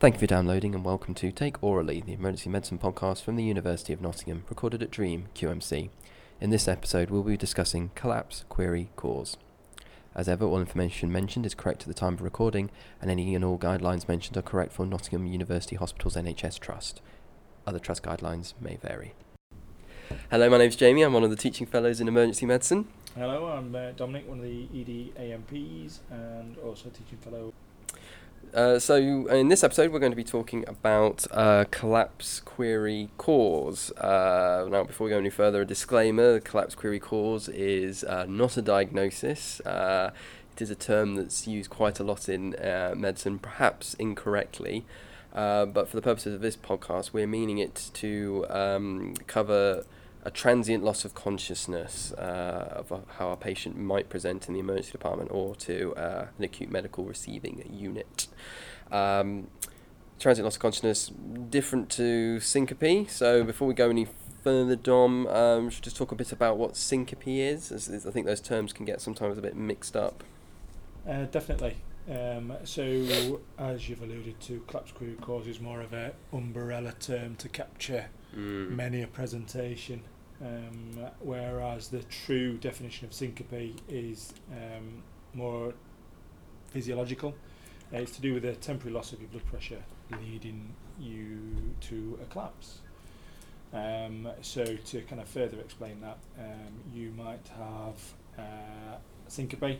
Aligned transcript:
Thank 0.00 0.14
you 0.14 0.20
for 0.20 0.26
downloading 0.26 0.74
and 0.74 0.82
welcome 0.82 1.12
to 1.16 1.30
Take 1.30 1.60
Aurally, 1.60 2.02
the 2.02 2.14
emergency 2.14 2.48
medicine 2.48 2.78
podcast 2.78 3.22
from 3.22 3.36
the 3.36 3.44
University 3.44 3.92
of 3.92 4.00
Nottingham, 4.00 4.44
recorded 4.48 4.82
at 4.82 4.90
Dream 4.90 5.26
QMC. 5.34 5.90
In 6.40 6.48
this 6.48 6.66
episode, 6.66 7.10
we'll 7.10 7.22
be 7.22 7.36
discussing 7.36 7.90
collapse, 7.94 8.46
query, 8.48 8.88
cause. 8.96 9.36
As 10.14 10.26
ever, 10.26 10.46
all 10.46 10.58
information 10.58 11.12
mentioned 11.12 11.44
is 11.44 11.54
correct 11.54 11.82
at 11.82 11.88
the 11.88 11.92
time 11.92 12.14
of 12.14 12.22
recording, 12.22 12.70
and 13.02 13.10
any 13.10 13.34
and 13.34 13.44
all 13.44 13.58
guidelines 13.58 14.08
mentioned 14.08 14.38
are 14.38 14.42
correct 14.42 14.72
for 14.72 14.86
Nottingham 14.86 15.26
University 15.26 15.76
Hospitals 15.76 16.16
NHS 16.16 16.58
Trust. 16.60 17.02
Other 17.66 17.78
trust 17.78 18.02
guidelines 18.02 18.54
may 18.58 18.76
vary. 18.76 19.12
Hello, 20.30 20.48
my 20.48 20.56
name's 20.56 20.76
Jamie. 20.76 21.02
I'm 21.02 21.12
one 21.12 21.24
of 21.24 21.30
the 21.30 21.36
teaching 21.36 21.66
fellows 21.66 22.00
in 22.00 22.08
emergency 22.08 22.46
medicine. 22.46 22.88
Hello, 23.14 23.48
I'm 23.48 23.74
uh, 23.74 23.90
Dominic, 23.90 24.26
one 24.26 24.38
of 24.38 24.44
the 24.44 24.66
ED 24.74 25.20
AMPs 25.20 26.00
and 26.10 26.56
also 26.56 26.88
a 26.88 26.92
teaching 26.92 27.18
fellow. 27.18 27.52
Uh, 28.52 28.80
so, 28.80 28.96
in 29.28 29.48
this 29.48 29.62
episode, 29.62 29.92
we're 29.92 30.00
going 30.00 30.10
to 30.10 30.16
be 30.16 30.24
talking 30.24 30.64
about 30.66 31.24
uh, 31.30 31.64
collapse 31.70 32.40
query 32.40 33.08
cause. 33.16 33.92
Uh, 33.92 34.66
now, 34.68 34.82
before 34.82 35.04
we 35.04 35.10
go 35.10 35.18
any 35.18 35.30
further, 35.30 35.62
a 35.62 35.64
disclaimer 35.64 36.40
collapse 36.40 36.74
query 36.74 36.98
cause 36.98 37.48
is 37.48 38.02
uh, 38.02 38.26
not 38.28 38.56
a 38.56 38.62
diagnosis. 38.62 39.60
Uh, 39.60 40.10
it 40.56 40.62
is 40.62 40.70
a 40.70 40.74
term 40.74 41.14
that's 41.14 41.46
used 41.46 41.70
quite 41.70 42.00
a 42.00 42.04
lot 42.04 42.28
in 42.28 42.56
uh, 42.56 42.94
medicine, 42.96 43.38
perhaps 43.38 43.94
incorrectly. 43.94 44.84
but 45.32 45.88
for 45.88 45.94
the 45.94 46.02
purposes 46.02 46.34
of 46.34 46.40
this 46.40 46.56
podcast, 46.56 47.12
we're 47.12 47.28
meaning 47.28 47.58
it 47.58 47.90
to 47.94 48.46
um, 48.50 49.14
cover 49.28 49.84
a 50.22 50.30
transient 50.30 50.84
loss 50.84 51.04
of 51.04 51.14
consciousness 51.14 52.12
uh, 52.12 52.74
of 52.76 53.04
how 53.18 53.30
a 53.30 53.36
patient 53.36 53.78
might 53.78 54.08
present 54.08 54.48
in 54.48 54.54
the 54.54 54.60
emergency 54.60 54.92
department 54.92 55.30
or 55.32 55.54
to 55.56 55.94
uh, 55.94 56.26
an 56.36 56.44
acute 56.44 56.70
medical 56.70 57.04
receiving 57.04 57.64
unit. 57.72 58.28
Um, 58.92 59.48
transient 60.18 60.44
loss 60.44 60.56
of 60.56 60.62
consciousness, 60.62 61.10
different 61.48 61.88
to 61.90 62.38
syncope. 62.40 63.08
So 63.08 63.42
before 63.44 63.66
we 63.66 63.74
go 63.74 63.88
any 63.88 64.06
further, 64.44 64.76
Dom, 64.76 65.26
um, 65.28 65.70
should 65.70 65.84
just 65.84 65.96
talk 65.96 66.12
a 66.12 66.14
bit 66.14 66.32
about 66.32 66.58
what 66.58 66.76
syncope 66.76 67.26
is, 67.26 67.72
as, 67.72 67.88
as 67.88 68.06
I 68.06 68.10
think 68.10 68.26
those 68.26 68.40
terms 68.40 68.72
can 68.72 68.84
get 68.84 69.00
sometimes 69.00 69.38
a 69.38 69.42
bit 69.42 69.56
mixed 69.56 69.96
up. 69.96 70.22
Uh, 71.08 71.24
definitely. 71.24 71.76
Um, 72.10 72.52
so, 72.64 73.40
as 73.58 73.88
you've 73.88 74.02
alluded 74.02 74.40
to, 74.40 74.60
collapse 74.66 74.92
query 74.92 75.16
cause 75.20 75.46
is 75.46 75.60
more 75.60 75.80
of 75.80 75.92
an 75.92 76.12
umbrella 76.32 76.92
term 76.98 77.36
to 77.36 77.48
capture 77.48 78.06
mm. 78.36 78.70
many 78.70 79.02
a 79.02 79.06
presentation, 79.06 80.02
um, 80.40 81.06
whereas 81.20 81.88
the 81.88 82.02
true 82.04 82.56
definition 82.58 83.06
of 83.06 83.12
syncope 83.12 83.74
is 83.88 84.32
um, 84.52 85.02
more 85.34 85.74
physiological. 86.68 87.34
Uh, 87.92 87.98
it's 87.98 88.12
to 88.12 88.20
do 88.20 88.34
with 88.34 88.44
a 88.44 88.54
temporary 88.54 88.94
loss 88.94 89.12
of 89.12 89.20
your 89.20 89.28
blood 89.30 89.46
pressure 89.46 89.82
leading 90.22 90.74
you 90.98 91.74
to 91.80 92.18
a 92.22 92.26
collapse. 92.26 92.78
Um, 93.72 94.28
so 94.42 94.64
to 94.64 95.00
kind 95.02 95.20
of 95.20 95.28
further 95.28 95.58
explain 95.60 96.00
that, 96.00 96.18
um, 96.38 96.72
you 96.92 97.12
might 97.16 97.48
have 97.56 98.14
uh, 98.38 98.96
syncope, 99.28 99.78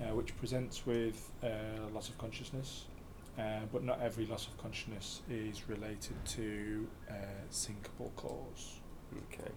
uh, 0.00 0.14
which 0.14 0.36
presents 0.38 0.86
with 0.86 1.30
uh, 1.42 1.48
loss 1.94 2.08
of 2.08 2.16
consciousness, 2.18 2.84
uh, 3.38 3.60
but 3.72 3.84
not 3.84 4.00
every 4.00 4.26
loss 4.26 4.46
of 4.46 4.56
consciousness 4.58 5.22
is 5.30 5.68
related 5.68 6.16
to 6.24 6.86
uh, 7.10 7.14
syncopal 7.50 8.14
cause. 8.16 8.80
Okay. 9.32 9.50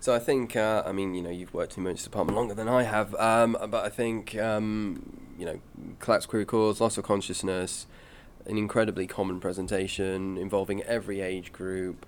So 0.00 0.14
I 0.14 0.18
think, 0.18 0.56
uh, 0.56 0.82
I 0.84 0.92
mean, 0.92 1.14
you 1.14 1.22
know, 1.22 1.30
you've 1.30 1.54
worked 1.54 1.76
in 1.76 1.82
the 1.82 1.88
emergency 1.88 2.04
department 2.04 2.36
longer 2.36 2.54
than 2.54 2.68
I 2.68 2.82
have, 2.82 3.14
um, 3.16 3.56
but 3.68 3.84
I 3.84 3.88
think, 3.88 4.36
um, 4.36 5.18
you 5.38 5.46
know, 5.46 5.60
collapse 5.98 6.26
query 6.26 6.44
cause, 6.44 6.80
loss 6.80 6.98
of 6.98 7.04
consciousness, 7.04 7.86
an 8.46 8.58
incredibly 8.58 9.06
common 9.06 9.40
presentation 9.40 10.36
involving 10.36 10.82
every 10.82 11.20
age 11.20 11.52
group 11.52 12.06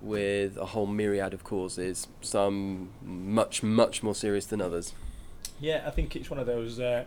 with 0.00 0.56
a 0.56 0.66
whole 0.66 0.86
myriad 0.86 1.34
of 1.34 1.44
causes, 1.44 2.08
some 2.20 2.90
much, 3.02 3.62
much 3.62 4.02
more 4.02 4.14
serious 4.14 4.46
than 4.46 4.60
others. 4.60 4.94
Yeah, 5.60 5.84
I 5.86 5.90
think 5.90 6.16
it's 6.16 6.30
one 6.30 6.38
of 6.38 6.46
those 6.46 6.80
uh, 6.80 7.04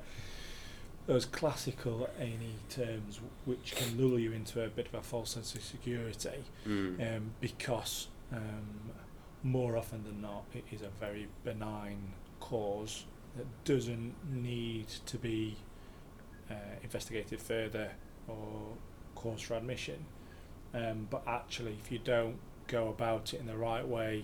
those 1.08 1.26
classical 1.26 2.10
A&E 2.20 2.56
terms 2.70 3.20
which 3.46 3.74
can 3.76 3.98
lull 3.98 4.20
you 4.20 4.34
into 4.34 4.64
a 4.64 4.68
bit 4.68 4.88
of 4.88 4.94
a 4.94 5.02
false 5.02 5.32
sense 5.32 5.56
of 5.56 5.64
security 5.64 6.44
mm. 6.68 7.18
um, 7.18 7.32
because 7.40 8.10
um, 8.32 8.92
more 9.42 9.78
often 9.78 10.04
than 10.04 10.22
not 10.22 10.44
it 10.54 10.66
is 10.72 10.82
a 10.82 10.90
very 11.00 11.28
benign 11.44 12.14
cause 12.40 13.06
that 13.38 13.46
doesn't 13.64 14.14
need 14.32 14.88
to 15.06 15.18
be 15.18 15.56
uh, 16.50 16.54
investigated 16.84 17.42
further 17.42 17.92
or 18.28 18.74
cause 19.16 19.42
for 19.42 19.56
admission. 19.56 20.06
Um, 20.74 21.08
but 21.10 21.24
actually, 21.28 21.78
if 21.84 21.92
you 21.92 22.00
don't 22.00 22.38
go 22.68 22.90
about 22.90 23.34
it 23.34 23.40
in 23.40 23.48
the 23.48 23.58
right 23.58 23.88
way, 23.88 24.24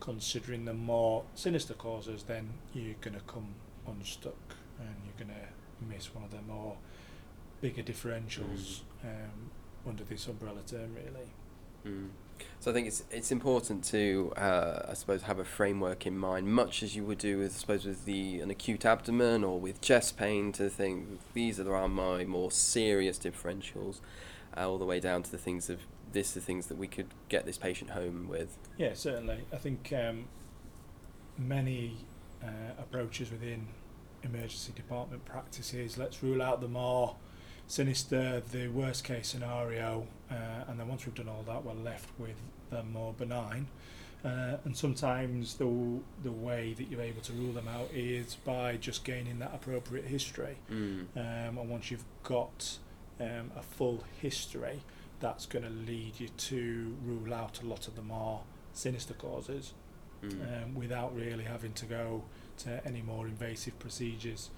considering 0.00 0.64
the 0.64 0.74
more 0.74 1.24
sinister 1.34 1.74
causes, 1.74 2.24
then 2.24 2.54
you're 2.72 2.96
going 3.00 3.14
to 3.14 3.24
come 3.26 3.54
unstuck 3.86 4.56
and 4.78 4.94
you're 5.04 5.26
going 5.26 5.38
to 5.38 5.48
miss 5.84 6.14
one 6.14 6.24
of 6.24 6.30
the 6.30 6.42
more 6.42 6.76
bigger 7.60 7.82
differentials 7.82 8.80
mm. 9.04 9.04
um, 9.04 9.50
under 9.86 10.04
this 10.04 10.26
umbrella 10.26 10.60
term, 10.66 10.94
really. 10.94 11.28
Mm. 11.86 12.08
So 12.60 12.70
I 12.70 12.74
think 12.74 12.86
it's 12.88 13.04
it's 13.10 13.30
important 13.30 13.84
to 13.84 14.32
uh, 14.36 14.86
I 14.88 14.94
suppose 14.94 15.22
have 15.22 15.38
a 15.38 15.44
framework 15.44 16.06
in 16.06 16.18
mind, 16.18 16.48
much 16.48 16.82
as 16.82 16.96
you 16.96 17.04
would 17.04 17.18
do 17.18 17.38
with 17.38 17.54
I 17.54 17.58
suppose 17.58 17.84
with 17.84 18.04
the 18.04 18.40
an 18.40 18.50
acute 18.50 18.84
abdomen 18.84 19.44
or 19.44 19.60
with 19.60 19.80
chest 19.80 20.16
pain, 20.16 20.52
to 20.52 20.68
think 20.68 21.20
these 21.34 21.60
are 21.60 21.88
my 21.88 22.24
more 22.24 22.50
serious 22.50 23.18
differentials, 23.18 24.00
uh, 24.56 24.68
all 24.68 24.78
the 24.78 24.84
way 24.84 24.98
down 24.98 25.22
to 25.22 25.30
the 25.30 25.38
things 25.38 25.70
of 25.70 25.80
this 26.12 26.32
the 26.32 26.40
things 26.40 26.66
that 26.66 26.78
we 26.78 26.86
could 26.86 27.08
get 27.28 27.44
this 27.44 27.58
patient 27.58 27.90
home 27.90 28.28
with. 28.28 28.56
Yeah, 28.78 28.94
certainly. 28.94 29.44
I 29.52 29.56
think 29.56 29.92
um, 29.96 30.24
many 31.36 31.98
uh, 32.42 32.48
approaches 32.78 33.30
within 33.30 33.68
emergency 34.24 34.72
department 34.74 35.24
practices. 35.24 35.98
Let's 35.98 36.22
rule 36.22 36.42
out 36.42 36.60
the 36.60 36.68
more 36.68 37.16
sinister, 37.66 38.42
the 38.52 38.68
worst 38.68 39.04
case 39.04 39.28
scenario, 39.28 40.06
uh, 40.30 40.64
and 40.68 40.78
then 40.78 40.88
once 40.88 41.06
we've 41.06 41.14
done 41.14 41.28
all 41.28 41.42
that, 41.46 41.64
we're 41.64 41.74
left 41.74 42.08
with 42.18 42.36
the 42.70 42.82
more 42.82 43.12
benign. 43.12 43.68
Uh, 44.24 44.56
and 44.64 44.74
sometimes 44.74 45.54
the 45.56 46.00
the 46.22 46.32
way 46.32 46.72
that 46.72 46.90
you're 46.90 47.02
able 47.02 47.20
to 47.20 47.32
rule 47.34 47.52
them 47.52 47.68
out 47.68 47.90
is 47.92 48.36
by 48.36 48.76
just 48.78 49.04
gaining 49.04 49.38
that 49.38 49.52
appropriate 49.54 50.06
history. 50.06 50.56
Mm. 50.70 51.06
Um, 51.14 51.58
and 51.58 51.68
once 51.68 51.90
you've 51.90 52.06
got 52.22 52.78
um, 53.20 53.50
a 53.54 53.62
full 53.62 54.02
history, 54.22 54.80
that's 55.20 55.44
going 55.44 55.64
to 55.64 55.70
lead 55.70 56.18
you 56.18 56.28
to 56.28 56.96
rule 57.04 57.34
out 57.34 57.60
a 57.62 57.66
lot 57.66 57.86
of 57.86 57.96
the 57.96 58.02
more 58.02 58.40
sinister 58.72 59.12
causes 59.14 59.74
mm. 60.22 60.62
um, 60.62 60.74
without 60.74 61.14
really 61.14 61.44
having 61.44 61.72
to 61.74 61.84
go 61.84 62.24
to 62.58 62.86
any 62.86 63.02
more 63.02 63.26
invasive 63.26 63.78
procedures. 63.78 64.50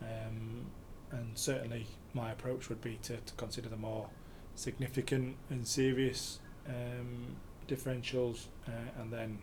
Um, 0.00 0.66
and 1.10 1.30
certainly, 1.34 1.86
my 2.14 2.32
approach 2.32 2.68
would 2.68 2.80
be 2.80 2.98
to, 3.02 3.16
to 3.16 3.34
consider 3.36 3.68
the 3.68 3.76
more 3.76 4.08
significant 4.54 5.36
and 5.50 5.66
serious 5.66 6.38
um, 6.68 7.36
differentials, 7.68 8.46
uh, 8.66 9.00
and 9.00 9.12
then 9.12 9.38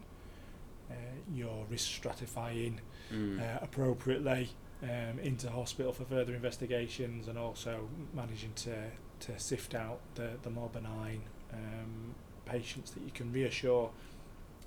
uh, 0.90 0.94
your 1.34 1.66
risk 1.70 1.90
stratifying 2.02 2.80
mm. 3.14 3.40
uh, 3.40 3.60
appropriately 3.62 4.50
um, 4.84 5.20
into 5.22 5.50
hospital 5.50 5.92
for 5.92 6.06
further 6.06 6.34
investigations, 6.34 7.28
and 7.28 7.38
also 7.38 7.88
managing 8.14 8.54
to 8.56 8.76
to 9.20 9.38
sift 9.38 9.76
out 9.76 10.00
the 10.16 10.32
the 10.44 10.50
more 10.50 10.70
benign 10.70 11.22
um, 11.54 12.16
patients 12.46 12.92
that 12.92 13.04
you 13.04 13.12
can 13.12 13.32
reassure 13.32 13.92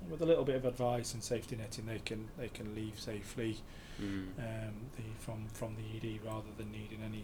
with 0.09 0.21
a 0.21 0.25
little 0.25 0.43
bit 0.43 0.55
of 0.55 0.65
advice 0.65 1.13
and 1.13 1.23
safety 1.23 1.55
netting, 1.55 1.85
they 1.85 1.99
can 1.99 2.27
they 2.37 2.49
can 2.49 2.75
leave 2.75 2.99
safely 2.99 3.57
mm. 4.01 4.27
um, 4.37 4.73
the, 4.95 5.03
from 5.19 5.47
from 5.53 5.75
the 5.75 5.97
ED 5.97 6.19
rather 6.25 6.49
than 6.57 6.71
needing 6.71 6.99
any 7.03 7.23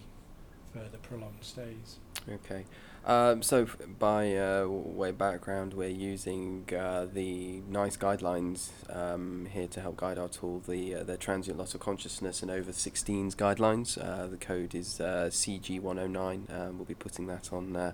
further 0.73 0.97
prolonged 1.01 1.41
stays. 1.41 1.97
Okay, 2.29 2.65
um, 3.05 3.41
so 3.41 3.67
by 3.97 4.35
uh, 4.35 4.67
way 4.67 5.11
background, 5.11 5.73
we're 5.73 5.89
using 5.89 6.67
uh, 6.77 7.07
the 7.11 7.61
NICE 7.67 7.97
guidelines 7.97 8.69
um, 8.95 9.47
here 9.51 9.67
to 9.67 9.81
help 9.81 9.97
guide 9.97 10.19
our 10.19 10.27
tool, 10.27 10.61
the 10.67 10.95
uh, 10.95 11.03
the 11.03 11.17
transient 11.17 11.57
loss 11.57 11.73
of 11.73 11.79
consciousness 11.79 12.41
and 12.41 12.51
over 12.51 12.71
16s 12.71 13.35
guidelines. 13.35 13.97
Uh, 13.97 14.27
the 14.27 14.37
code 14.37 14.75
is 14.75 14.99
uh, 14.99 15.29
CG109. 15.31 16.53
Um, 16.53 16.77
we'll 16.77 16.85
be 16.85 16.93
putting 16.93 17.27
that 17.27 17.51
on 17.51 17.75
uh, 17.75 17.93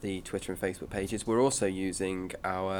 the 0.00 0.20
Twitter 0.22 0.52
and 0.52 0.60
Facebook 0.60 0.90
pages. 0.90 1.26
We're 1.26 1.40
also 1.40 1.66
using 1.66 2.32
our 2.44 2.74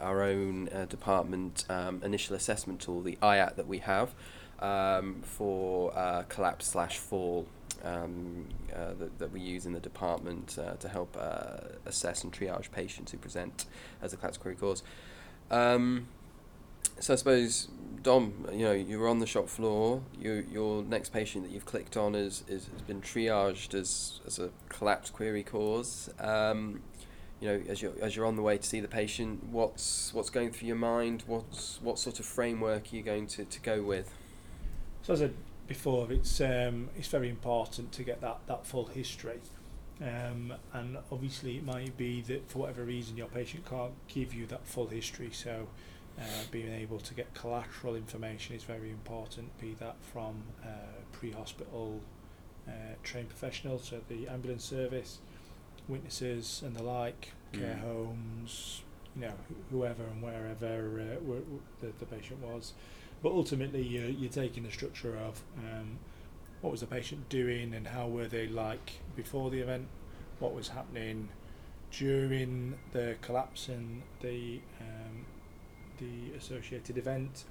our 0.00 0.22
own 0.22 0.68
uh, 0.68 0.86
department 0.86 1.64
um, 1.68 2.00
initial 2.02 2.36
assessment 2.36 2.80
tool, 2.80 3.02
the 3.02 3.18
IAT 3.22 3.56
that 3.56 3.66
we 3.66 3.78
have 3.78 4.14
um, 4.62 5.20
for 5.22 5.96
uh, 5.96 6.22
collapse 6.28 6.66
slash 6.68 6.98
fall 6.98 7.46
um, 7.84 8.46
uh, 8.74 8.94
that, 8.98 9.18
that 9.18 9.32
we 9.32 9.40
use 9.40 9.66
in 9.66 9.72
the 9.72 9.80
department 9.80 10.56
uh, 10.58 10.74
to 10.74 10.88
help 10.88 11.16
uh, 11.18 11.56
assess 11.84 12.22
and 12.22 12.32
triage 12.32 12.70
patients 12.70 13.10
who 13.10 13.18
present 13.18 13.66
as 14.00 14.12
a 14.12 14.16
collapse 14.16 14.38
query 14.38 14.56
cause. 14.56 14.82
Um, 15.50 16.06
so 16.98 17.12
I 17.12 17.16
suppose 17.16 17.68
Dom, 18.02 18.46
you 18.52 18.64
know, 18.64 18.72
you're 18.72 19.08
on 19.08 19.18
the 19.20 19.26
shop 19.26 19.48
floor. 19.48 20.02
You, 20.18 20.44
your 20.50 20.82
next 20.82 21.12
patient 21.12 21.44
that 21.44 21.52
you've 21.52 21.66
clicked 21.66 21.96
on 21.96 22.14
is, 22.14 22.44
is 22.48 22.68
has 22.72 22.82
been 22.82 23.00
triaged 23.00 23.74
as, 23.74 24.20
as 24.26 24.38
a 24.38 24.50
collapsed 24.68 25.12
query 25.12 25.42
cause. 25.42 26.10
Um, 26.18 26.80
you 27.40 27.48
know, 27.48 27.62
as 27.68 27.82
you're 27.82 27.92
as 28.00 28.14
you're 28.14 28.26
on 28.26 28.36
the 28.36 28.42
way 28.42 28.56
to 28.56 28.66
see 28.66 28.80
the 28.80 28.88
patient, 28.88 29.44
what's 29.50 30.14
what's 30.14 30.30
going 30.30 30.52
through 30.52 30.68
your 30.68 30.76
mind? 30.76 31.24
What's 31.26 31.80
what 31.82 31.98
sort 31.98 32.20
of 32.20 32.26
framework 32.26 32.92
are 32.92 32.96
you 32.96 33.02
going 33.02 33.26
to, 33.28 33.44
to 33.44 33.60
go 33.60 33.82
with? 33.82 34.14
So 35.02 35.14
as 35.14 35.22
I 35.22 35.24
said 35.26 35.34
before, 35.66 36.12
it's 36.12 36.40
um, 36.40 36.88
it's 36.96 37.08
very 37.08 37.28
important 37.28 37.92
to 37.92 38.04
get 38.04 38.20
that, 38.20 38.38
that 38.46 38.66
full 38.66 38.86
history. 38.86 39.40
Um, 40.00 40.52
and 40.72 40.98
obviously 41.12 41.56
it 41.56 41.64
might 41.64 41.96
be 41.96 42.22
that 42.22 42.50
for 42.50 42.60
whatever 42.60 42.82
reason 42.82 43.16
your 43.16 43.28
patient 43.28 43.64
can't 43.68 43.92
give 44.08 44.34
you 44.34 44.46
that 44.46 44.66
full 44.66 44.88
history 44.88 45.30
so 45.30 45.68
uh, 46.18 46.22
being 46.50 46.72
able 46.72 46.98
to 46.98 47.14
get 47.14 47.32
collateral 47.34 47.94
information 47.96 48.54
is 48.54 48.62
very 48.64 48.90
important 48.90 49.56
be 49.60 49.74
that 49.80 49.96
from 50.12 50.42
uh, 50.64 50.68
pre-hospital 51.12 52.00
uh, 52.68 52.72
trained 53.02 53.28
professionals 53.28 53.88
so 53.88 54.00
the 54.08 54.28
ambulance 54.28 54.64
service 54.64 55.18
witnesses 55.88 56.62
and 56.64 56.76
the 56.76 56.82
like 56.82 57.32
care 57.52 57.76
Mm. 57.76 57.80
homes 57.80 58.82
you 59.14 59.22
know 59.22 59.34
whoever 59.70 60.04
and 60.04 60.22
wherever 60.22 60.54
uh, 61.00 61.14
w- 61.16 61.40
w- 61.40 61.60
the, 61.80 61.92
the 61.98 62.06
patient 62.06 62.40
was 62.40 62.72
but 63.22 63.30
ultimately 63.32 63.82
you're, 63.82 64.08
you're 64.08 64.30
taking 64.30 64.62
the 64.62 64.70
structure 64.70 65.16
of 65.16 65.42
um, 65.58 65.98
what 66.62 66.70
was 66.70 66.80
the 66.80 66.86
patient 66.86 67.28
doing 67.28 67.74
and 67.74 67.88
how 67.88 68.06
were 68.08 68.26
they 68.26 68.46
like 68.46 69.00
before 69.16 69.50
the 69.50 69.58
event, 69.60 69.86
what 70.38 70.54
was 70.54 70.68
happening 70.68 71.28
during 71.90 72.74
the 72.92 73.16
collapse 73.20 73.68
and 73.68 74.02
the 74.20 74.60
um, 74.80 75.26
the 76.02 76.36
associated 76.36 76.98
event, 76.98 77.44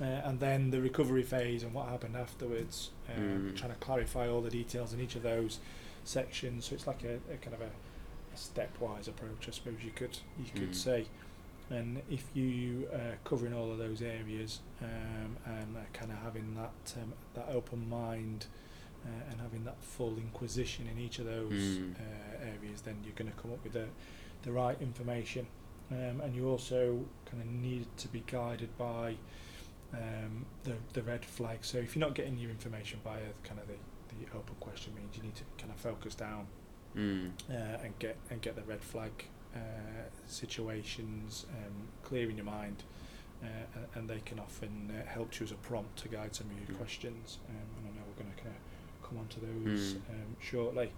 uh, 0.00 0.04
and 0.28 0.40
then 0.40 0.70
the 0.70 0.80
recovery 0.80 1.22
phase 1.22 1.62
and 1.62 1.72
what 1.72 1.88
happened 1.88 2.16
afterwards. 2.16 2.90
Um, 3.08 3.22
Mm. 3.52 3.56
Trying 3.56 3.72
to 3.72 3.78
clarify 3.78 4.28
all 4.28 4.42
the 4.42 4.50
details 4.50 4.92
in 4.92 5.00
each 5.00 5.16
of 5.16 5.22
those 5.22 5.58
sections. 6.04 6.66
So 6.66 6.74
it's 6.74 6.86
like 6.86 7.02
a, 7.04 7.14
a 7.32 7.36
kind 7.44 7.54
of 7.54 7.60
a, 7.62 7.70
a 8.34 8.36
stepwise 8.36 9.08
approach, 9.08 9.48
I 9.48 9.50
suppose 9.52 9.74
you 9.84 9.90
could 9.92 10.18
you 10.38 10.50
could 10.60 10.70
Mm. 10.72 10.74
say. 10.74 11.06
And 11.70 12.00
if 12.10 12.24
you 12.34 12.88
uh, 12.92 12.98
covering 13.24 13.52
all 13.52 13.72
of 13.72 13.78
those 13.78 14.00
areas 14.00 14.60
um, 14.82 15.36
and 15.46 15.76
uh, 15.76 15.80
kind 15.92 16.12
of 16.12 16.18
having 16.18 16.54
that 16.54 16.94
um, 17.02 17.12
that 17.34 17.48
open 17.48 17.88
mind 17.88 18.46
uh, 19.04 19.30
and 19.30 19.40
having 19.40 19.64
that 19.64 19.82
full 19.82 20.16
inquisition 20.18 20.86
in 20.92 20.98
each 20.98 21.18
of 21.18 21.26
those 21.26 21.52
Mm. 21.78 21.94
uh, 21.94 22.52
areas, 22.54 22.82
then 22.82 22.96
you're 23.04 23.14
going 23.20 23.30
to 23.32 23.36
come 23.42 23.52
up 23.52 23.62
with 23.64 23.72
the 23.72 23.86
the 24.42 24.52
right 24.52 24.80
information. 24.80 25.46
Um, 25.90 26.20
and 26.20 26.34
you 26.36 26.48
also 26.48 27.04
kind 27.30 27.42
of 27.42 27.48
needed 27.48 27.88
to 27.98 28.08
be 28.08 28.22
guided 28.26 28.76
by 28.78 29.16
um, 29.92 30.44
the 30.64 30.74
the 30.92 31.02
red 31.02 31.24
flag. 31.24 31.58
So 31.62 31.78
if 31.78 31.94
you're 31.96 32.06
not 32.06 32.14
getting 32.14 32.38
your 32.38 32.50
information 32.50 33.00
via 33.04 33.20
kind 33.44 33.60
of 33.60 33.66
the, 33.68 33.74
the 34.24 34.30
open 34.36 34.54
question 34.60 34.94
means 34.94 35.16
you 35.16 35.22
need 35.22 35.36
to 35.36 35.44
kind 35.58 35.70
of 35.72 35.78
focus 35.80 36.14
down 36.14 36.46
Mm. 36.96 37.30
uh, 37.50 37.84
and 37.84 37.92
get 37.98 38.16
and 38.30 38.40
get 38.40 38.56
the 38.56 38.62
red 38.62 38.80
flag 38.80 39.12
uh, 39.54 39.58
situations 40.26 41.44
um, 41.50 41.88
clear 42.02 42.30
in 42.30 42.36
your 42.36 42.46
mind, 42.46 42.82
uh, 43.42 43.46
and 43.94 44.08
they 44.08 44.20
can 44.24 44.38
often 44.38 44.90
uh, 44.90 45.06
help 45.10 45.30
as 45.42 45.50
a 45.50 45.56
prompt 45.56 45.96
to 45.98 46.08
guide 46.08 46.34
some 46.34 46.46
of 46.50 46.56
your 46.58 46.68
Mm. 46.76 46.78
questions. 46.78 47.38
Um, 47.50 47.56
and 47.76 47.88
I 47.88 47.90
know 47.96 48.02
we're 48.08 48.22
going 48.24 48.34
to 48.34 48.42
kind 48.42 48.54
of 48.56 49.08
come 49.08 49.18
on 49.18 49.26
to 49.28 49.40
those 49.40 49.94
Mm. 49.94 50.10
um, 50.10 50.36
shortly. 50.40 50.90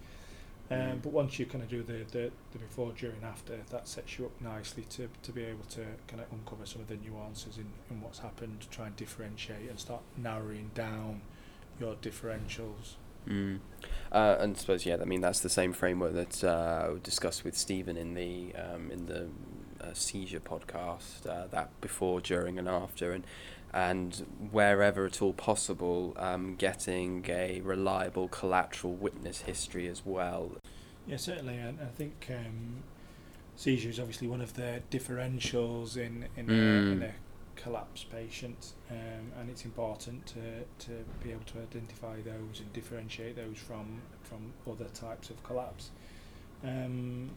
Um, 0.71 0.79
Mm. 0.79 1.03
But 1.03 1.13
once 1.13 1.39
you 1.39 1.47
kind 1.47 1.65
of 1.65 1.71
do 1.71 1.83
the, 1.83 2.05
the, 2.11 2.31
the 2.53 2.59
before, 2.59 2.93
during, 2.93 3.23
after, 3.25 3.59
that 3.71 3.89
sets 3.89 4.19
you 4.19 4.27
up 4.27 4.41
nicely 4.41 4.85
to, 4.91 5.09
to 5.23 5.33
be 5.33 5.45
able 5.45 5.65
to 5.71 5.85
kind 6.07 6.21
of 6.21 6.27
uncover 6.33 6.67
some 6.67 6.83
of 6.83 6.89
the 6.89 6.97
nuances 6.97 7.59
in, 7.59 7.67
in 7.91 8.01
what's 8.01 8.19
happened, 8.19 8.67
try 8.71 8.87
and 8.87 8.97
differentiate 8.97 9.69
and 9.69 9.79
start 9.79 10.03
narrowing 10.17 10.71
down 10.75 11.23
your 11.81 11.95
differentials. 11.95 12.97
Mm. 13.29 13.61
Uh, 14.11 14.37
and 14.41 14.57
I 14.57 14.59
suppose 14.59 14.87
yeah, 14.87 14.97
I 15.01 15.05
mean 15.05 15.21
that's 15.21 15.41
the 15.41 15.51
same 15.51 15.73
framework 15.73 16.15
that 16.15 16.45
uh, 16.45 16.91
we 16.95 17.01
discussed 17.01 17.45
with 17.45 17.57
Stephen 17.57 17.97
in 17.97 18.15
the 18.15 18.55
um, 18.55 18.91
in 18.91 19.07
the 19.07 19.29
uh, 19.81 19.93
seizure 19.93 20.41
podcast. 20.41 21.27
Uh, 21.27 21.47
that 21.49 21.79
before, 21.81 22.21
during, 22.21 22.59
and 22.59 22.69
after, 22.69 23.13
and 23.13 23.27
and 23.73 24.27
wherever 24.51 25.07
at 25.07 25.21
all 25.23 25.33
possible, 25.33 26.15
um, 26.17 26.57
getting 26.57 27.25
a 27.29 27.61
reliable 27.61 28.29
collateral 28.29 28.95
witness 28.95 29.43
history 29.43 29.87
as 29.89 30.03
well. 30.05 30.53
Yeah, 31.07 31.17
certainly, 31.17 31.57
and 31.57 31.79
I 31.81 31.87
think 31.87 32.27
um, 32.31 32.83
seizure 33.57 33.91
is 33.91 33.99
obviously 33.99 34.29
one 34.29 34.41
of 34.41 34.55
the 34.55 34.83
differentials 34.91 35.97
in 35.97 36.27
in, 36.37 36.51
a, 36.51 36.53
in 36.53 37.01
Mm. 37.01 37.11
a 37.11 37.13
collapse 37.57 38.05
patient, 38.05 38.73
um, 38.91 39.33
and 39.39 39.51
it's 39.51 39.65
important 39.65 40.25
to, 40.27 40.65
to 40.87 41.05
be 41.25 41.33
able 41.33 41.45
to 41.47 41.59
identify 41.59 42.17
those 42.21 42.61
and 42.61 42.73
differentiate 42.73 43.35
those 43.37 43.59
from 43.59 44.01
from 44.23 44.53
other 44.71 44.87
types 44.95 45.31
of 45.31 45.43
collapse. 45.43 45.91
Um, 46.63 47.31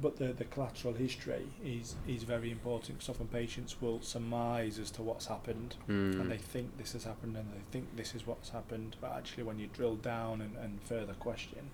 but 0.00 0.16
the, 0.16 0.32
the 0.32 0.44
collateral 0.44 0.94
history 0.94 1.46
is, 1.64 1.94
is 2.08 2.22
very 2.22 2.50
important 2.50 2.98
because 2.98 3.08
often 3.10 3.26
patients 3.28 3.76
will 3.80 4.00
surmise 4.00 4.78
as 4.78 4.90
to 4.92 5.02
what's 5.02 5.26
happened 5.26 5.76
Mm. 5.88 6.20
and 6.20 6.30
they 6.30 6.38
think 6.38 6.76
this 6.78 6.92
has 6.94 7.04
happened 7.04 7.36
and 7.36 7.46
they 7.52 7.60
think 7.70 7.96
this 7.96 8.14
is 8.14 8.26
what's 8.26 8.50
happened 8.50 8.96
but 9.00 9.12
actually 9.16 9.42
when 9.42 9.58
you 9.58 9.66
drill 9.72 9.96
down 9.96 10.40
and, 10.40 10.56
and 10.56 10.80
further 10.82 11.14
question 11.14 11.70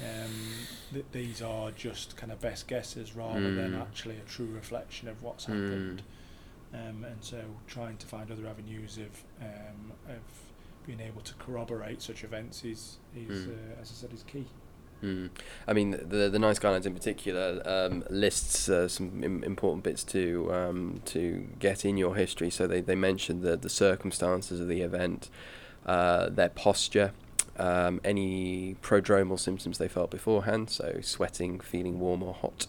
um, 0.00 0.30
th- 0.92 1.04
these 1.12 1.40
are 1.42 1.70
just 1.70 2.16
kind 2.16 2.32
of 2.32 2.40
best 2.40 2.66
guesses 2.66 3.14
rather 3.14 3.54
than 3.54 3.72
Mm. 3.72 3.80
actually 3.82 4.16
a 4.16 4.28
true 4.28 4.46
reflection 4.52 5.08
of 5.08 5.22
what's 5.22 5.44
Mm. 5.46 5.48
happened 5.62 6.02
um, 6.72 7.04
and 7.04 7.22
so 7.22 7.40
trying 7.66 7.96
to 7.98 8.06
find 8.06 8.30
other 8.32 8.46
avenues 8.46 8.98
of 8.98 9.22
um, 9.40 9.92
of 10.08 10.22
being 10.86 11.00
able 11.00 11.22
to 11.22 11.34
corroborate 11.34 12.02
such 12.02 12.24
events 12.24 12.64
is 12.64 12.98
is 13.16 13.46
Mm. 13.46 13.50
uh, 13.50 13.80
as 13.80 13.90
I 13.90 13.94
said 13.94 14.12
is 14.12 14.22
key 14.24 14.46
Mm. 15.02 15.30
I 15.68 15.72
mean, 15.72 15.90
the 15.90 16.30
the 16.30 16.38
NICE 16.38 16.58
guidelines 16.58 16.86
in 16.86 16.94
particular 16.94 17.62
um, 17.66 18.04
lists 18.08 18.68
uh, 18.68 18.88
some 18.88 19.22
Im- 19.22 19.44
important 19.44 19.84
bits 19.84 20.02
to 20.04 20.52
um, 20.54 21.02
to 21.06 21.46
get 21.58 21.84
in 21.84 21.96
your 21.98 22.16
history. 22.16 22.50
So 22.50 22.66
they, 22.66 22.80
they 22.80 22.94
mention 22.94 23.42
the 23.42 23.56
the 23.56 23.68
circumstances 23.68 24.60
of 24.60 24.68
the 24.68 24.80
event, 24.80 25.28
uh, 25.84 26.30
their 26.30 26.48
posture, 26.48 27.12
um, 27.58 28.00
any 28.02 28.76
prodromal 28.82 29.38
symptoms 29.38 29.78
they 29.78 29.88
felt 29.88 30.10
beforehand, 30.10 30.70
so 30.70 31.00
sweating, 31.02 31.60
feeling 31.60 32.00
warm 32.00 32.22
or 32.22 32.32
hot, 32.32 32.66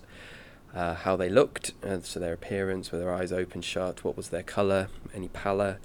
uh, 0.74 0.96
how 0.96 1.16
they 1.16 1.30
looked, 1.30 1.72
uh, 1.84 2.00
so 2.02 2.20
their 2.20 2.34
appearance, 2.34 2.92
were 2.92 3.00
their 3.00 3.14
eyes 3.14 3.32
open, 3.32 3.62
shut, 3.62 4.04
what 4.04 4.18
was 4.18 4.30
their 4.30 4.44
colour, 4.44 4.90
any 5.14 5.30
pallor. 5.30 5.78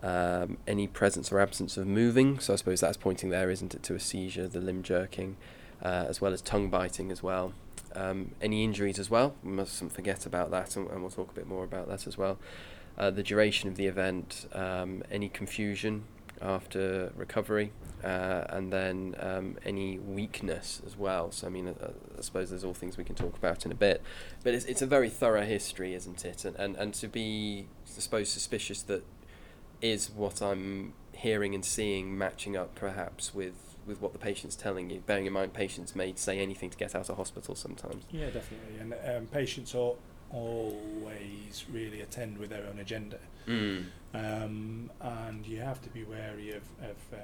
Um, 0.00 0.58
any 0.68 0.86
presence 0.86 1.32
or 1.32 1.40
absence 1.40 1.76
of 1.76 1.88
moving, 1.88 2.38
so 2.38 2.52
I 2.52 2.56
suppose 2.56 2.78
that's 2.78 2.96
pointing 2.96 3.30
there, 3.30 3.50
isn't 3.50 3.74
it, 3.74 3.82
to 3.82 3.96
a 3.96 3.98
seizure, 3.98 4.46
the 4.46 4.60
limb 4.60 4.84
jerking, 4.84 5.36
uh, 5.82 6.06
as 6.08 6.20
well 6.20 6.32
as 6.32 6.40
tongue 6.42 6.70
biting 6.70 7.10
as 7.10 7.22
well. 7.22 7.52
Um, 7.94 8.32
any 8.42 8.64
injuries 8.64 8.98
as 8.98 9.08
well, 9.10 9.34
we 9.42 9.50
mustn't 9.50 9.92
forget 9.92 10.26
about 10.26 10.50
that, 10.50 10.76
and, 10.76 10.90
and 10.90 11.00
we'll 11.00 11.10
talk 11.10 11.30
a 11.30 11.34
bit 11.34 11.46
more 11.46 11.64
about 11.64 11.88
that 11.88 12.06
as 12.06 12.18
well. 12.18 12.38
Uh, 12.96 13.10
the 13.10 13.22
duration 13.22 13.68
of 13.68 13.76
the 13.76 13.86
event, 13.86 14.46
um, 14.52 15.02
any 15.10 15.28
confusion 15.28 16.04
after 16.40 17.12
recovery, 17.16 17.72
uh, 18.04 18.44
and 18.48 18.72
then 18.72 19.14
um, 19.18 19.56
any 19.64 19.98
weakness 19.98 20.82
as 20.86 20.96
well. 20.96 21.30
So, 21.30 21.46
I 21.46 21.50
mean, 21.50 21.68
uh, 21.68 21.88
I 22.16 22.20
suppose 22.20 22.50
there's 22.50 22.64
all 22.64 22.74
things 22.74 22.96
we 22.96 23.04
can 23.04 23.14
talk 23.14 23.36
about 23.36 23.64
in 23.64 23.72
a 23.72 23.74
bit, 23.74 24.02
but 24.44 24.54
it's, 24.54 24.64
it's 24.66 24.82
a 24.82 24.86
very 24.86 25.08
thorough 25.08 25.44
history, 25.44 25.94
isn't 25.94 26.24
it? 26.24 26.44
And, 26.44 26.56
and, 26.56 26.76
and 26.76 26.94
to 26.94 27.08
be, 27.08 27.66
I 27.86 28.00
suppose, 28.00 28.28
suspicious 28.28 28.82
that 28.82 29.04
is 29.80 30.10
what 30.10 30.42
I'm 30.42 30.92
hearing 31.12 31.54
and 31.54 31.64
seeing 31.64 32.16
matching 32.16 32.56
up 32.56 32.74
perhaps 32.74 33.34
with, 33.34 33.67
with 33.88 34.00
what 34.00 34.12
the 34.12 34.18
patient's 34.18 34.54
telling 34.54 34.90
you. 34.90 35.00
Bearing 35.06 35.26
in 35.26 35.32
mind, 35.32 35.52
patients 35.54 35.96
may 35.96 36.12
say 36.14 36.38
anything 36.38 36.70
to 36.70 36.76
get 36.76 36.94
out 36.94 37.08
of 37.10 37.16
hospital 37.16 37.54
sometimes. 37.54 38.04
yeah 38.10 38.26
definitely 38.30 38.78
and 38.80 38.94
um, 39.16 39.26
patients 39.26 39.74
are 39.74 39.94
always 40.30 41.64
really 41.72 42.00
attend 42.02 42.38
with 42.38 42.50
their 42.50 42.64
own 42.66 42.78
agenda 42.78 43.18
Mm. 43.46 43.86
um, 44.12 44.90
and 45.00 45.46
you 45.46 45.60
have 45.60 45.80
to 45.80 45.88
be 45.88 46.04
wary 46.04 46.50
of 46.52 46.62
of, 46.82 46.98
uh, 47.14 47.16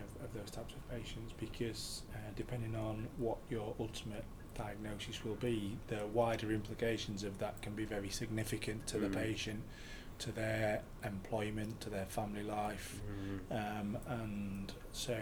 of, 0.00 0.24
of 0.24 0.32
those 0.32 0.50
types 0.52 0.74
of 0.74 0.88
patients 0.96 1.32
because 1.40 2.02
uh, 2.14 2.18
depending 2.36 2.76
on 2.76 3.08
what 3.18 3.38
your 3.50 3.74
ultimate 3.80 4.24
diagnosis 4.54 5.24
will 5.24 5.34
be, 5.34 5.76
the 5.88 6.06
wider 6.14 6.50
implications 6.52 7.24
of 7.24 7.36
that 7.38 7.60
can 7.62 7.74
be 7.74 7.84
very 7.84 8.08
significant 8.08 8.86
to 8.86 8.98
the 8.98 9.08
Mm. 9.08 9.14
patient, 9.14 9.62
to 10.20 10.30
their 10.32 10.82
employment, 11.04 11.80
to 11.80 11.90
their 11.90 12.06
family 12.06 12.42
life, 12.44 13.00
um, 13.50 13.98
and 14.06 14.72
so 14.92 15.18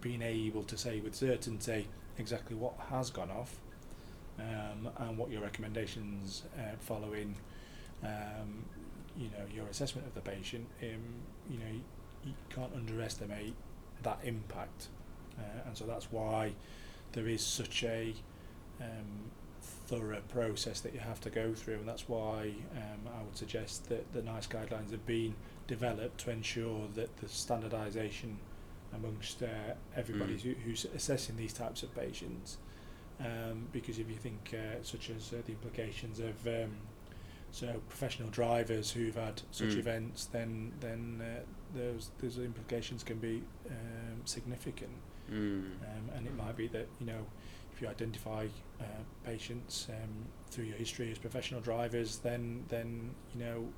being 0.00 0.22
able 0.22 0.62
to 0.62 0.76
say 0.76 1.00
with 1.00 1.14
certainty 1.14 1.88
exactly 2.18 2.56
what 2.56 2.74
has 2.90 3.10
gone 3.10 3.30
off 3.30 3.56
um, 4.38 4.88
and 4.98 5.18
what 5.18 5.30
your 5.30 5.42
recommendations 5.42 6.44
uh, 6.58 6.76
following 6.80 7.34
um, 8.04 8.64
you 9.16 9.28
know 9.30 9.44
your 9.52 9.66
assessment 9.66 10.06
of 10.06 10.14
the 10.14 10.20
patient 10.20 10.66
um, 10.82 11.02
you 11.50 11.58
know 11.58 11.80
you 12.24 12.34
can't 12.50 12.72
underestimate 12.74 13.54
that 14.02 14.18
impact. 14.24 14.88
Uh, 15.38 15.42
and 15.66 15.76
so 15.76 15.84
that's 15.84 16.10
why 16.10 16.52
there 17.12 17.28
is 17.28 17.42
such 17.42 17.84
a 17.84 18.14
um, 18.80 19.30
thorough 19.62 20.22
process 20.28 20.80
that 20.80 20.92
you 20.92 21.00
have 21.00 21.20
to 21.22 21.30
go 21.30 21.52
through, 21.54 21.74
and 21.74 21.88
that's 21.88 22.08
why 22.08 22.52
um, 22.76 23.12
I 23.18 23.22
would 23.22 23.36
suggest 23.36 23.88
that 23.88 24.12
the 24.12 24.22
NICE 24.22 24.46
guidelines 24.48 24.90
have 24.90 25.06
been 25.06 25.34
developed 25.66 26.18
to 26.20 26.30
ensure 26.30 26.86
that 26.94 27.16
the 27.18 27.26
standardisation 27.26 28.36
amongst 28.94 29.42
uh, 29.42 29.46
everybody 29.96 30.34
Mm. 30.34 30.40
who, 30.42 30.54
who's 30.64 30.84
assessing 30.94 31.36
these 31.36 31.52
types 31.52 31.82
of 31.82 31.94
patients. 31.94 32.58
Um, 33.20 33.66
because 33.72 33.98
if 33.98 34.08
you 34.08 34.16
think, 34.16 34.54
uh, 34.54 34.82
such 34.82 35.10
as 35.10 35.32
uh, 35.32 35.42
the 35.44 35.52
implications 35.52 36.20
of 36.20 36.46
um, 36.46 36.70
so 37.50 37.80
professional 37.88 38.28
drivers 38.28 38.90
who've 38.92 39.14
had 39.16 39.42
such 39.50 39.70
Mm. 39.70 39.78
events, 39.78 40.26
then 40.26 40.72
then 40.80 41.20
uh, 41.22 41.40
those 41.76 42.10
those 42.20 42.38
implications 42.38 43.02
can 43.02 43.18
be 43.18 43.42
um, 43.70 44.20
significant. 44.24 44.92
Mm. 45.30 45.34
Um, 45.34 46.10
and 46.14 46.26
it 46.26 46.34
might 46.36 46.56
be 46.56 46.68
that 46.68 46.86
you 47.00 47.06
know 47.06 47.26
if 47.72 47.82
you 47.82 47.88
identify 47.88 48.46
uh, 48.80 48.84
patients 49.24 49.88
um, 49.90 50.26
through 50.50 50.64
your 50.64 50.76
history 50.76 51.10
as 51.10 51.18
professional 51.18 51.60
drivers, 51.60 52.18
then 52.18 52.64
then 52.68 53.14
you 53.34 53.40
know 53.44 53.68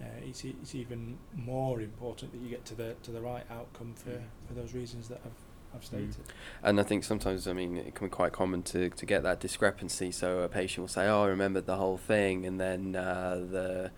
uh, 0.00 0.04
it's 0.26 0.44
it's 0.44 0.74
even 0.74 1.18
more 1.34 1.80
important 1.80 2.32
that 2.32 2.40
you 2.40 2.48
get 2.48 2.64
to 2.66 2.74
the 2.74 2.94
to 3.02 3.10
the 3.10 3.20
right 3.20 3.44
outcome 3.50 3.94
for, 3.94 4.10
Mm. 4.10 4.22
for 4.48 4.54
those 4.54 4.74
reasons 4.74 5.08
that 5.08 5.20
I've 5.24 5.32
I've 5.74 5.84
stated. 5.84 6.16
And 6.64 6.80
I 6.80 6.82
think 6.82 7.04
sometimes, 7.04 7.46
I 7.46 7.52
mean, 7.52 7.76
it 7.76 7.94
can 7.94 8.08
be 8.08 8.10
quite 8.10 8.32
common 8.32 8.64
to, 8.64 8.90
to 8.90 9.06
get 9.06 9.22
that 9.22 9.38
discrepancy. 9.38 10.10
So 10.10 10.40
a 10.40 10.48
patient 10.48 10.82
will 10.82 10.88
say, 10.88 11.06
"Oh, 11.06 11.22
I 11.22 11.28
remembered 11.28 11.66
the 11.66 11.76
whole 11.76 11.96
thing," 11.96 12.44
and 12.44 12.60
then 12.60 12.96
uh, 12.96 13.36
the 13.50 13.90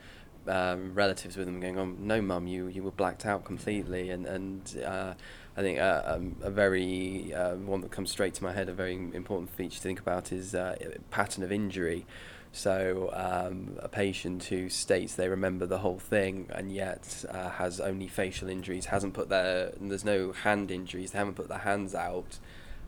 um, 0.46 0.92
relatives 0.94 1.36
with 1.36 1.46
them 1.46 1.60
going, 1.60 1.78
"Oh, 1.78 1.86
no, 1.86 2.20
mum, 2.20 2.46
you 2.46 2.66
you 2.66 2.82
were 2.82 2.90
blacked 2.90 3.24
out 3.24 3.44
completely." 3.44 4.10
And 4.10 4.26
and 4.26 4.82
uh, 4.84 5.14
I 5.56 5.60
think 5.62 5.78
uh, 5.78 6.02
um, 6.04 6.36
a 6.42 6.50
very 6.50 7.32
uh, 7.32 7.54
one 7.56 7.80
that 7.80 7.90
comes 7.90 8.10
straight 8.10 8.34
to 8.34 8.42
my 8.42 8.52
head, 8.52 8.68
a 8.68 8.74
very 8.74 8.94
important 8.94 9.48
feature 9.50 9.76
to 9.76 9.82
think 9.82 9.98
about 10.00 10.30
is 10.30 10.54
uh, 10.54 10.76
pattern 11.10 11.42
of 11.42 11.50
injury. 11.52 12.04
So 12.52 13.10
um, 13.14 13.78
a 13.78 13.88
patient 13.88 14.44
who 14.44 14.68
states 14.68 15.14
they 15.14 15.28
remember 15.28 15.64
the 15.64 15.78
whole 15.78 15.98
thing 15.98 16.48
and 16.50 16.70
yet 16.70 17.24
uh, 17.30 17.48
has 17.48 17.80
only 17.80 18.08
facial 18.08 18.48
injuries, 18.48 18.86
hasn't 18.86 19.14
put 19.14 19.30
their, 19.30 19.72
there's 19.80 20.04
no 20.04 20.32
hand 20.32 20.70
injuries, 20.70 21.12
they 21.12 21.18
haven't 21.18 21.34
put 21.34 21.48
their 21.48 21.58
hands 21.58 21.94
out, 21.94 22.38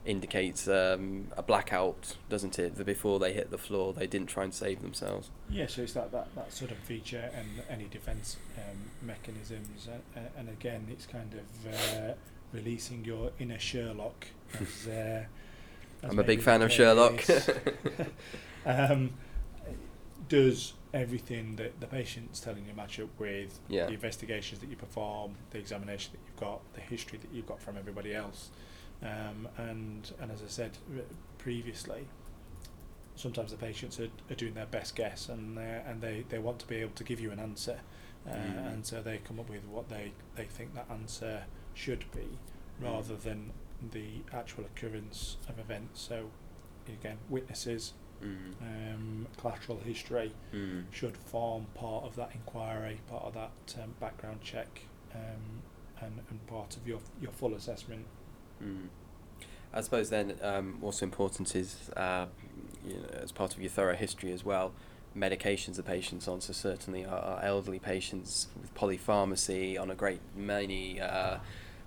indicates 0.05 0.67
um, 0.67 1.29
a 1.35 1.41
blackout, 1.41 2.15
doesn't 2.29 2.59
it? 2.59 2.75
That 2.75 2.85
before 2.85 3.17
they 3.17 3.33
hit 3.33 3.49
the 3.49 3.57
floor, 3.57 3.91
they 3.91 4.05
didn't 4.05 4.27
try 4.27 4.43
and 4.43 4.53
save 4.53 4.83
themselves. 4.83 5.31
Yeah, 5.49 5.65
so 5.65 5.81
it's 5.81 5.93
that, 5.93 6.11
that, 6.11 6.27
that 6.35 6.53
sort 6.53 6.69
of 6.69 6.77
feature 6.77 7.31
and 7.35 7.47
any 7.67 7.85
defence 7.85 8.37
um, 8.57 8.77
mechanisms, 9.01 9.87
and, 10.15 10.27
and 10.37 10.49
again, 10.49 10.85
it's 10.91 11.07
kind 11.07 11.33
of 11.33 11.73
uh, 11.73 12.13
releasing 12.53 13.03
your 13.03 13.31
inner 13.39 13.57
Sherlock. 13.57 14.27
As, 14.53 14.87
uh, 14.87 14.91
as 16.03 16.11
I'm 16.11 16.19
a 16.19 16.23
big 16.23 16.41
fan 16.41 16.61
of 16.61 16.71
Sherlock. 16.71 17.25
does 20.29 20.73
everything 20.93 21.55
that 21.57 21.79
the 21.79 21.87
patient's 21.87 22.39
telling 22.39 22.65
you 22.65 22.73
match 22.73 22.99
up 22.99 23.09
with 23.19 23.59
Yeah. 23.67 23.85
the 23.87 23.93
investigations 23.93 24.59
that 24.61 24.69
you 24.69 24.75
perform, 24.75 25.35
the 25.51 25.57
examination 25.59 26.13
that 26.13 26.19
you've 26.25 26.39
got, 26.39 26.61
the 26.73 26.81
history 26.81 27.17
that 27.19 27.31
you've 27.33 27.47
got 27.47 27.59
from 27.61 27.77
everybody 27.77 28.13
else, 28.15 28.49
um, 29.01 29.47
and 29.57 30.11
and 30.21 30.31
as 30.31 30.41
I 30.41 30.47
said 30.47 30.77
uh, 30.97 31.01
previously, 31.37 32.05
sometimes 33.15 33.51
the 33.51 33.57
patients 33.57 33.99
are, 33.99 34.09
are 34.29 34.35
doing 34.35 34.53
their 34.53 34.65
best 34.65 34.95
guess 34.95 35.29
and 35.29 35.57
and 35.57 36.01
they, 36.01 36.25
they 36.29 36.39
want 36.39 36.59
to 36.59 36.67
be 36.67 36.77
able 36.77 36.93
to 36.95 37.03
give 37.03 37.19
you 37.19 37.31
an 37.31 37.39
answer, 37.39 37.79
uh, 38.27 38.31
Mm. 38.31 38.73
and 38.73 38.85
so 38.85 39.01
they 39.01 39.17
come 39.19 39.39
up 39.39 39.49
with 39.49 39.65
what 39.65 39.89
they, 39.89 40.11
they 40.35 40.45
think 40.45 40.73
that 40.75 40.87
answer 40.89 41.43
should 41.73 42.05
be, 42.11 42.39
rather 42.79 43.15
than 43.15 43.51
the 43.91 44.21
actual 44.33 44.63
occurrence 44.65 45.37
of 45.49 45.59
events. 45.59 46.01
So 46.01 46.31
again, 46.87 47.17
witnesses, 47.29 47.93
Mm. 48.23 48.61
um, 48.61 49.27
collateral 49.37 49.79
history 49.79 50.31
Mm. 50.53 50.85
should 50.91 51.17
form 51.17 51.67
part 51.75 52.05
of 52.05 52.15
that 52.15 52.31
inquiry, 52.33 53.01
part 53.07 53.23
of 53.23 53.33
that 53.33 53.75
um, 53.83 53.93
background 53.99 54.41
check, 54.41 54.81
um, 55.13 55.61
and, 56.01 56.21
and 56.29 56.47
part 56.47 56.77
of 56.77 56.87
your 56.87 56.99
your 57.21 57.31
full 57.31 57.53
assessment. 57.53 58.05
Mm. 58.63 58.87
I 59.73 59.81
suppose 59.81 60.09
then 60.09 60.35
um, 60.41 60.79
also 60.81 61.05
important 61.05 61.55
is 61.55 61.89
uh, 61.97 62.27
you 62.87 62.93
know, 62.95 63.07
as 63.21 63.31
part 63.31 63.53
of 63.53 63.61
your 63.61 63.69
thorough 63.69 63.95
history 63.95 64.31
as 64.31 64.45
well, 64.45 64.71
medications 65.17 65.75
the 65.75 65.83
patients 65.83 66.27
on. 66.27 66.39
So 66.41 66.53
certainly 66.53 67.03
our, 67.05 67.19
our 67.19 67.43
elderly 67.43 67.79
patients 67.79 68.47
with 68.59 68.73
polypharmacy 68.73 69.79
on 69.79 69.91
a 69.91 69.95
great 69.95 70.21
many 70.35 71.01
uh, 71.01 71.37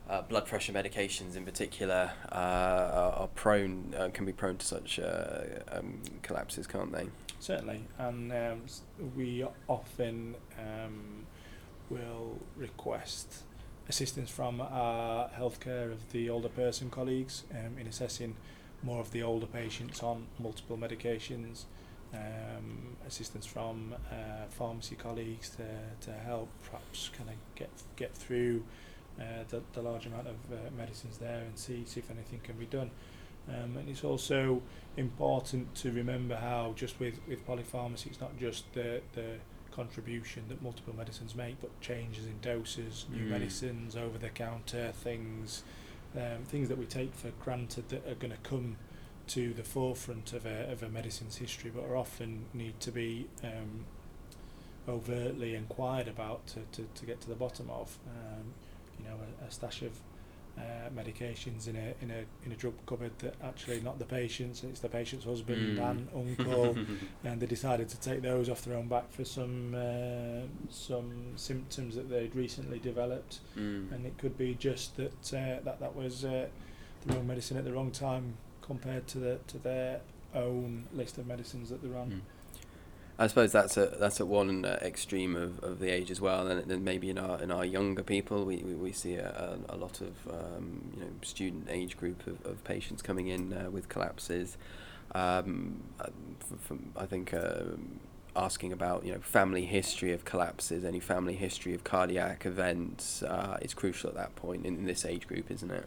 uh, 0.08 0.22
blood 0.22 0.46
pressure 0.46 0.72
medications 0.72 1.36
in 1.36 1.44
particular 1.44 2.10
uh, 2.32 2.34
are, 2.34 3.28
prone 3.34 3.94
uh, 3.98 4.08
can 4.12 4.24
be 4.24 4.32
prone 4.32 4.56
to 4.56 4.66
such 4.66 4.98
uh, 4.98 5.42
um, 5.70 6.00
collapses, 6.22 6.66
can't 6.66 6.92
they? 6.92 7.08
Certainly, 7.40 7.84
and 7.98 8.32
um, 8.32 8.62
we 9.16 9.44
often 9.68 10.34
um, 10.58 11.26
will 11.90 12.38
request 12.56 13.42
assistance 13.88 14.28
from 14.28 14.60
our 14.60 15.28
healthcare 15.30 15.92
of 15.92 16.10
the 16.12 16.28
older 16.28 16.48
person 16.48 16.90
colleagues 16.90 17.44
um, 17.52 17.78
in 17.78 17.86
assessing 17.86 18.34
more 18.82 19.00
of 19.00 19.12
the 19.12 19.22
older 19.22 19.46
patients 19.46 20.02
on 20.02 20.26
multiple 20.38 20.76
medications. 20.76 21.64
Um, 22.14 22.96
assistance 23.06 23.44
from 23.44 23.94
uh, 24.10 24.46
pharmacy 24.48 24.94
colleagues 24.94 25.50
to, 25.50 25.66
to 26.06 26.18
help 26.18 26.48
perhaps 26.64 27.10
kind 27.14 27.28
of 27.28 27.36
get 27.54 27.68
get 27.96 28.14
through 28.14 28.64
the, 29.48 29.62
the 29.72 29.82
large 29.82 30.06
amount 30.06 30.26
of 30.26 30.36
uh, 30.52 30.56
medicines 30.76 31.18
there 31.18 31.40
and 31.40 31.58
see 31.58 31.84
see 31.86 32.00
if 32.00 32.10
anything 32.10 32.40
can 32.42 32.56
be 32.56 32.66
done. 32.66 32.90
Um, 33.48 33.76
and 33.78 33.88
it's 33.88 34.04
also 34.04 34.60
important 34.96 35.74
to 35.76 35.90
remember 35.90 36.36
how 36.36 36.74
just 36.76 37.00
with, 37.00 37.18
with 37.26 37.46
polypharmacy 37.46 38.06
it's 38.08 38.20
not 38.20 38.38
just 38.38 38.70
the, 38.74 39.00
the 39.14 39.36
contribution 39.70 40.42
that 40.48 40.60
multiple 40.60 40.94
medicines 40.94 41.34
make 41.34 41.60
but 41.60 41.70
changes 41.80 42.26
in 42.26 42.38
doses, 42.42 43.06
new 43.10 43.24
Mm. 43.24 43.30
medicines, 43.30 43.96
over 43.96 44.18
the 44.18 44.28
counter 44.28 44.92
things, 44.92 45.62
um, 46.14 46.44
things 46.46 46.68
that 46.68 46.76
we 46.78 46.84
take 46.84 47.14
for 47.14 47.30
granted 47.42 47.88
that 47.88 48.06
are 48.06 48.14
going 48.16 48.32
to 48.32 48.42
come 48.48 48.76
to 49.28 49.54
the 49.54 49.62
forefront 49.62 50.32
of 50.32 50.44
a, 50.46 50.70
of 50.70 50.82
a 50.82 50.88
medicine's 50.88 51.36
history 51.36 51.70
but 51.74 51.84
are 51.84 51.96
often 51.96 52.46
need 52.52 52.78
to 52.80 52.90
be 52.90 53.28
um, 53.44 53.84
overtly 54.88 55.54
inquired 55.54 56.08
about 56.08 56.46
to, 56.48 56.60
to, 56.72 56.86
to 56.94 57.06
get 57.06 57.20
to 57.22 57.28
the 57.28 57.34
bottom 57.34 57.70
of. 57.70 57.98
Um, 58.06 58.54
you 58.98 59.04
know, 59.04 59.16
a, 59.42 59.46
a 59.46 59.50
stash 59.50 59.82
of 59.82 59.92
uh, 60.58 60.90
medications 60.92 61.68
in 61.68 61.76
a 61.76 61.94
in 62.02 62.10
a 62.10 62.24
in 62.44 62.50
a 62.50 62.56
drug 62.56 62.74
cupboard 62.86 63.12
that 63.20 63.34
actually 63.44 63.80
not 63.80 63.98
the 64.00 64.04
patient's, 64.04 64.64
it's 64.64 64.80
the 64.80 64.88
patient's 64.88 65.24
husband 65.24 65.78
Mm. 65.78 65.90
and 65.90 66.08
uncle, 66.38 66.76
and 67.24 67.40
they 67.40 67.46
decided 67.46 67.88
to 67.90 68.00
take 68.00 68.22
those 68.22 68.48
off 68.48 68.62
their 68.62 68.76
own 68.76 68.88
back 68.88 69.10
for 69.12 69.24
some 69.24 69.74
uh, 69.74 70.42
some 70.68 71.32
symptoms 71.36 71.94
that 71.94 72.10
they'd 72.10 72.34
recently 72.34 72.78
developed, 72.80 73.38
Mm. 73.56 73.92
and 73.92 74.04
it 74.06 74.18
could 74.18 74.36
be 74.36 74.54
just 74.54 74.96
that 74.96 75.32
uh, 75.32 75.60
that 75.64 75.78
that 75.80 75.94
was 75.94 76.24
uh, 76.24 76.48
the 77.06 77.14
wrong 77.14 77.26
medicine 77.26 77.56
at 77.56 77.64
the 77.64 77.72
wrong 77.72 77.92
time 77.92 78.34
compared 78.60 79.06
to 79.08 79.18
the 79.18 79.38
to 79.46 79.58
their 79.58 80.00
own 80.34 80.84
list 80.92 81.18
of 81.18 81.26
medicines 81.26 81.70
that 81.70 81.82
they're 81.82 81.96
on. 81.96 82.10
Mm. 82.10 82.20
I 83.20 83.26
suppose 83.26 83.50
that's 83.50 83.76
a 83.76 83.86
that's 83.98 84.20
at 84.20 84.28
one 84.28 84.64
uh, 84.64 84.78
extreme 84.80 85.34
of, 85.34 85.62
of 85.64 85.80
the 85.80 85.90
age 85.90 86.10
as 86.10 86.20
well, 86.20 86.46
and 86.46 86.70
then 86.70 86.84
maybe 86.84 87.10
in 87.10 87.18
our 87.18 87.42
in 87.42 87.50
our 87.50 87.64
younger 87.64 88.04
people, 88.04 88.44
we, 88.44 88.58
we, 88.58 88.74
we 88.74 88.92
see 88.92 89.14
a, 89.16 89.58
a, 89.68 89.74
a 89.74 89.76
lot 89.76 90.00
of 90.00 90.14
um, 90.30 90.92
you 90.94 91.00
know 91.00 91.10
student 91.22 91.66
age 91.68 91.96
group 91.96 92.26
of, 92.28 92.44
of 92.46 92.62
patients 92.62 93.02
coming 93.02 93.26
in 93.26 93.52
uh, 93.52 93.70
with 93.70 93.88
collapses. 93.88 94.56
Um, 95.14 95.82
uh, 95.98 96.06
f- 96.40 96.60
from, 96.60 96.92
I 96.96 97.06
think 97.06 97.32
um 97.34 97.98
asking 98.36 98.72
about 98.72 99.04
you 99.04 99.12
know 99.12 99.18
family 99.18 99.64
history 99.64 100.12
of 100.12 100.24
collapses, 100.24 100.84
any 100.84 101.00
family 101.00 101.34
history 101.34 101.74
of 101.74 101.82
cardiac 101.82 102.46
events 102.46 103.22
uh, 103.24 103.58
is 103.60 103.74
crucial 103.74 104.10
at 104.10 104.16
that 104.16 104.36
point 104.36 104.64
in, 104.64 104.76
in 104.76 104.84
this 104.84 105.04
age 105.04 105.26
group, 105.26 105.50
isn't 105.50 105.70
it? 105.70 105.86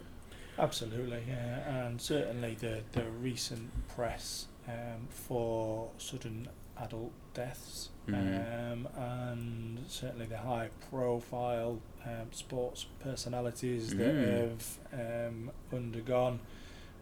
Absolutely, 0.59 1.23
yeah, 1.27 1.85
and 1.85 2.01
certainly 2.01 2.55
the 2.55 2.83
the 2.91 3.05
recent 3.21 3.69
press 3.87 4.47
um, 4.67 5.07
for 5.09 5.89
sudden 5.97 6.47
adult 6.77 7.13
deaths, 7.33 7.89
Mhm. 8.07 8.71
um, 8.73 8.87
and 8.97 9.79
certainly 9.87 10.25
the 10.25 10.37
high 10.39 10.69
profile 10.89 11.79
um, 12.05 12.31
sports 12.31 12.85
personalities 12.99 13.95
that 13.95 14.13
Mm. 14.15 14.49
have 14.49 14.79
um, 15.27 15.51
undergone 15.71 16.39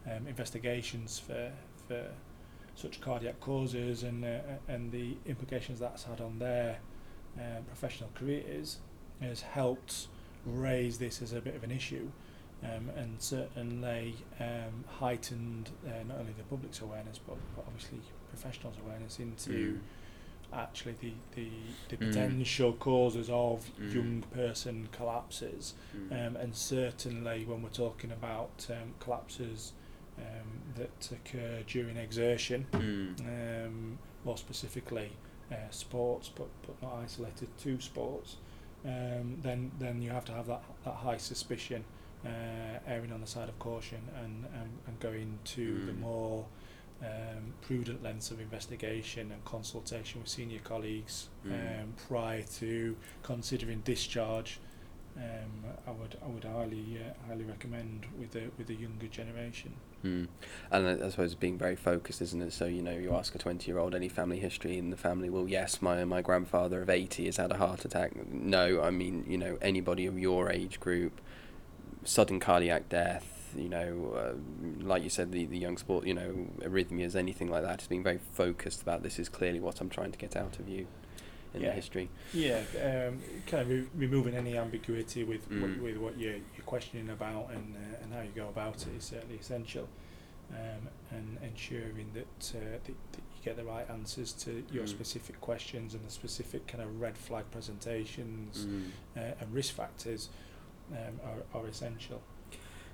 um, 0.06 0.26
investigations 0.26 1.18
for 1.18 1.52
for 1.88 2.10
such 2.76 3.00
cardiac 3.00 3.40
causes 3.40 4.02
and 4.02 4.24
uh, 4.24 4.38
and 4.68 4.92
the 4.92 5.16
implications 5.26 5.80
that's 5.80 6.04
had 6.04 6.20
on 6.20 6.38
their 6.38 6.78
um, 7.38 7.64
professional 7.64 8.10
careers 8.14 8.78
has 9.20 9.40
helped 9.42 10.06
raise 10.46 10.98
this 10.98 11.20
as 11.20 11.32
a 11.32 11.40
bit 11.40 11.54
of 11.54 11.62
an 11.64 11.70
issue 11.70 12.10
um, 12.62 12.88
and 12.96 13.20
certainly 13.20 14.14
um, 14.38 14.84
heightened 14.98 15.70
uh, 15.86 16.02
not 16.08 16.18
only 16.18 16.32
the 16.32 16.44
public's 16.44 16.80
awareness 16.80 17.18
but, 17.18 17.36
but 17.56 17.64
obviously 17.66 18.00
professionals' 18.30 18.76
awareness 18.84 19.18
into 19.18 19.50
Mm. 19.50 19.80
Actually 20.52 20.94
the, 21.00 21.12
the, 21.34 21.48
the 21.88 21.96
Mm. 21.96 22.08
potential 22.08 22.72
causes 22.74 23.28
of 23.30 23.70
Mm. 23.80 23.94
young 23.94 24.22
person 24.32 24.88
collapses 24.92 25.74
Mm. 25.96 26.26
um, 26.28 26.36
and 26.36 26.54
certainly 26.54 27.44
when 27.44 27.62
we're 27.62 27.68
talking 27.70 28.10
about 28.12 28.66
um, 28.70 28.94
collapses 29.00 29.72
um, 30.18 30.60
that 30.76 31.10
occur 31.12 31.62
during 31.66 31.96
exertion, 31.96 32.66
Mm. 32.72 33.66
um, 33.66 33.98
more 34.24 34.36
specifically 34.36 35.10
uh, 35.50 35.54
sports, 35.70 36.28
but, 36.34 36.48
but 36.66 36.80
not 36.82 36.94
isolated 37.04 37.48
to 37.58 37.80
sports, 37.80 38.36
um, 38.84 39.38
then 39.42 39.70
then 39.78 40.00
you 40.02 40.10
have 40.10 40.24
to 40.26 40.32
have 40.32 40.46
that, 40.46 40.62
that 40.84 40.94
high 40.94 41.16
suspicion, 41.16 41.84
uh, 42.24 42.28
erring 42.86 43.12
on 43.12 43.20
the 43.20 43.26
side 43.26 43.48
of 43.48 43.58
caution, 43.58 44.00
and, 44.22 44.44
and, 44.54 44.70
and 44.86 45.00
going 45.00 45.38
to 45.44 45.80
the 45.86 45.92
Mm. 45.92 46.00
more 46.00 46.44
um, 47.02 47.54
prudent 47.62 48.02
lengths 48.02 48.30
of 48.30 48.40
investigation 48.40 49.32
and 49.32 49.44
consultation 49.44 50.20
with 50.20 50.28
senior 50.28 50.60
colleagues 50.60 51.28
Mm. 51.46 51.82
um, 51.82 51.94
prior 52.08 52.42
to 52.58 52.96
considering 53.22 53.80
discharge. 53.80 54.58
Um, 55.16 55.64
I 55.86 55.90
would 55.90 56.16
I 56.22 56.28
would 56.28 56.44
highly 56.44 56.98
uh, 57.00 57.26
highly 57.26 57.44
recommend 57.44 58.06
with 58.18 58.30
the 58.32 58.50
with 58.58 58.66
the 58.68 58.74
younger 58.74 59.08
generation. 59.08 59.72
Mm. 60.04 60.28
And 60.70 61.02
I, 61.04 61.08
suppose 61.10 61.34
being 61.34 61.58
very 61.58 61.76
focused, 61.76 62.22
isn't 62.22 62.40
it? 62.40 62.52
So 62.52 62.66
you 62.66 62.80
know, 62.82 62.92
you 62.92 63.12
ask 63.14 63.34
a 63.34 63.38
twenty-year-old 63.38 63.94
any 63.94 64.08
family 64.08 64.38
history, 64.38 64.78
and 64.78 64.92
the 64.92 64.96
family 64.96 65.28
will, 65.28 65.48
yes, 65.48 65.82
my 65.82 66.04
my 66.04 66.22
grandfather 66.22 66.80
of 66.82 66.88
eighty 66.90 67.24
has 67.26 67.38
had 67.38 67.50
a 67.50 67.56
heart 67.56 67.84
attack. 67.84 68.12
No, 68.30 68.82
I 68.82 68.90
mean, 68.90 69.24
you 69.26 69.36
know, 69.38 69.58
anybody 69.60 70.06
of 70.06 70.18
your 70.18 70.50
age 70.50 70.78
group, 70.78 71.20
sudden 72.04 72.38
cardiac 72.38 72.88
death. 72.88 73.39
You 73.56 73.68
know, 73.68 74.12
uh, 74.16 74.84
like 74.84 75.02
you 75.02 75.10
said, 75.10 75.32
the 75.32 75.46
the 75.46 75.58
young 75.58 75.76
sport, 75.78 76.06
you 76.06 76.14
know, 76.14 76.46
arrhythmias, 76.60 77.14
anything 77.16 77.48
like 77.50 77.62
that. 77.62 77.78
Just 77.78 77.90
being 77.90 78.02
very 78.02 78.20
focused 78.32 78.82
about 78.82 79.02
this 79.02 79.18
is 79.18 79.28
clearly 79.28 79.60
what 79.60 79.80
I'm 79.80 79.88
trying 79.90 80.12
to 80.12 80.18
get 80.18 80.36
out 80.36 80.58
of 80.58 80.68
you 80.68 80.86
in 81.52 81.62
the 81.62 81.72
history. 81.72 82.08
Yeah, 82.32 82.60
um, 82.80 83.18
kind 83.46 83.62
of 83.62 83.68
re- 83.70 83.88
removing 83.96 84.34
any 84.36 84.56
ambiguity 84.56 85.24
with 85.24 85.48
Mm. 85.50 85.62
with, 85.62 85.78
with 85.78 85.96
what 85.96 86.18
you're, 86.18 86.34
you're 86.54 86.64
questioning 86.66 87.10
about 87.10 87.50
and 87.50 87.74
uh, 87.76 88.02
and 88.04 88.12
how 88.12 88.20
you 88.22 88.30
go 88.34 88.48
about 88.48 88.86
it 88.86 88.94
is 88.96 89.04
certainly 89.04 89.36
essential, 89.38 89.88
um, 90.52 90.88
and 91.10 91.38
ensuring 91.42 92.10
that, 92.14 92.52
uh, 92.56 92.60
that 92.84 92.84
that 92.86 93.22
you 93.34 93.42
get 93.44 93.56
the 93.56 93.64
right 93.64 93.88
answers 93.90 94.32
to 94.44 94.62
your 94.72 94.84
Mm. 94.84 94.88
specific 94.88 95.40
questions 95.40 95.94
and 95.94 96.04
the 96.06 96.10
specific 96.10 96.66
kind 96.68 96.84
of 96.84 97.00
red 97.00 97.16
flag 97.18 97.44
presentations 97.50 98.66
Mm. 98.66 98.90
uh, 99.16 99.20
and 99.40 99.52
risk 99.52 99.74
factors 99.74 100.28
um, 100.92 101.18
are, 101.24 101.60
are 101.60 101.66
essential. 101.66 102.20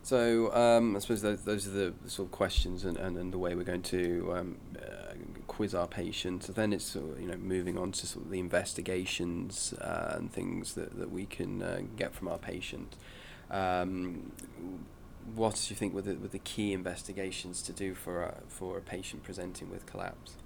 So 0.07 0.55
um, 0.55 0.95
I 0.95 1.01
suppose 1.01 1.21
those, 1.21 1.43
those 1.43 1.67
are 1.67 1.71
the 1.71 1.93
sort 2.07 2.29
of 2.29 2.31
questions 2.31 2.85
and, 2.85 2.97
and, 2.97 3.19
and 3.19 3.33
the 3.33 3.39
way 3.39 3.57
we're 3.57 3.65
going 3.65 3.83
to 3.83 4.35
um, 4.37 4.59
uh, 4.81 5.15
quiz 5.49 5.75
our 5.75 5.89
patients. 5.89 6.47
Then 6.47 6.73
it's 6.73 6.85
sort 6.85 7.19
you 7.19 7.27
know 7.27 7.37
moving 7.37 7.77
on 7.77 7.91
to 7.91 8.07
sort 8.07 8.27
of 8.27 8.31
the 8.31 8.39
investigations 8.39 9.75
uh, 9.81 10.15
and 10.17 10.33
things 10.33 10.75
that, 10.75 10.97
that 11.01 11.11
we 11.11 11.27
can 11.27 11.61
uh, 11.61 11.81
get 11.97 12.15
from 12.15 12.29
our 12.29 12.39
patient. 12.39 12.95
Um, 13.51 14.31
what 15.35 15.57
do 15.57 15.75
you 15.75 15.77
think 15.77 15.93
were 15.93 16.03
the, 16.03 16.15
were 16.15 16.29
the 16.29 16.39
key 16.39 16.73
investigations 16.73 17.61
to 17.63 17.73
do 17.73 17.93
for 17.93 18.23
a, 18.23 18.35
for 18.47 18.79
a 18.79 18.83
patient 18.83 19.25
presenting 19.25 19.71
with 19.71 19.87
collapse? 19.87 20.37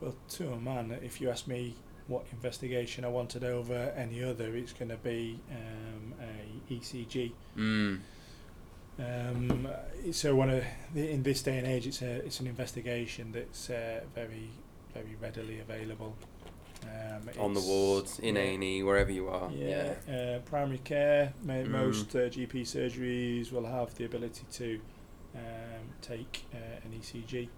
Well, 0.00 0.16
to 0.30 0.50
a 0.50 0.58
man, 0.58 0.98
if 1.00 1.20
you 1.20 1.30
ask 1.30 1.46
me 1.46 1.76
what 2.08 2.26
investigation 2.32 3.04
I 3.04 3.08
wanted 3.08 3.44
over 3.44 3.94
any 3.96 4.24
other, 4.24 4.56
it's 4.56 4.72
going 4.72 4.88
to 4.88 4.96
be 4.96 5.38
um, 5.52 6.14
a 6.20 6.72
ECG. 6.72 7.30
Mm. 7.56 8.00
Um, 8.98 9.68
so 10.12 10.34
one 10.34 10.50
of 10.50 10.64
the, 10.94 11.10
in 11.10 11.22
this 11.22 11.42
day 11.42 11.58
and 11.58 11.66
age, 11.66 11.86
it's 11.86 12.02
a 12.02 12.24
it's 12.24 12.40
an 12.40 12.46
investigation 12.46 13.32
that's 13.32 13.68
uh, 13.70 14.00
very 14.14 14.50
very 14.94 15.16
readily 15.20 15.60
available. 15.60 16.16
Um, 16.84 17.28
On 17.40 17.54
the 17.54 17.60
wards, 17.60 18.18
in 18.20 18.36
yeah. 18.36 18.42
A 18.42 18.54
and 18.54 18.64
E, 18.64 18.82
wherever 18.82 19.10
you 19.10 19.28
are. 19.28 19.50
Yeah, 19.50 19.94
Uh, 20.08 20.38
primary 20.40 20.78
care. 20.78 21.32
Mo- 21.42 21.64
Mm. 21.64 21.68
Most 21.70 22.14
uh, 22.14 22.28
GP 22.28 22.62
surgeries 22.62 23.50
will 23.50 23.66
have 23.66 23.94
the 23.96 24.04
ability 24.04 24.44
to 24.52 24.80
um, 25.34 25.84
take 26.02 26.44
uh, 26.54 26.58
an 26.84 26.92
ECG 26.98 27.48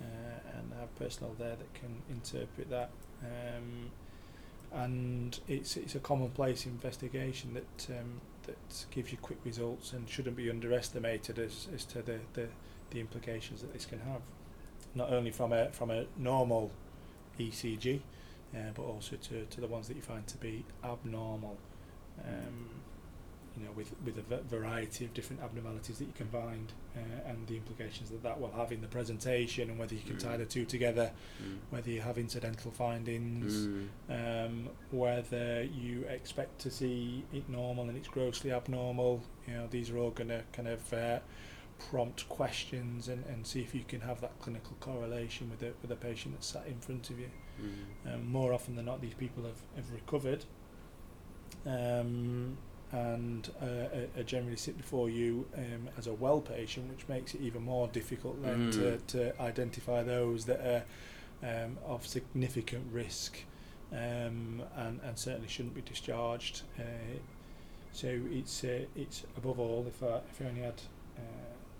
uh, 0.00 0.04
and 0.58 0.72
have 0.78 0.94
personnel 0.96 1.34
there 1.38 1.56
that 1.56 1.74
can 1.74 2.02
interpret 2.10 2.70
that. 2.70 2.90
Um, 3.22 3.90
and 4.72 5.38
it's 5.48 5.76
it's 5.76 5.94
a 5.94 6.00
commonplace 6.00 6.66
investigation 6.66 7.54
that 7.54 7.86
um, 7.98 8.20
that 8.46 8.86
gives 8.90 9.12
you 9.12 9.18
quick 9.18 9.38
results 9.44 9.92
and 9.92 10.08
shouldn't 10.08 10.36
be 10.36 10.50
underestimated 10.50 11.38
as, 11.38 11.68
as 11.74 11.84
to 11.86 12.02
the, 12.02 12.18
the, 12.34 12.48
the 12.90 13.00
implications 13.00 13.60
that 13.60 13.72
this 13.72 13.86
can 13.86 14.00
have, 14.00 14.22
not 14.94 15.12
only 15.12 15.30
from 15.30 15.52
a 15.52 15.70
from 15.72 15.90
a 15.90 16.06
normal 16.16 16.70
ECG, 17.38 18.00
uh, 18.54 18.58
but 18.74 18.82
also 18.82 19.16
to, 19.16 19.44
to 19.46 19.60
the 19.60 19.66
ones 19.66 19.88
that 19.88 19.96
you 19.96 20.02
find 20.02 20.26
to 20.26 20.36
be 20.38 20.64
abnormal, 20.84 21.56
um, 22.24 22.70
you 23.58 23.64
know, 23.64 23.70
with, 23.74 23.92
with 24.04 24.18
a 24.18 24.22
v- 24.22 24.42
variety 24.48 25.04
of 25.06 25.14
different 25.14 25.42
abnormalities 25.42 25.98
that 25.98 26.04
you 26.04 26.12
can 26.14 26.28
find 26.28 26.72
uh, 26.96 27.00
and 27.30 27.46
the 27.46 27.56
implications 27.56 28.10
that 28.10 28.22
that 28.22 28.38
will 28.40 28.50
have 28.52 28.70
in 28.72 28.80
the 28.82 28.86
presentation 28.88 29.70
and 29.70 29.78
whether 29.78 29.94
you 29.94 30.02
can 30.02 30.18
tie 30.18 30.34
Mm. 30.36 30.38
the 30.38 30.44
two 30.46 30.64
together, 30.64 31.10
Mm. 31.42 31.58
whether 31.70 31.90
you 31.90 32.00
have 32.02 32.18
incidental 32.18 32.70
findings, 32.70 33.66
Mm. 33.66 33.88
um, 34.10 34.68
whether 34.90 35.62
you 35.62 36.02
expect 36.04 36.58
to 36.60 36.70
see 36.70 37.24
it 37.32 37.48
normal 37.48 37.88
and 37.88 37.96
it's 37.96 38.08
grossly 38.08 38.52
abnormal. 38.52 39.22
You 39.46 39.54
know, 39.54 39.66
these 39.70 39.88
are 39.90 39.98
all 39.98 40.10
going 40.10 40.28
to 40.28 40.42
kind 40.52 40.68
of 40.68 40.92
uh, 40.92 41.20
prompt 41.90 42.28
questions 42.28 43.08
and, 43.08 43.24
and 43.26 43.46
see 43.46 43.60
if 43.60 43.74
you 43.74 43.84
can 43.86 44.00
have 44.00 44.20
that 44.20 44.38
clinical 44.40 44.76
correlation 44.80 45.48
with 45.50 45.60
the, 45.60 45.72
with 45.82 45.88
the 45.90 45.96
patient 45.96 46.34
that's 46.34 46.46
sat 46.46 46.66
in 46.66 46.78
front 46.80 47.10
of 47.10 47.18
you. 47.18 47.30
Mm. 47.62 48.14
Um, 48.14 48.26
more 48.30 48.52
often 48.52 48.76
than 48.76 48.84
not, 48.84 49.00
these 49.00 49.14
people 49.14 49.44
have, 49.44 49.60
have 49.76 49.90
recovered 49.92 50.44
um, 51.64 52.56
and 52.96 53.50
uh, 53.62 53.66
are- 53.66 54.20
are 54.20 54.22
generally 54.24 54.56
sit 54.56 54.76
before 54.76 55.08
you 55.10 55.46
um, 55.56 55.88
as 55.98 56.06
a 56.06 56.12
well 56.24 56.40
patient, 56.40 56.84
which 56.90 57.06
makes 57.08 57.34
it 57.34 57.40
even 57.40 57.62
more 57.62 57.88
difficult 57.88 58.36
then 58.42 58.70
to, 58.72 58.78
Mm. 58.78 59.06
to 59.14 59.40
identify 59.50 60.02
those 60.02 60.44
that 60.46 60.60
are 60.74 60.84
um, 61.50 61.76
of 61.84 62.06
significant 62.06 62.84
risk 62.92 63.32
um, 63.92 64.62
and, 64.76 65.00
and 65.04 65.18
certainly 65.18 65.48
shouldn't 65.48 65.74
be 65.74 65.82
discharged. 65.82 66.62
Uh, 66.78 66.82
so 67.92 68.08
it's 68.30 68.64
uh, 68.64 68.84
it's 68.94 69.24
above 69.36 69.58
all, 69.58 69.84
if 69.88 70.02
I, 70.02 70.16
if 70.30 70.40
I 70.40 70.44
only 70.48 70.62
had 70.62 70.80
uh, 71.18 71.20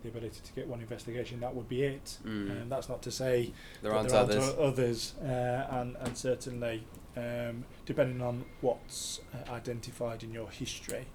the 0.02 0.08
ability 0.08 0.40
to 0.44 0.52
get 0.52 0.66
one 0.68 0.80
investigation, 0.80 1.40
that 1.40 1.54
would 1.54 1.68
be 1.68 1.82
it. 1.82 2.18
Mm. 2.24 2.50
And 2.62 2.72
that's 2.72 2.88
not 2.88 3.02
to 3.02 3.10
say 3.10 3.52
There 3.82 3.92
aren't 3.92 4.08
there 4.10 4.20
others. 4.20 4.54
others, 4.58 5.14
uh, 5.22 5.66
and 5.78 5.96
and 6.00 6.16
certainly 6.16 6.84
um, 7.16 7.64
depending 7.84 8.20
on 8.20 8.44
what's 8.60 9.20
uh, 9.34 9.52
identified 9.52 10.22
in 10.22 10.32
your 10.32 10.50
history 10.50 11.06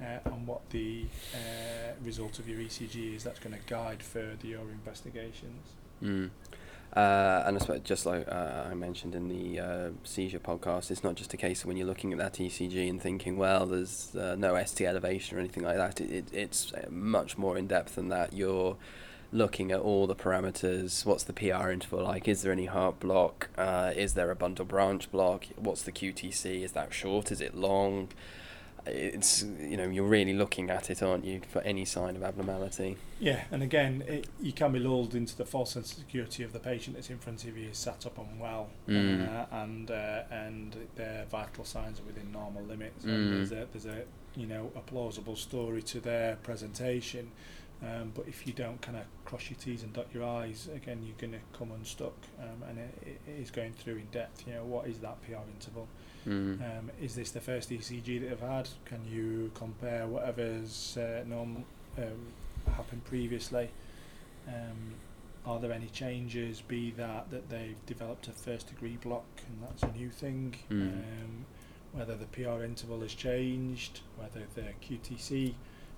uh, 0.00 0.18
and 0.24 0.46
what 0.46 0.68
the 0.70 1.06
uh, 1.34 1.92
result 2.04 2.38
of 2.38 2.48
your 2.48 2.58
ECG 2.58 3.16
is, 3.16 3.24
that's 3.24 3.40
going 3.40 3.54
to 3.54 3.62
guide 3.66 4.02
further 4.02 4.46
your 4.46 4.70
investigations. 4.70 5.68
Mm. 6.02 6.30
Uh, 6.94 7.42
and 7.46 7.56
I 7.56 7.60
suppose 7.60 7.80
just 7.84 8.06
like 8.06 8.26
uh, 8.28 8.64
I 8.70 8.74
mentioned 8.74 9.14
in 9.14 9.28
the 9.28 9.60
uh, 9.60 9.90
seizure 10.04 10.38
podcast, 10.38 10.90
it's 10.90 11.04
not 11.04 11.16
just 11.16 11.34
a 11.34 11.36
case 11.36 11.60
of 11.60 11.66
when 11.66 11.76
you're 11.76 11.86
looking 11.86 12.12
at 12.12 12.18
that 12.18 12.34
ECG 12.34 12.88
and 12.88 13.00
thinking, 13.00 13.36
well, 13.36 13.66
there's 13.66 14.16
uh, 14.16 14.36
no 14.38 14.62
ST 14.64 14.86
elevation 14.86 15.36
or 15.36 15.40
anything 15.40 15.64
like 15.64 15.76
that. 15.76 16.00
It, 16.00 16.10
it, 16.10 16.24
it's 16.32 16.72
uh, 16.72 16.86
much 16.90 17.36
more 17.36 17.58
in 17.58 17.66
depth 17.66 17.96
than 17.96 18.08
that. 18.08 18.32
You're 18.32 18.76
looking 19.32 19.70
at 19.72 19.80
all 19.80 20.06
the 20.06 20.14
parameters. 20.16 21.04
What's 21.04 21.24
the 21.24 21.32
PR 21.32 21.70
interval 21.70 22.02
like? 22.04 22.26
Is 22.28 22.42
there 22.42 22.52
any 22.52 22.66
heart 22.66 22.98
block? 23.00 23.48
Uh, 23.58 23.92
is 23.96 24.14
there 24.14 24.30
a 24.30 24.36
bundle 24.36 24.64
branch 24.64 25.10
block? 25.10 25.46
What's 25.56 25.82
the 25.82 25.92
QTC? 25.92 26.62
Is 26.62 26.72
that 26.72 26.92
short? 26.94 27.30
Is 27.30 27.40
it 27.40 27.54
long? 27.54 28.08
It's 28.86 29.42
you 29.42 29.76
know 29.76 29.86
you're 29.88 30.06
really 30.06 30.32
looking 30.32 30.70
at 30.70 30.88
it, 30.88 31.02
aren't 31.02 31.26
you, 31.26 31.42
for 31.46 31.60
any 31.60 31.84
sign 31.84 32.16
of 32.16 32.22
abnormality? 32.22 32.96
Yeah, 33.20 33.44
and 33.50 33.62
again, 33.62 34.02
it, 34.06 34.28
you 34.40 34.52
can 34.52 34.72
be 34.72 34.78
lulled 34.78 35.14
into 35.14 35.36
the 35.36 35.44
false 35.44 35.72
sense 35.72 35.92
of 35.92 35.98
security 35.98 36.42
of 36.42 36.54
the 36.54 36.58
patient 36.58 36.96
that's 36.96 37.10
in 37.10 37.18
front 37.18 37.44
of 37.44 37.58
you 37.58 37.68
is 37.68 37.76
sat 37.76 38.06
up 38.06 38.16
and 38.16 38.40
well, 38.40 38.70
Mm. 38.88 39.28
uh, 39.28 39.44
and 39.56 39.90
uh, 39.90 40.22
and 40.30 40.74
their 40.94 41.26
vital 41.30 41.64
signs 41.64 42.00
are 42.00 42.04
within 42.04 42.32
normal 42.32 42.62
limits. 42.62 43.04
Mm. 43.04 43.30
There's 43.30 43.52
a 43.52 43.66
there's 43.72 43.84
a 43.86 44.04
you 44.34 44.46
know 44.46 44.70
a 44.74 44.80
plausible 44.80 45.36
story 45.36 45.82
to 45.82 46.00
their 46.00 46.36
presentation, 46.36 47.30
um, 47.82 48.12
but 48.14 48.26
if 48.26 48.46
you 48.46 48.52
don't 48.52 48.80
kind 48.82 48.96
of 48.96 49.04
cross 49.24 49.48
your 49.50 49.58
T's 49.58 49.82
and 49.82 49.92
dot 49.92 50.06
your 50.12 50.24
I's, 50.24 50.68
again 50.74 51.00
you're 51.04 51.16
going 51.18 51.32
to 51.32 51.58
come 51.58 51.70
unstuck, 51.72 52.14
um, 52.40 52.68
and 52.68 52.78
it, 52.78 53.20
it 53.26 53.40
is 53.40 53.50
going 53.50 53.72
through 53.72 53.96
in 53.96 54.06
depth. 54.10 54.44
You 54.46 54.54
know 54.54 54.64
what 54.64 54.88
is 54.88 54.98
that 54.98 55.22
PR 55.22 55.36
interval? 55.54 55.86
Mm. 56.26 56.60
Um, 56.60 56.90
is 57.00 57.14
this 57.14 57.30
the 57.30 57.40
first 57.40 57.70
ECG 57.70 58.20
that 58.20 58.28
they've 58.30 58.48
had? 58.48 58.68
Can 58.84 59.00
you 59.08 59.50
compare 59.54 60.06
whatever's 60.06 60.96
uh, 60.96 61.22
norm, 61.26 61.64
um, 61.96 62.72
happened 62.74 63.04
previously? 63.04 63.70
Um, 64.48 64.94
are 65.46 65.60
there 65.60 65.72
any 65.72 65.88
changes? 65.88 66.60
Be 66.60 66.90
that 66.92 67.30
that 67.30 67.48
they've 67.48 67.86
developed 67.86 68.26
a 68.26 68.32
first 68.32 68.68
degree 68.68 68.98
block 69.00 69.26
and 69.46 69.68
that's 69.68 69.84
a 69.84 69.96
new 69.96 70.10
thing. 70.10 70.56
Mm. 70.70 70.88
Um, 70.88 71.46
whether 71.92 72.16
the 72.16 72.26
PR 72.26 72.64
interval 72.64 73.00
has 73.00 73.14
changed, 73.14 74.00
whether 74.16 74.42
the 74.54 74.72
QTC 74.84 75.54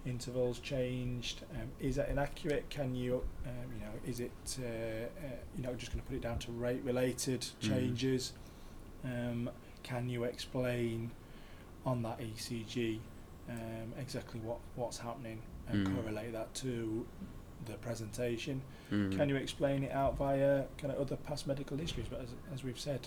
intervals 0.07 0.59
changed. 0.61 1.43
Um, 1.55 1.69
is 1.81 1.97
that 1.97 2.09
inaccurate? 2.09 2.69
Can 2.71 2.95
you, 2.95 3.23
um, 3.47 3.73
you 3.75 3.81
know, 3.81 3.93
is 4.07 4.21
it, 4.21 4.59
uh, 4.61 4.65
uh, 4.67 5.31
you 5.57 5.63
know, 5.63 5.75
just 5.75 5.93
going 5.93 6.03
to 6.03 6.07
put 6.09 6.17
it 6.17 6.23
down 6.23 6.39
to 6.41 6.53
rate 6.53 6.83
related 6.85 7.41
Mm. 7.41 7.61
changes? 7.61 8.33
Um, 9.05 9.51
can 9.83 10.09
you 10.09 10.25
explain 10.25 11.11
on 11.87 12.03
that 12.03 12.21
ECG 12.21 13.01
um, 13.49 13.93
exactly 13.99 14.39
what, 14.41 14.59
what's 14.77 14.99
happening 14.99 15.41
and 15.69 15.87
Mm. 15.87 15.95
correlate 15.97 16.33
that 16.33 16.53
to 16.55 17.07
the 17.67 17.75
presentation. 17.75 18.63
Mm. 18.91 19.17
Can 19.17 19.29
you 19.29 19.37
explain 19.37 19.83
it 19.85 19.93
out 19.93 20.17
via 20.17 20.65
kind 20.79 20.93
of 20.95 21.01
other 21.01 21.17
past 21.17 21.47
medical 21.47 21.77
histories? 21.77 22.07
But 22.09 22.21
as, 22.23 22.29
as 22.55 22.65
we've 22.65 22.79
said, 22.79 23.07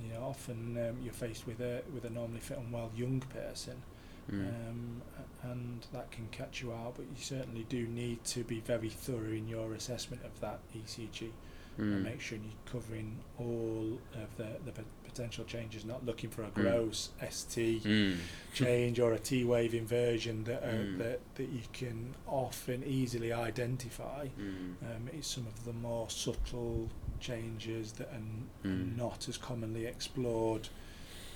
you 0.00 0.08
know, 0.12 0.22
often 0.22 0.76
um, 0.78 0.96
you're 1.02 1.12
faced 1.12 1.46
with 1.46 1.60
a 1.60 1.82
with 1.92 2.04
a 2.04 2.10
normally 2.10 2.40
fit 2.40 2.56
and 2.58 2.72
well 2.72 2.90
young 2.96 3.20
person, 3.20 3.82
Mm. 4.30 4.68
um, 4.70 5.02
and 5.42 5.86
that 5.92 6.10
can 6.10 6.28
catch 6.30 6.60
you 6.62 6.72
out. 6.72 6.94
But 6.96 7.06
you 7.06 7.22
certainly 7.22 7.64
do 7.68 7.86
need 7.86 8.22
to 8.26 8.44
be 8.44 8.60
very 8.60 8.90
thorough 8.90 9.32
in 9.32 9.48
your 9.48 9.72
assessment 9.74 10.22
of 10.24 10.38
that 10.40 10.60
ECG 10.74 11.30
and 11.78 11.94
Mm. 12.00 12.02
make 12.04 12.20
sure 12.20 12.36
you're 12.36 12.52
covering 12.72 13.16
all 13.38 13.98
of 14.14 14.36
the, 14.36 14.48
the 14.66 14.72
pot- 14.72 14.84
potential 15.04 15.44
changes, 15.44 15.84
not 15.84 16.04
looking 16.04 16.28
for 16.30 16.42
a 16.44 16.48
Mm. 16.50 16.54
gross 16.54 17.10
ST 17.20 17.82
Mm. 17.82 18.16
change 18.52 19.00
or 19.00 19.12
a 19.14 19.18
T 19.18 19.44
wave 19.44 19.74
inversion 19.74 20.44
that, 20.44 20.62
are, 20.62 20.84
Mm. 20.84 20.98
that 20.98 21.20
that 21.36 21.48
you 21.48 21.62
can 21.72 22.14
often 22.26 22.84
easily 22.84 23.32
identify. 23.32 24.26
Mm. 24.38 24.74
Um, 24.82 25.08
it's 25.12 25.26
some 25.28 25.46
of 25.46 25.64
the 25.64 25.72
more 25.72 26.08
subtle 26.10 26.90
changes 27.18 27.92
that 27.92 28.08
are, 28.08 28.14
n- 28.16 28.48
Mm. 28.64 28.96
not 28.96 29.28
as 29.28 29.36
commonly 29.38 29.86
explored 29.86 30.68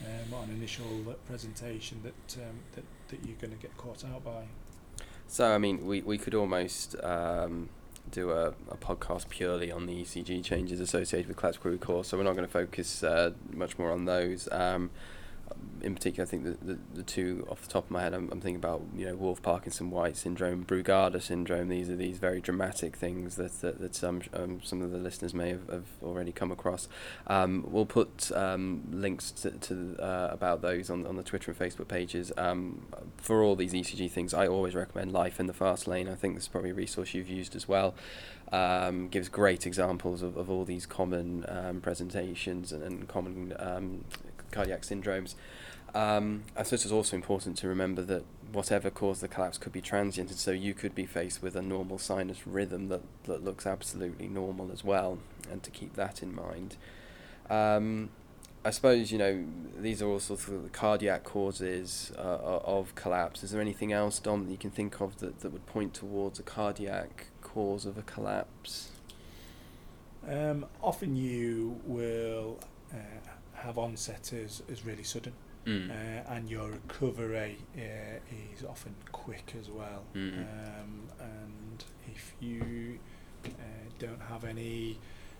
um, 0.02 0.34
on 0.34 0.50
initial 0.50 1.16
presentation 1.26 2.00
that 2.02 2.42
um, 2.42 2.58
that, 2.74 2.84
that 3.08 3.26
you're 3.26 3.36
going 3.36 3.52
to 3.52 3.60
get 3.60 3.76
caught 3.76 4.04
out 4.04 4.24
by. 4.24 4.44
So 5.28 5.52
I 5.52 5.58
mean, 5.58 5.86
we, 5.86 6.02
we 6.02 6.18
could 6.18 6.34
almost 6.34 6.96
um, 7.02 7.68
do 8.10 8.30
a, 8.30 8.48
a 8.70 8.76
podcast 8.76 9.28
purely 9.28 9.70
on 9.70 9.86
the 9.86 10.02
ECG 10.02 10.44
changes 10.44 10.80
associated 10.80 11.28
with 11.28 11.36
collapse 11.36 11.58
query 11.58 11.78
core. 11.78 12.04
So 12.04 12.16
we're 12.16 12.24
not 12.24 12.36
going 12.36 12.46
to 12.46 12.52
focus 12.52 13.02
uh, 13.02 13.32
much 13.52 13.78
more 13.78 13.90
on 13.90 14.04
those. 14.04 14.48
Um, 14.52 14.90
in 15.84 15.94
particular, 15.94 16.26
I 16.26 16.28
think 16.28 16.44
the, 16.44 16.56
the, 16.64 16.78
the 16.94 17.02
two 17.02 17.46
off 17.50 17.60
the 17.60 17.68
top 17.68 17.84
of 17.84 17.90
my 17.90 18.00
head, 18.00 18.14
I'm, 18.14 18.30
I'm 18.32 18.40
thinking 18.40 18.56
about 18.56 18.82
you 18.96 19.06
know 19.06 19.14
Wolff 19.14 19.42
Parkinson 19.42 19.90
White 19.90 20.16
syndrome, 20.16 20.64
Brugada 20.64 21.20
syndrome. 21.20 21.68
These 21.68 21.90
are 21.90 21.96
these 21.96 22.18
very 22.18 22.40
dramatic 22.40 22.96
things 22.96 23.36
that 23.36 23.60
that, 23.60 23.80
that 23.80 23.94
some 23.94 24.22
um, 24.32 24.60
some 24.62 24.80
of 24.80 24.90
the 24.90 24.98
listeners 24.98 25.34
may 25.34 25.50
have, 25.50 25.68
have 25.68 25.86
already 26.02 26.32
come 26.32 26.50
across. 26.50 26.88
Um, 27.26 27.66
we'll 27.68 27.86
put 27.86 28.32
um, 28.32 28.84
links 28.90 29.30
to, 29.32 29.50
to 29.50 29.96
uh, 30.00 30.28
about 30.32 30.62
those 30.62 30.88
on 30.88 31.06
on 31.06 31.16
the 31.16 31.22
Twitter 31.22 31.50
and 31.50 31.60
Facebook 31.60 31.88
pages. 31.88 32.32
Um, 32.38 32.86
for 33.18 33.42
all 33.42 33.54
these 33.54 33.74
ECG 33.74 34.10
things, 34.10 34.32
I 34.32 34.46
always 34.46 34.74
recommend 34.74 35.12
Life 35.12 35.38
in 35.38 35.46
the 35.46 35.52
Fast 35.52 35.86
Lane. 35.86 36.08
I 36.08 36.14
think 36.14 36.34
this 36.34 36.44
is 36.44 36.48
probably 36.48 36.70
a 36.70 36.74
resource 36.74 37.12
you've 37.12 37.28
used 37.28 37.54
as 37.54 37.68
well. 37.68 37.94
Um, 38.52 39.08
gives 39.08 39.28
great 39.28 39.66
examples 39.66 40.22
of, 40.22 40.36
of 40.36 40.48
all 40.50 40.64
these 40.64 40.86
common 40.86 41.44
um, 41.48 41.80
presentations 41.80 42.72
and, 42.72 42.82
and 42.82 43.08
common 43.08 43.54
cardiac 44.54 44.82
syndromes. 44.82 45.34
Um, 45.94 46.44
I 46.56 46.64
suppose 46.64 46.84
it's 46.84 46.92
also 46.92 47.14
important 47.14 47.56
to 47.58 47.68
remember 47.68 48.02
that 48.02 48.24
whatever 48.52 48.90
caused 48.90 49.20
the 49.20 49.28
collapse 49.28 49.58
could 49.58 49.72
be 49.72 49.80
transient, 49.80 50.30
and 50.30 50.38
so 50.38 50.50
you 50.50 50.74
could 50.74 50.94
be 50.94 51.06
faced 51.06 51.42
with 51.42 51.54
a 51.56 51.62
normal 51.62 51.98
sinus 51.98 52.46
rhythm 52.46 52.88
that, 52.88 53.02
that 53.24 53.44
looks 53.44 53.66
absolutely 53.66 54.26
normal 54.26 54.72
as 54.72 54.82
well, 54.82 55.18
and 55.50 55.62
to 55.62 55.70
keep 55.70 55.94
that 55.94 56.22
in 56.22 56.34
mind. 56.34 56.76
Um, 57.48 58.10
I 58.64 58.70
suppose 58.70 59.12
you 59.12 59.18
know 59.18 59.44
these 59.78 60.00
are 60.00 60.08
all 60.08 60.20
sorts 60.20 60.48
of 60.48 60.62
the 60.62 60.68
cardiac 60.70 61.22
causes 61.22 62.12
uh, 62.16 62.60
of 62.64 62.94
collapse. 62.94 63.44
Is 63.44 63.50
there 63.50 63.60
anything 63.60 63.92
else, 63.92 64.18
Dom, 64.18 64.46
that 64.46 64.50
you 64.50 64.58
can 64.58 64.70
think 64.70 65.00
of 65.00 65.18
that, 65.18 65.40
that 65.40 65.52
would 65.52 65.66
point 65.66 65.94
towards 65.94 66.38
a 66.38 66.42
cardiac 66.42 67.26
cause 67.42 67.84
of 67.84 67.98
a 67.98 68.02
collapse? 68.02 68.90
Um, 70.26 70.64
often 70.82 71.14
you 71.14 71.78
will 71.84 72.58
uh, 72.92 72.96
have 73.64 73.78
onset 73.78 74.32
is, 74.32 74.62
as 74.70 74.84
really 74.84 75.02
sudden, 75.04 75.32
Mm. 75.66 75.90
uh, 75.90 76.32
and 76.34 76.50
your 76.50 76.68
recovery 76.70 77.56
uh, 77.76 78.18
is 78.54 78.62
often 78.64 78.94
quick 79.12 79.54
as 79.58 79.70
well. 79.70 80.04
Mm. 80.14 80.38
Um, 80.40 81.08
and 81.18 81.84
if 82.14 82.34
you 82.38 82.98
uh, 83.46 83.48
don't 83.98 84.20
have 84.32 84.44
any 84.44 84.98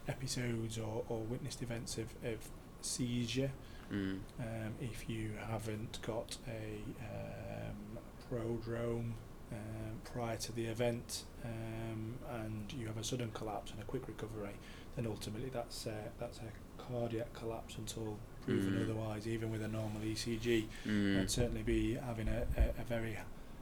episodes 0.08 0.78
or, 0.78 1.04
or 1.10 1.20
witnessed 1.20 1.60
events 1.62 1.98
of, 1.98 2.06
of 2.24 2.38
seizure, 2.80 3.52
Mm. 3.92 4.18
um, 4.40 4.72
if 4.80 5.10
you 5.10 5.32
haven't 5.46 5.98
got 6.00 6.38
a 6.48 6.78
um, 7.04 7.98
prodrome 8.26 9.12
um, 9.52 10.00
prior 10.10 10.38
to 10.38 10.52
the 10.52 10.64
event 10.64 11.24
um, 11.44 12.14
and 12.30 12.72
you 12.72 12.86
have 12.86 12.96
a 12.96 13.04
sudden 13.04 13.30
collapse 13.34 13.72
and 13.72 13.80
a 13.82 13.84
quick 13.84 14.08
recovery, 14.08 14.54
then 14.96 15.06
ultimately 15.06 15.50
that's 15.50 15.86
uh, 15.86 15.92
that's 16.18 16.38
a 16.38 16.50
cardiac 16.88 17.32
collapse 17.34 17.76
until 17.76 18.16
proven 18.44 18.74
Mm. 18.74 18.82
otherwise, 18.84 19.26
even 19.26 19.50
with 19.50 19.62
a 19.62 19.68
normal 19.68 20.02
ECG. 20.02 20.66
Mm. 20.86 21.20
I'd 21.22 21.30
certainly 21.30 21.62
be 21.62 21.94
having 21.94 22.28
a, 22.28 22.46
a, 22.56 22.80
a 22.80 22.84
very 22.88 23.16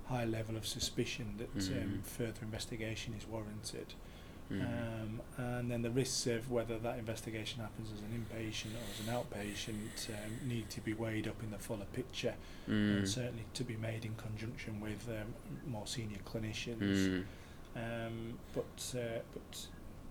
high 0.08 0.24
level 0.24 0.56
of 0.56 0.66
suspicion 0.66 1.34
that 1.38 1.62
um, 1.68 2.02
Mm. 2.02 2.04
further 2.04 2.40
investigation 2.42 3.14
is 3.14 3.26
warranted. 3.26 3.94
Mm. 4.50 4.60
Um, 4.60 5.20
and 5.38 5.70
then 5.70 5.82
the 5.82 5.90
risks 5.90 6.26
of 6.26 6.50
whether 6.50 6.78
that 6.78 6.98
investigation 6.98 7.62
happens 7.62 7.90
as 7.92 8.00
an 8.00 8.10
inpatient 8.12 8.72
or 8.74 8.84
as 8.92 9.00
an 9.06 9.14
outpatient 9.14 10.10
um, 10.10 10.48
need 10.48 10.68
to 10.70 10.80
be 10.80 10.92
weighed 10.92 11.26
up 11.28 11.42
in 11.42 11.50
the 11.50 11.58
fuller 11.58 11.86
picture 11.92 12.34
Mm. 12.68 12.98
and 12.98 13.08
certainly 13.08 13.44
to 13.54 13.64
be 13.64 13.76
made 13.76 14.04
in 14.04 14.14
conjunction 14.16 14.80
with 14.80 15.08
um, 15.08 15.32
more 15.66 15.86
senior 15.86 16.18
clinicians. 16.26 17.08
Mm. 17.08 17.24
Um, 17.76 18.38
but 18.52 18.94
uh, 18.98 19.20
but 19.32 19.66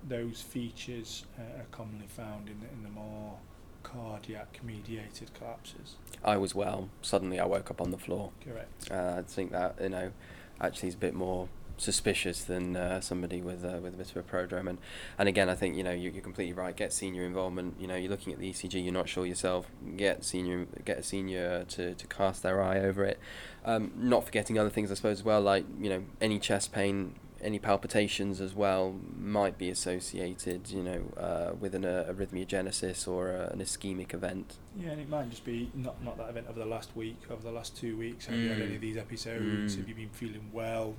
those 0.07 0.41
features 0.41 1.25
uh, 1.37 1.61
are 1.61 1.65
commonly 1.71 2.07
found 2.07 2.49
in 2.49 2.59
the, 2.59 2.67
in 2.73 2.83
the 2.83 2.89
more 2.89 3.37
cardiac 3.83 4.59
mediated 4.63 5.33
collapses. 5.33 5.95
I 6.23 6.37
was 6.37 6.53
well. 6.53 6.89
Suddenly, 7.01 7.39
I 7.39 7.45
woke 7.45 7.71
up 7.71 7.81
on 7.81 7.91
the 7.91 7.97
floor. 7.97 8.31
Correct. 8.43 8.91
Uh, 8.91 9.15
I 9.17 9.21
think 9.23 9.51
that 9.51 9.75
you 9.81 9.89
know, 9.89 10.11
actually, 10.59 10.89
is 10.89 10.95
a 10.95 10.99
bit 10.99 11.13
more 11.13 11.49
suspicious 11.77 12.43
than 12.43 12.75
uh, 12.75 13.01
somebody 13.01 13.41
with 13.41 13.65
uh, 13.65 13.79
with 13.81 13.95
a 13.95 13.97
bit 13.97 14.11
of 14.11 14.17
a 14.17 14.23
prodrome. 14.23 14.69
And 14.69 14.77
and 15.17 15.27
again, 15.27 15.49
I 15.49 15.55
think 15.55 15.75
you 15.75 15.83
know 15.83 15.91
you're, 15.91 16.11
you're 16.11 16.23
completely 16.23 16.53
right. 16.53 16.75
Get 16.75 16.93
senior 16.93 17.23
involvement. 17.23 17.75
You 17.79 17.87
know, 17.87 17.95
you're 17.95 18.11
looking 18.11 18.33
at 18.33 18.39
the 18.39 18.51
ECG. 18.51 18.83
You're 18.83 18.93
not 18.93 19.09
sure 19.09 19.25
yourself. 19.25 19.67
Get 19.97 20.23
senior. 20.23 20.67
Get 20.85 20.99
a 20.99 21.03
senior 21.03 21.65
to, 21.69 21.95
to 21.95 22.07
cast 22.07 22.43
their 22.43 22.61
eye 22.61 22.79
over 22.79 23.03
it. 23.03 23.19
Um, 23.65 23.91
not 23.95 24.25
forgetting 24.25 24.57
other 24.57 24.69
things, 24.69 24.91
I 24.91 24.95
suppose, 24.95 25.19
as 25.19 25.25
well. 25.25 25.41
Like 25.41 25.65
you 25.79 25.89
know, 25.89 26.03
any 26.21 26.39
chest 26.39 26.71
pain. 26.71 27.15
Any 27.41 27.57
palpitations 27.59 28.39
as 28.39 28.53
well 28.53 28.95
might 29.17 29.57
be 29.57 29.69
associated, 29.69 30.69
you 30.69 30.83
know, 30.83 31.01
uh, 31.17 31.53
with 31.59 31.73
an 31.73 31.85
uh, 31.85 32.05
arrhythmiogenesis 32.11 33.07
or 33.07 33.31
uh, 33.31 33.49
an 33.51 33.59
ischemic 33.59 34.13
event. 34.13 34.57
Yeah, 34.79 34.89
and 34.91 35.01
it 35.01 35.09
might 35.09 35.29
just 35.29 35.43
be 35.43 35.71
not 35.73 36.03
not 36.03 36.17
that 36.17 36.29
event 36.29 36.47
over 36.49 36.59
the 36.59 36.65
last 36.65 36.95
week, 36.95 37.17
over 37.31 37.41
the 37.41 37.51
last 37.51 37.75
two 37.75 37.97
weeks. 37.97 38.27
Have 38.27 38.35
you 38.35 38.49
had 38.49 38.59
Mm. 38.59 38.65
any 38.65 38.75
of 38.75 38.81
these 38.81 38.97
episodes? 38.97 39.75
Mm. 39.75 39.77
Have 39.79 39.89
you 39.89 39.95
been 39.95 40.09
feeling 40.09 40.49
well? 40.53 40.95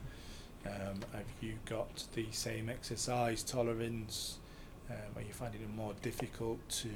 Um, 0.66 1.00
have 1.12 1.24
you 1.40 1.54
got 1.66 2.04
the 2.14 2.26
same 2.32 2.68
exercise 2.68 3.42
tolerance? 3.42 4.38
Um, 4.90 4.96
are 5.16 5.22
you 5.22 5.32
finding 5.32 5.62
it 5.62 5.70
more 5.74 5.94
difficult 6.02 6.58
to 6.82 6.88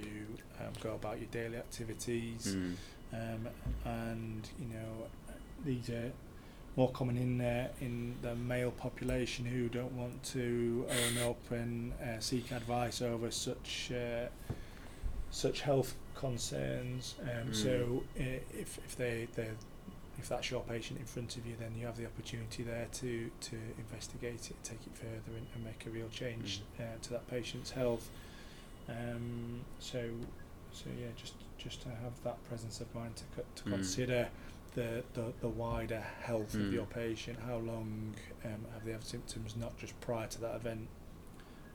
um, 0.61 0.73
go 0.83 0.95
about 0.95 1.19
your 1.19 1.29
daily 1.31 1.57
activities? 1.57 2.55
Mm. 2.57 2.75
Um, 3.13 3.49
and 3.85 4.49
you 4.59 4.67
know, 4.75 5.07
these 5.65 5.89
are 5.91 6.11
more 6.77 6.91
common 6.91 7.17
in 7.17 7.41
uh, 7.41 7.69
in 7.81 8.15
the 8.23 8.35
male 8.35 8.71
population 8.71 9.45
who 9.47 9.69
don't 9.69 9.93
want 9.93 10.23
to 10.23 10.87
own 10.91 11.31
up 11.31 11.51
and 11.51 11.93
uh, 11.95 12.21
seek 12.21 12.53
advice 12.53 13.01
over 13.03 13.31
such 13.31 13.91
uh, 13.93 14.27
such 15.31 15.61
health 15.63 15.95
concerns. 16.15 17.15
Um, 17.23 17.49
Mm. 17.51 17.55
So 17.55 18.03
if 18.17 18.79
if 18.87 18.97
they 18.97 19.29
they 19.35 19.49
if 20.19 20.29
that's 20.31 20.51
your 20.51 20.63
patient 20.63 20.99
in 20.99 21.07
front 21.07 21.37
of 21.37 21.47
you, 21.47 21.55
then 21.59 21.73
you 21.79 21.85
have 21.87 21.97
the 21.97 22.07
opportunity 22.07 22.63
there 22.63 22.87
to 23.01 23.31
to 23.51 23.57
investigate 23.79 24.51
it, 24.51 24.57
take 24.63 24.81
it 24.87 24.95
further, 24.95 25.37
and, 25.37 25.47
and 25.55 25.65
make 25.65 25.85
a 25.87 25.91
real 25.91 26.09
change 26.11 26.63
uh, 26.79 26.83
to 27.03 27.11
that 27.11 27.27
patient's 27.29 27.71
health. 27.71 28.09
Um, 28.89 29.61
so 29.79 30.01
so 30.73 30.87
yeah, 31.01 31.09
just 31.17 31.35
just 31.59 31.83
to 31.83 31.89
have 31.89 32.13
that 32.25 32.43
presence 32.49 32.81
of 32.81 32.95
mind 32.95 33.17
to 33.17 33.25
co- 33.35 33.49
to 33.57 33.63
Mm. 33.65 33.71
consider 33.73 34.29
the, 34.77 35.03
the 35.15 35.33
the 35.41 35.49
wider 35.49 36.05
health 36.23 36.55
of 36.55 36.61
Mm. 36.61 36.73
your 36.73 36.87
patient. 36.87 37.39
How 37.45 37.57
long 37.57 38.15
um, 38.45 38.65
have 38.73 38.85
they 38.85 38.93
had 38.93 39.03
symptoms? 39.05 39.57
Not 39.57 39.77
just 39.79 39.99
prior 40.01 40.29
to 40.29 40.41
that 40.43 40.55
event. 40.55 40.87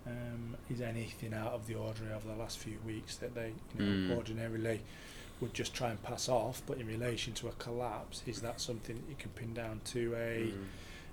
Um, 0.08 0.58
is 0.70 0.82
anything 0.82 1.34
out 1.34 1.52
of 1.52 1.68
the 1.68 1.76
ordinary 1.76 2.16
over 2.16 2.28
the 2.28 2.36
last 2.36 2.58
few 2.58 2.80
weeks 2.86 3.18
that 3.18 3.36
they 3.36 3.54
you 3.78 3.86
know, 3.86 4.14
Mm. 4.16 4.18
ordinarily 4.18 4.82
would 5.40 5.54
just 5.54 5.74
try 5.76 5.90
and 5.92 6.02
pass 6.02 6.28
off? 6.30 6.62
But 6.66 6.78
in 6.80 6.88
relation 6.88 7.34
to 7.36 7.48
a 7.50 7.52
collapse, 7.54 8.24
is 8.26 8.42
that 8.42 8.60
something 8.62 8.96
that 8.96 9.10
you 9.10 9.16
can 9.18 9.32
pin 9.32 9.54
down 9.54 9.82
to 9.94 10.16
a 10.16 10.54
Mm. 10.54 10.66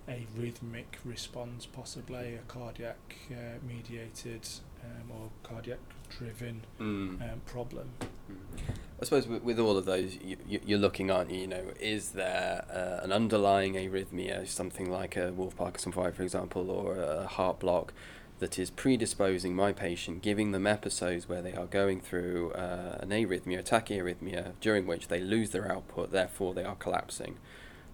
a 0.09 0.27
rhythmic 0.41 0.99
response, 1.05 1.67
possibly 1.67 2.35
a 2.35 2.39
cardiac 2.49 2.97
uh, 3.31 3.59
mediated 3.67 4.49
um, 4.83 5.11
or 5.11 5.31
cardiac 5.43 5.81
driven 6.09 6.63
Mm. 6.81 7.21
um, 7.33 7.41
problem? 7.45 7.91
I 9.01 9.05
suppose 9.05 9.29
with, 9.29 9.43
with 9.45 9.61
all 9.61 9.77
of 9.77 9.85
those, 9.85 10.19
you, 10.23 10.37
you're 10.49 10.79
looking, 10.79 11.11
aren't 11.11 11.31
you? 11.31 11.43
You 11.43 11.47
know, 11.47 11.65
is 11.81 12.11
there 12.11 12.65
uh, 12.71 13.05
an 13.05 13.13
underlying 13.13 13.75
arrhythmia, 13.75 14.47
something 14.49 14.91
like 14.91 15.17
a 15.17 15.33
Wolff 15.33 15.57
Parkinson 15.57 15.93
White, 15.93 16.17
for 16.17 16.23
example, 16.23 16.71
or 16.71 16.97
a 16.97 17.27
heart 17.27 17.61
block, 17.61 17.93
that 18.41 18.59
is 18.59 18.71
predisposing 18.71 19.55
my 19.55 19.73
patient, 19.73 20.23
giving 20.23 20.53
them 20.53 20.67
episodes 20.67 21.29
where 21.29 21.43
they 21.43 21.55
are 21.55 21.67
going 21.67 22.01
through 22.01 22.53
uh, 22.53 22.99
an 23.01 23.11
arrhythmia, 23.11 23.61
a 23.61 23.63
tachyarrhythmia, 23.63 24.53
during 24.61 24.87
which 24.87 25.09
they 25.09 25.21
lose 25.21 25.51
their 25.51 25.71
output, 25.71 26.11
therefore 26.11 26.55
they 26.55 26.65
are 26.65 26.77
collapsing. 26.77 27.37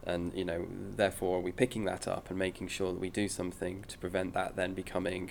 and 0.07 0.33
you 0.35 0.45
know 0.45 0.67
therefore 0.97 1.39
are 1.39 1.41
we 1.41 1.53
picking 1.53 1.85
that 1.85 2.07
up 2.07 2.29
and 2.31 2.39
making 2.39 2.69
sure 2.69 2.93
that 2.93 3.01
we 3.01 3.09
do 3.09 3.29
something 3.29 3.85
to 3.89 3.97
prevent 3.99 4.35
that 4.35 4.57
then 4.57 4.75
becoming 4.75 5.31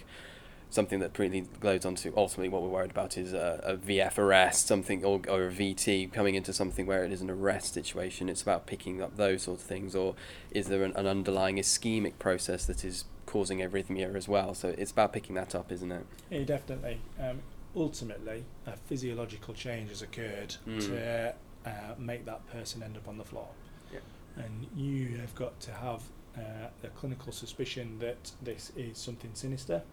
something 0.73 0.99
that 0.99 1.17
really 1.19 1.41
glows 1.59 1.85
onto 1.85 2.11
ultimately 2.17 2.49
what 2.49 2.61
we're 2.63 2.69
worried 2.69 2.91
about 2.91 3.17
is 3.17 3.31
a, 3.33 3.59
a 3.63 3.77
VF 3.77 4.17
arrest, 4.17 4.67
something 4.67 5.05
or, 5.05 5.21
or 5.29 5.47
a 5.47 5.51
VT 5.51 6.11
coming 6.11 6.35
into 6.35 6.51
something 6.51 6.85
where 6.85 7.03
it 7.03 7.11
is 7.11 7.21
an 7.21 7.29
arrest 7.29 7.73
situation. 7.73 8.27
It's 8.27 8.41
about 8.41 8.65
picking 8.65 9.01
up 9.01 9.15
those 9.15 9.43
sort 9.43 9.59
of 9.59 9.65
things, 9.65 9.95
or 9.95 10.15
is 10.51 10.67
there 10.67 10.83
an, 10.83 10.93
an 10.95 11.05
underlying 11.05 11.57
ischemic 11.57 12.17
process 12.19 12.65
that 12.65 12.83
is 12.83 13.05
causing 13.25 13.59
arrhythmia 13.59 14.15
as 14.15 14.27
well? 14.27 14.53
So 14.55 14.73
it's 14.77 14.91
about 14.91 15.13
picking 15.13 15.35
that 15.35 15.53
up, 15.53 15.71
isn't 15.71 15.91
it? 15.91 16.05
Yeah, 16.31 16.43
definitely. 16.43 16.99
Um, 17.21 17.41
ultimately, 17.75 18.43
a 18.65 18.75
physiological 18.75 19.53
change 19.53 19.89
has 19.89 20.01
occurred 20.01 20.55
Mm. 20.67 20.85
to 20.87 21.35
uh, 21.65 21.71
make 21.97 22.25
that 22.25 22.45
person 22.51 22.81
end 22.83 22.97
up 22.97 23.07
on 23.07 23.17
the 23.17 23.23
floor. 23.23 23.47
Yeah. 23.91 23.99
And 24.43 24.67
you 24.75 25.17
have 25.17 25.33
got 25.35 25.59
to 25.61 25.71
have 25.71 26.01
uh, 26.37 26.69
a 26.83 26.87
clinical 26.95 27.31
suspicion 27.31 27.99
that 27.99 28.31
this 28.41 28.71
is 28.75 28.97
something 28.97 29.29
sinister 29.33 29.83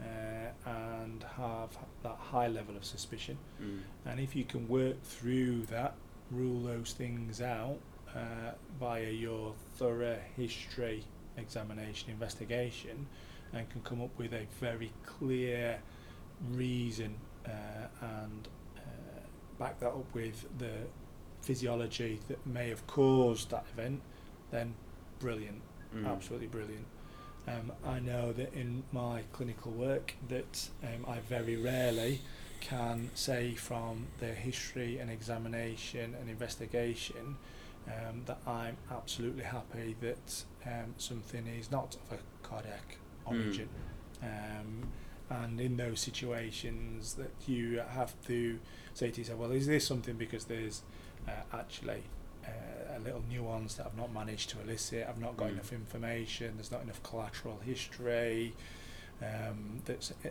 uh, 0.00 0.70
and 0.70 1.22
have 1.36 1.76
that 2.02 2.16
high 2.16 2.48
level 2.48 2.76
of 2.76 2.84
suspicion. 2.84 3.38
Mm. 3.62 3.80
And 4.06 4.20
if 4.20 4.34
you 4.36 4.44
can 4.44 4.68
work 4.68 5.02
through 5.02 5.62
that, 5.66 5.94
rule 6.30 6.60
those 6.62 6.92
things 6.92 7.40
out 7.40 7.78
uh, 8.14 8.52
via 8.80 9.10
your 9.10 9.54
thorough 9.76 10.18
history 10.36 11.04
examination 11.36 12.10
investigation 12.10 13.06
and 13.52 13.68
can 13.70 13.80
come 13.82 14.02
up 14.02 14.10
with 14.18 14.32
a 14.32 14.46
very 14.58 14.90
clear 15.04 15.78
reason 16.50 17.14
uh, 17.46 17.50
and 18.00 18.48
uh, 18.76 18.80
back 19.58 19.78
that 19.80 19.88
up 19.88 20.14
with 20.14 20.46
the 20.58 20.72
physiology 21.42 22.18
that 22.28 22.44
may 22.46 22.68
have 22.68 22.84
caused 22.86 23.50
that 23.50 23.64
event, 23.72 24.00
then 24.50 24.74
brilliant, 25.20 25.62
Mm. 25.94 26.06
absolutely 26.08 26.48
brilliant. 26.48 26.84
Um, 27.48 27.72
I 27.86 28.00
know 28.00 28.32
that 28.32 28.52
in 28.54 28.82
my 28.92 29.22
clinical 29.32 29.70
work 29.72 30.14
that 30.28 30.68
um, 30.82 31.06
I 31.08 31.20
very 31.20 31.56
rarely 31.56 32.20
can 32.60 33.10
say 33.14 33.54
from 33.54 34.06
the 34.18 34.26
history 34.26 34.98
and 34.98 35.10
examination 35.10 36.16
and 36.20 36.28
investigation 36.28 37.36
um, 37.86 38.22
that 38.26 38.38
I'm 38.46 38.76
absolutely 38.90 39.44
happy 39.44 39.94
that 40.00 40.44
um, 40.66 40.94
something 40.98 41.46
is 41.46 41.70
not 41.70 41.96
of 42.10 42.18
a 42.18 42.46
cardiac 42.46 42.98
origin. 43.24 43.68
Um, 44.22 44.88
and 45.30 45.60
in 45.60 45.76
those 45.76 46.00
situations 46.00 47.14
that 47.14 47.32
you 47.46 47.80
have 47.90 48.14
to 48.26 48.58
say 48.94 49.10
to 49.10 49.20
yourself, 49.20 49.38
well, 49.38 49.52
is 49.52 49.66
this 49.66 49.86
something 49.86 50.16
because 50.16 50.44
there's 50.46 50.82
uh, 51.28 51.32
actually 51.52 52.02
uh, 52.46 52.98
a 52.98 53.00
little 53.00 53.22
nuance 53.28 53.74
that 53.74 53.86
I've 53.86 53.96
not 53.96 54.12
managed 54.12 54.50
to 54.50 54.60
elicit, 54.60 55.06
I've 55.08 55.18
not 55.20 55.36
got 55.36 55.48
Mm. 55.48 55.52
enough 55.54 55.72
information, 55.72 56.52
there's 56.56 56.70
not 56.70 56.82
enough 56.82 57.02
collateral 57.02 57.58
history, 57.64 58.54
um, 59.22 59.80
that's 59.84 60.10
uh, 60.24 60.28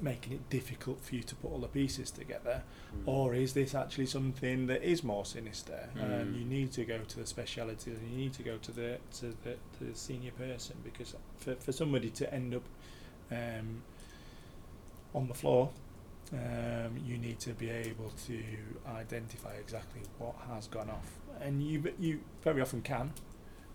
making 0.00 0.32
it 0.32 0.50
difficult 0.50 1.02
for 1.04 1.14
you 1.14 1.22
to 1.22 1.34
put 1.36 1.52
all 1.52 1.58
the 1.60 1.68
pieces 1.68 2.10
together? 2.10 2.62
Mm. 2.94 3.08
Or 3.08 3.34
is 3.34 3.52
this 3.54 3.74
actually 3.74 4.06
something 4.06 4.66
that 4.66 4.82
is 4.82 5.04
more 5.04 5.24
sinister 5.24 5.88
and 5.94 6.34
Mm. 6.34 6.38
you 6.38 6.44
need 6.44 6.72
to 6.72 6.84
go 6.84 6.98
to 6.98 7.20
the 7.20 7.26
speciality 7.26 7.92
and 7.92 8.10
you 8.10 8.16
need 8.16 8.32
to 8.34 8.42
go 8.42 8.56
to 8.58 8.72
the 8.72 8.98
to 9.18 9.26
the, 9.44 9.54
to 9.78 9.84
the 9.84 9.94
senior 9.94 10.32
person 10.32 10.76
because 10.82 11.14
for, 11.38 11.54
for 11.56 11.72
somebody 11.72 12.10
to 12.10 12.34
end 12.34 12.54
up 12.54 12.62
um, 13.30 13.82
on 15.14 15.28
the 15.28 15.34
floor 15.34 15.70
um, 16.32 16.96
you 17.06 17.16
need 17.18 17.38
to 17.38 17.50
be 17.50 17.70
able 17.70 18.10
to 18.26 18.42
identify 18.88 19.52
exactly 19.54 20.00
what 20.18 20.34
has 20.48 20.66
gone 20.66 20.90
off 20.90 21.12
and 21.40 21.62
you 21.62 21.92
you 21.98 22.20
very 22.42 22.60
often 22.60 22.82
can 22.82 23.12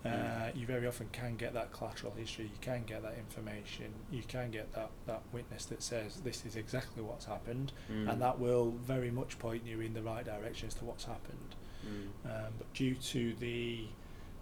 uh, 0.06 0.08
Mm. 0.10 0.56
you 0.56 0.66
very 0.66 0.88
often 0.88 1.10
can 1.12 1.36
get 1.36 1.54
that 1.54 1.74
collateral 1.74 2.14
history 2.14 2.46
you 2.46 2.58
can 2.62 2.84
get 2.86 3.02
that 3.04 3.16
information 3.18 3.88
you 4.10 4.24
can 4.24 4.50
get 4.50 4.72
that, 4.74 4.92
that 5.08 5.22
witness 5.34 5.66
that 5.66 5.84
says 5.84 6.22
this 6.22 6.46
is 6.46 6.56
exactly 6.56 7.04
what's 7.04 7.26
happened 7.26 7.74
Mm. 7.92 8.10
and 8.10 8.22
that 8.22 8.40
will 8.40 8.72
very 8.82 9.12
much 9.12 9.38
point 9.40 9.66
you 9.66 9.82
in 9.82 9.94
the 9.94 10.02
right 10.02 10.24
direction 10.26 10.68
as 10.68 10.74
to 10.76 10.86
what's 10.86 11.04
happened. 11.06 11.56
Mm. 11.86 12.30
Um, 12.32 12.54
but 12.58 12.74
due 12.74 12.96
to 12.96 13.34
the 13.36 13.88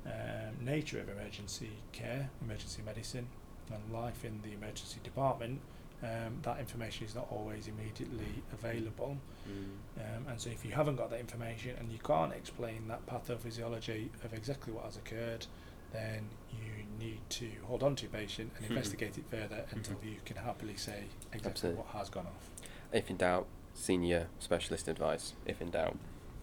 um, 0.06 0.64
nature 0.64 1.00
of 1.00 1.10
emergency 1.10 1.72
care, 1.92 2.30
emergency 2.42 2.82
medicine, 2.86 3.28
and 3.72 3.82
life 3.94 4.24
in 4.24 4.40
the 4.44 4.54
emergency 4.54 5.00
department, 5.04 5.60
um, 6.04 6.38
that 6.44 6.60
information 6.60 7.06
is 7.08 7.16
not 7.16 7.28
always 7.32 7.68
immediately 7.68 8.44
available. 8.54 9.18
Mm. 9.50 10.02
Um, 10.02 10.28
and 10.30 10.40
so, 10.40 10.50
if 10.50 10.64
you 10.64 10.72
haven't 10.72 10.96
got 10.96 11.10
that 11.10 11.20
information 11.20 11.76
and 11.80 11.92
you 11.92 12.00
can't 12.00 12.34
explain 12.34 12.88
that 12.88 13.06
pathophysiology 13.08 14.10
of 14.24 14.34
exactly 14.34 14.74
what 14.74 14.86
has 14.86 14.98
occurred, 14.98 15.46
then 15.94 16.28
you 16.52 16.84
need 17.00 17.22
to 17.30 17.50
hold 17.64 17.82
on 17.82 17.96
to 17.96 18.04
your 18.04 18.12
patient 18.12 18.52
and 18.58 18.66
Mhm. 18.66 18.70
investigate 18.72 19.18
it 19.18 19.26
further 19.30 19.66
until 19.72 19.96
Mhm. 19.96 20.12
you 20.12 20.18
can 20.26 20.38
happily 20.38 20.76
say 20.76 21.06
exactly 21.32 21.50
Absolutely. 21.52 21.82
what 21.84 21.92
has 21.94 22.10
gone 22.10 22.28
off. 22.28 22.50
If 22.92 23.10
in 23.10 23.18
doubt, 23.18 23.48
senior 23.74 24.28
specialist 24.40 24.88
advice. 24.88 25.34
If 25.46 25.62
in 25.62 25.72
doubt. 25.72 25.98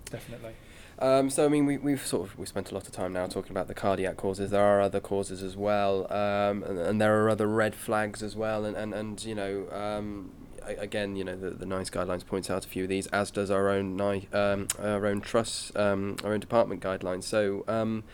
Definitely. 0.07 0.55
Um, 0.99 1.29
so 1.29 1.45
I 1.45 1.49
mean, 1.49 1.67
we 1.67 1.77
we've 1.77 2.05
sort 2.05 2.29
of 2.29 2.39
we 2.39 2.47
spent 2.47 2.71
a 2.71 2.75
lot 2.75 2.87
of 2.87 2.93
time 2.93 3.13
now 3.13 3.27
talking 3.27 3.51
about 3.51 3.69
the 3.69 3.75
cardiac 3.75 4.17
causes. 4.17 4.51
There 4.51 4.63
are 4.63 4.81
other 4.81 5.01
causes 5.01 5.43
as 5.43 5.57
well, 5.57 6.13
um, 6.13 6.63
and, 6.63 6.79
and 6.79 7.01
there 7.01 7.25
are 7.25 7.31
other 7.31 7.47
red 7.47 7.75
flags 7.75 8.23
as 8.23 8.37
well. 8.37 8.65
And 8.65 8.77
and, 8.77 8.95
and 8.95 9.25
you 9.25 9.35
know, 9.35 9.69
um, 9.73 10.31
again, 10.67 11.17
you 11.17 11.25
know, 11.25 11.37
the, 11.37 11.51
the 11.51 11.67
NICE 11.67 11.91
guidelines 11.91 12.25
points 12.25 12.51
out 12.51 12.65
a 12.65 12.69
few 12.69 12.85
of 12.85 12.89
these, 12.89 13.07
as 13.09 13.31
does 13.31 13.51
our 13.51 13.69
own 13.69 14.01
um, 14.01 14.69
our 14.79 15.07
own 15.07 15.21
trust, 15.21 15.77
um, 15.77 16.17
our 16.25 16.33
own 16.33 16.41
department 16.41 16.83
guidelines. 16.83 17.25
So, 17.25 17.65
um, 17.69 18.05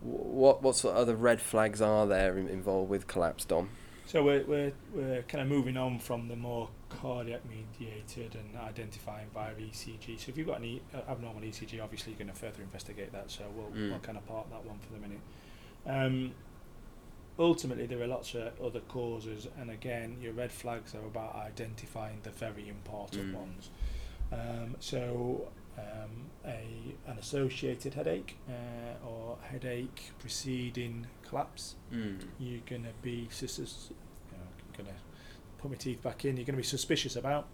what 0.00 0.62
what 0.62 0.76
sort 0.76 0.94
of 0.94 1.02
other 1.02 1.14
red 1.14 1.40
flags 1.40 1.80
are 1.80 2.06
there 2.06 2.36
in, 2.36 2.48
involved 2.48 2.90
with 2.90 3.06
collapse, 3.06 3.44
Dom? 3.44 3.70
So 4.06 4.22
we're, 4.22 4.44
we're, 4.44 4.72
we're 4.94 5.22
kind 5.22 5.42
of 5.42 5.48
moving 5.48 5.76
on 5.76 5.98
from 5.98 6.28
the 6.28 6.36
more 6.36 6.68
cardiac 6.88 7.40
mediated 7.48 8.36
and 8.36 8.56
identifying 8.56 9.26
via 9.34 9.52
ECG. 9.54 10.20
So 10.20 10.30
if 10.30 10.38
you've 10.38 10.46
got 10.46 10.58
an 10.58 10.64
e- 10.64 10.82
uh, 10.94 11.10
abnormal 11.10 11.42
ECG, 11.42 11.82
obviously 11.82 12.12
you're 12.12 12.18
going 12.18 12.30
to 12.32 12.34
further 12.38 12.62
investigate 12.62 13.12
that. 13.12 13.30
So 13.32 13.42
we'll, 13.56 13.66
Mm. 13.70 13.90
we'll 13.90 13.98
kind 13.98 14.16
of 14.16 14.24
park 14.26 14.48
that 14.50 14.64
one 14.64 14.78
for 14.78 14.92
the 14.92 15.00
minute. 15.00 15.20
Um, 15.86 16.34
ultimately, 17.36 17.86
there 17.86 18.00
are 18.00 18.06
lots 18.06 18.34
of 18.34 18.52
other 18.64 18.80
causes, 18.80 19.48
and 19.58 19.70
again, 19.72 20.18
your 20.22 20.32
red 20.34 20.52
flags 20.52 20.94
are 20.94 21.04
about 21.04 21.34
identifying 21.34 22.20
the 22.22 22.30
very 22.30 22.68
important 22.68 23.32
Mm. 23.32 23.34
ones. 23.34 23.70
Um, 24.32 24.76
so 24.78 25.48
um, 25.78 26.30
a 26.44 26.94
an 27.06 27.18
associated 27.18 27.94
headache 27.94 28.36
uh, 28.48 29.06
or 29.08 29.36
headache 29.50 30.10
preceding 30.18 31.06
collapse 31.28 31.74
Mm. 31.92 32.18
you're 32.38 32.60
going 32.66 32.84
to 32.84 32.92
be 33.02 33.28
sus- 33.30 33.58
you 33.90 34.38
know, 34.38 34.44
going 34.76 34.86
to 34.88 34.94
put 35.58 35.70
my 35.70 35.76
teeth 35.76 36.02
back 36.02 36.24
in. 36.24 36.36
You're 36.36 36.44
going 36.46 36.54
to 36.56 36.62
be 36.66 36.72
suspicious 36.78 37.16
about. 37.16 37.46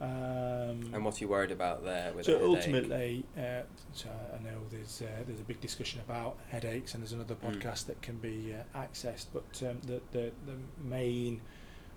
Um, 0.00 0.90
And 0.92 1.04
what 1.04 1.14
are 1.16 1.20
you 1.20 1.28
worried 1.28 1.52
about 1.52 1.84
there? 1.84 2.12
With 2.12 2.26
so 2.26 2.32
headache? 2.32 2.48
ultimately, 2.48 3.24
uh, 3.38 3.62
so 3.92 4.08
I 4.36 4.42
know 4.42 4.58
there's 4.70 5.02
uh, 5.02 5.22
there's 5.26 5.40
a 5.40 5.44
big 5.44 5.60
discussion 5.60 6.00
about 6.00 6.36
headaches, 6.50 6.94
and 6.94 7.02
there's 7.02 7.12
another 7.12 7.36
Mm. 7.36 7.46
podcast 7.52 7.86
that 7.86 8.02
can 8.02 8.16
be 8.18 8.54
uh, 8.54 8.78
accessed. 8.78 9.26
But 9.32 9.62
um, 9.68 9.80
the, 9.86 10.00
the 10.10 10.32
the 10.46 10.56
main 10.82 11.40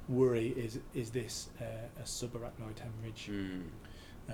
worry 0.08 0.49
is 0.49 0.80
is 0.93 1.10
this 1.12 1.49
uh, 1.60 1.63
a 1.99 2.03
subarachnoid 2.03 2.80
hemorrhage, 2.80 3.30
Mm. 3.32 3.63
uh, 4.30 4.34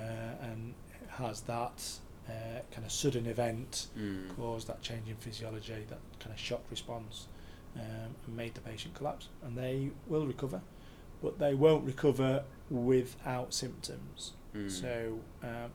and 0.52 0.74
has 1.14 1.42
that 1.42 1.84
uh, 2.30 2.60
kind 2.72 2.86
of 2.86 2.92
sudden 2.92 3.26
event 3.26 3.88
Mm. 3.98 4.36
caused 4.36 4.68
that 4.68 4.82
change 4.82 5.08
in 5.10 5.16
physiology, 5.18 5.86
that 5.90 6.00
kind 6.20 6.34
of 6.34 6.40
shock 6.40 6.62
response, 6.72 7.28
um, 7.76 8.16
and 8.26 8.36
made 8.38 8.54
the 8.56 8.62
patient 8.62 8.94
collapse. 8.96 9.28
And 9.44 9.58
they 9.58 9.92
will 10.08 10.26
recover, 10.26 10.62
but 11.22 11.40
they 11.40 11.54
won't 11.54 11.84
recover 11.86 12.44
without 12.70 13.54
symptoms. 13.54 14.34
Mm. 14.56 14.72
So, 14.72 15.20
um, 15.44 15.72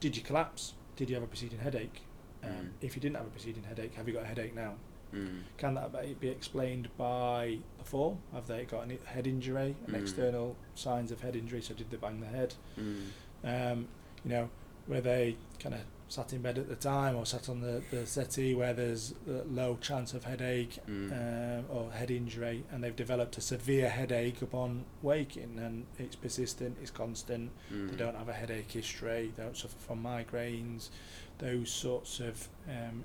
did 0.00 0.16
you 0.16 0.22
collapse? 0.22 0.74
Did 0.96 1.08
you 1.08 1.14
have 1.16 1.22
a 1.24 1.26
preceding 1.28 1.58
headache? 1.60 2.02
Um, 2.44 2.50
Mm. 2.50 2.68
If 2.80 2.96
you 2.96 3.00
didn't 3.00 3.16
have 3.16 3.26
a 3.26 3.30
preceding 3.30 3.62
headache, 3.64 3.94
have 3.94 4.08
you 4.08 4.14
got 4.14 4.24
a 4.24 4.26
headache 4.26 4.54
now? 4.54 4.74
Mm. 5.14 5.42
Can 5.58 5.74
that 5.74 6.20
be- 6.20 6.28
explained 6.28 6.88
by 6.96 7.58
the 7.78 7.84
fall? 7.84 8.18
Have 8.32 8.46
they 8.46 8.64
got 8.64 8.82
any 8.82 8.98
head 9.04 9.26
injury, 9.26 9.76
an 9.86 9.92
Mm. 9.94 10.00
external 10.02 10.56
signs 10.74 11.12
of 11.12 11.20
head 11.20 11.36
injury? 11.36 11.62
So 11.62 11.72
did 11.74 11.90
they 11.90 11.96
bang 11.98 12.20
their 12.20 12.30
head? 12.30 12.54
Mm. 12.78 13.06
um, 13.44 13.88
you 14.24 14.30
know, 14.30 14.50
where 14.86 15.00
they 15.00 15.36
kind 15.58 15.74
of 15.74 15.80
sat 16.08 16.32
in 16.34 16.42
bed 16.42 16.58
at 16.58 16.68
the 16.68 16.74
time 16.76 17.16
or 17.16 17.24
sat 17.24 17.48
on 17.48 17.60
the, 17.62 17.82
the 17.90 18.04
settee 18.06 18.54
where 18.54 18.74
there's 18.74 19.14
a 19.26 19.44
low 19.50 19.78
chance 19.80 20.12
of 20.12 20.24
headache 20.24 20.78
Mm. 20.86 21.12
um, 21.60 21.64
or 21.70 21.90
head 21.92 22.10
injury 22.10 22.64
and 22.70 22.84
they've 22.84 22.94
developed 22.94 23.38
a 23.38 23.40
severe 23.40 23.88
headache 23.88 24.42
upon 24.42 24.84
waking 25.00 25.58
and 25.58 25.86
it's 25.98 26.16
persistent, 26.16 26.76
it's 26.82 26.90
constant, 26.90 27.50
Mm. 27.72 27.90
they 27.90 27.96
don't 27.96 28.16
have 28.16 28.28
a 28.28 28.34
headache 28.34 28.70
history, 28.70 29.32
they 29.36 29.42
don't 29.42 29.56
suffer 29.56 29.78
from 29.78 30.02
migraines, 30.02 30.90
those 31.38 31.70
sorts 31.70 32.20
of 32.20 32.48
um, 32.68 33.04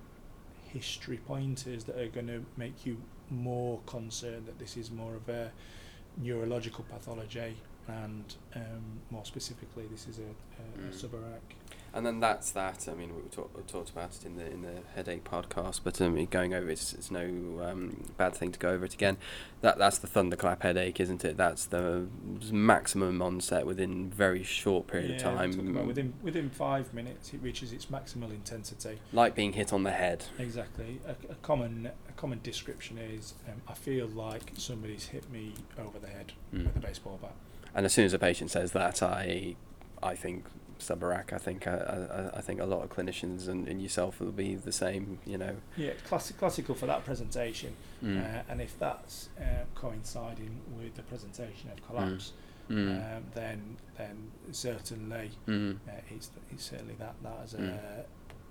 history 0.66 1.18
pointers 1.26 1.86
that 1.86 1.98
are 1.98 2.10
going 2.10 2.28
to 2.28 2.44
make 2.58 2.86
you 2.86 2.98
more 3.30 3.80
concerned 3.86 4.46
that 4.48 4.60
this 4.60 4.76
is 4.76 4.92
more 4.92 5.16
of 5.16 5.30
a 5.30 5.52
neurological 6.18 6.84
pathology 6.90 7.56
and 7.88 8.36
um, 8.56 9.00
more 9.12 9.26
specifically, 9.26 9.86
this 9.92 10.08
is 10.08 10.20
a, 10.20 10.22
a, 10.24 10.88
a 10.88 10.92
Mm. 10.92 10.94
subarach. 10.94 11.40
And 11.94 12.06
then 12.06 12.20
that's 12.20 12.52
that. 12.52 12.88
I 12.92 12.94
mean, 12.94 13.16
we 13.16 13.22
talk, 13.30 13.50
we 13.58 13.64
talked 13.64 13.90
about 13.90 14.12
it 14.16 14.26
in 14.26 14.36
the 14.36 14.46
in 14.52 14.62
the 14.62 14.82
headache 14.94 15.24
podcast, 15.24 15.80
but 15.84 16.00
um, 16.02 16.24
going 16.26 16.54
over 16.54 16.70
it's, 16.70 16.94
it's 16.94 17.10
no 17.10 17.22
um, 17.68 18.04
bad 18.18 18.36
thing 18.36 18.52
to 18.52 18.60
go 18.60 18.70
over 18.70 18.86
it 18.86 18.94
again. 18.94 19.18
That 19.62 19.78
that's 19.80 19.98
the 19.98 20.06
thunderclap 20.06 20.62
headache, 20.64 21.00
isn't 21.00 21.24
it? 21.26 21.38
That's 21.38 21.66
the 21.66 22.08
maximum 22.52 23.22
onset 23.22 23.66
within 23.66 24.10
very 24.10 24.44
short 24.44 24.88
period 24.88 25.10
Yeah, 25.22 25.30
of 25.30 25.54
time, 25.54 25.88
within 25.88 26.14
within 26.22 26.50
five 26.50 26.94
minutes, 26.94 27.34
it 27.34 27.42
reaches 27.42 27.72
its 27.72 27.86
maximal 27.88 28.30
intensity. 28.32 29.00
like 29.14 29.34
being 29.34 29.54
hit 29.54 29.72
on 29.74 29.84
the 29.84 29.92
head. 29.92 30.26
Exactly. 30.38 31.00
A, 31.08 31.12
a 31.32 31.36
common 31.36 31.90
a 32.10 32.12
common 32.14 32.42
description 32.44 32.98
is 32.98 33.34
um, 33.48 33.62
I 33.68 33.74
feel 33.74 34.08
like 34.08 34.52
somebody's 34.56 35.06
hit 35.08 35.32
me 35.32 35.54
over 35.80 35.98
the 36.00 36.08
head 36.08 36.34
Mm. 36.54 36.66
with 36.66 36.76
a 36.78 36.80
baseball 36.80 37.18
bat. 37.22 37.34
And 37.76 37.86
as 37.86 37.94
soon 37.94 38.06
as 38.06 38.14
a 38.14 38.20
patient 38.20 38.52
says 38.52 38.72
that, 38.74 39.02
I 39.04 39.56
I 40.02 40.16
think 40.16 40.46
subarach. 40.80 41.34
I 41.34 41.38
think 41.40 41.66
uh, 41.68 42.30
I, 42.34 42.38
I 42.38 42.42
think 42.42 42.60
a 42.62 42.66
lot 42.66 42.84
of 42.84 42.90
clinicians 42.90 43.48
and, 43.48 43.68
and 43.68 43.82
yourself 43.82 44.20
will 44.20 44.32
be 44.32 44.56
the 44.56 44.72
same. 44.72 45.20
You 45.26 45.38
know. 45.38 45.56
Yeah, 45.76 45.92
classic, 46.08 46.38
classical 46.38 46.76
for 46.76 46.86
that 46.86 47.04
presentation. 47.06 47.76
Mm. 48.04 48.20
Uh, 48.24 48.42
and 48.50 48.62
if 48.62 48.78
that's 48.78 49.30
uh, 49.40 49.64
coinciding 49.76 50.62
with 50.78 50.96
the 50.96 51.04
presentation 51.04 51.70
of 51.72 51.86
collapse, 51.88 52.34
Mm. 52.70 53.16
um, 53.18 53.24
then 53.34 53.78
then 53.98 54.30
certainly 54.52 55.32
Mm. 55.48 55.78
uh, 55.88 55.92
it's, 56.10 56.30
it's 56.52 56.66
certainly 56.66 56.96
that 57.00 57.16
that 57.24 57.40
as 57.44 57.54
a 57.54 57.58
Mm. 57.58 58.04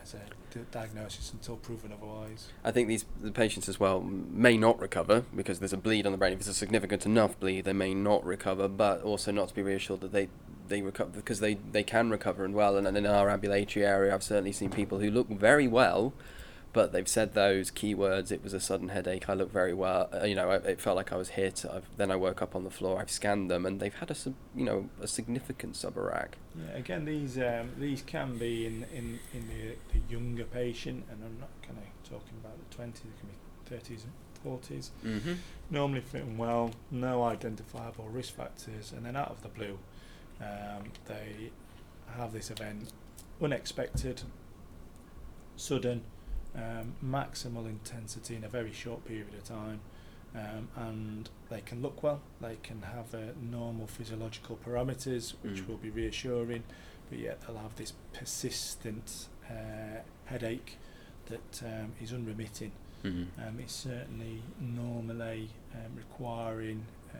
As 0.06 0.14
a 0.14 0.54
d- 0.54 0.64
diagnosis 0.70 1.32
until 1.32 1.56
proven 1.56 1.92
otherwise. 1.92 2.48
I 2.64 2.70
think 2.70 2.88
these 2.88 3.04
the 3.20 3.30
patients 3.30 3.68
as 3.68 3.80
well 3.80 4.00
may 4.00 4.56
not 4.56 4.78
recover 4.80 5.24
because 5.34 5.58
there's 5.58 5.72
a 5.72 5.78
bleed 5.78 6.06
on 6.06 6.12
the 6.12 6.18
brain. 6.18 6.32
If 6.32 6.40
it's 6.40 6.48
a 6.48 6.54
significant 6.54 7.06
enough 7.06 7.38
bleed, 7.40 7.64
they 7.64 7.72
may 7.72 7.94
not 7.94 8.24
recover, 8.24 8.68
but 8.68 9.02
also 9.02 9.32
not 9.32 9.48
to 9.48 9.54
be 9.54 9.62
reassured 9.62 10.00
that 10.00 10.12
they 10.12 10.28
they 10.68 10.82
recover 10.82 11.10
because 11.10 11.40
they, 11.40 11.54
they 11.54 11.82
can 11.82 12.10
recover 12.10 12.44
and 12.44 12.54
well. 12.54 12.76
And, 12.76 12.86
and 12.86 12.96
in 12.96 13.06
our 13.06 13.30
ambulatory 13.30 13.86
area, 13.86 14.12
I've 14.14 14.22
certainly 14.22 14.52
seen 14.52 14.70
people 14.70 14.98
who 14.98 15.10
look 15.10 15.28
very 15.28 15.68
well, 15.68 16.12
but 16.76 16.92
they've 16.92 17.08
said 17.08 17.32
those 17.32 17.70
keywords. 17.70 18.30
It 18.30 18.44
was 18.44 18.52
a 18.52 18.60
sudden 18.60 18.90
headache. 18.90 19.30
I 19.30 19.32
look 19.32 19.50
very 19.50 19.72
well. 19.72 20.10
Uh, 20.12 20.26
you 20.26 20.34
know, 20.34 20.50
I, 20.50 20.56
it 20.56 20.78
felt 20.78 20.94
like 20.94 21.10
I 21.10 21.16
was 21.16 21.30
hit. 21.30 21.64
I've, 21.64 21.88
then 21.96 22.10
I 22.10 22.16
woke 22.16 22.42
up 22.42 22.54
on 22.54 22.64
the 22.64 22.70
floor. 22.70 23.00
I've 23.00 23.10
scanned 23.10 23.50
them, 23.50 23.64
and 23.64 23.80
they've 23.80 23.94
had 23.94 24.10
a 24.10 24.14
sub- 24.14 24.34
you 24.54 24.66
know 24.66 24.90
a 25.00 25.06
significant 25.06 25.72
subarach. 25.72 26.32
Yeah, 26.54 26.76
again, 26.76 27.06
these 27.06 27.38
um, 27.38 27.70
these 27.78 28.02
can 28.02 28.36
be 28.36 28.66
in 28.66 28.84
in, 28.94 29.18
in 29.32 29.48
the, 29.48 29.76
the 29.94 30.12
younger 30.12 30.44
patient, 30.44 31.06
and 31.10 31.24
I'm 31.24 31.40
not 31.40 31.48
kind 31.62 31.78
of 31.78 32.10
talking 32.10 32.34
about 32.44 32.58
the 32.58 32.76
20s, 32.76 32.88
it 32.88 33.18
can 33.18 33.30
be 33.30 33.94
30s 33.96 34.04
and 34.04 34.60
40s. 34.60 34.90
Mm-hmm. 35.02 35.32
Normally 35.70 36.02
fitting 36.02 36.36
well, 36.36 36.72
no 36.90 37.24
identifiable 37.24 38.04
risk 38.10 38.34
factors, 38.34 38.92
and 38.92 39.06
then 39.06 39.16
out 39.16 39.30
of 39.30 39.42
the 39.42 39.48
blue, 39.48 39.78
um, 40.42 40.92
they 41.06 41.52
have 42.18 42.34
this 42.34 42.50
event, 42.50 42.92
unexpected, 43.40 44.22
sudden, 45.56 46.02
um, 46.56 46.94
maximal 47.04 47.66
intensity 47.66 48.34
in 48.36 48.44
a 48.44 48.48
very 48.48 48.72
short 48.72 49.04
period 49.04 49.34
of 49.34 49.44
time, 49.44 49.80
um, 50.34 50.68
and 50.76 51.30
they 51.50 51.60
can 51.60 51.82
look 51.82 52.02
well. 52.02 52.20
They 52.40 52.56
can 52.62 52.82
have 52.82 53.14
uh, 53.14 53.32
normal 53.50 53.86
physiological 53.86 54.58
parameters, 54.66 55.34
which 55.42 55.62
Mm. 55.62 55.68
will 55.68 55.76
be 55.76 55.90
reassuring, 55.90 56.62
but 57.10 57.18
yet 57.18 57.40
they'll 57.42 57.58
have 57.58 57.76
this 57.76 57.92
persistent 58.12 59.28
uh, 59.50 60.00
headache 60.26 60.76
that 61.26 61.62
um, 61.64 61.92
is 62.00 62.12
unremitting. 62.12 62.72
Mm-hmm. 63.04 63.40
Um, 63.40 63.58
it's 63.60 63.74
certainly 63.74 64.42
normally 64.60 65.50
um, 65.74 65.92
requiring 65.96 66.84
uh, 67.14 67.18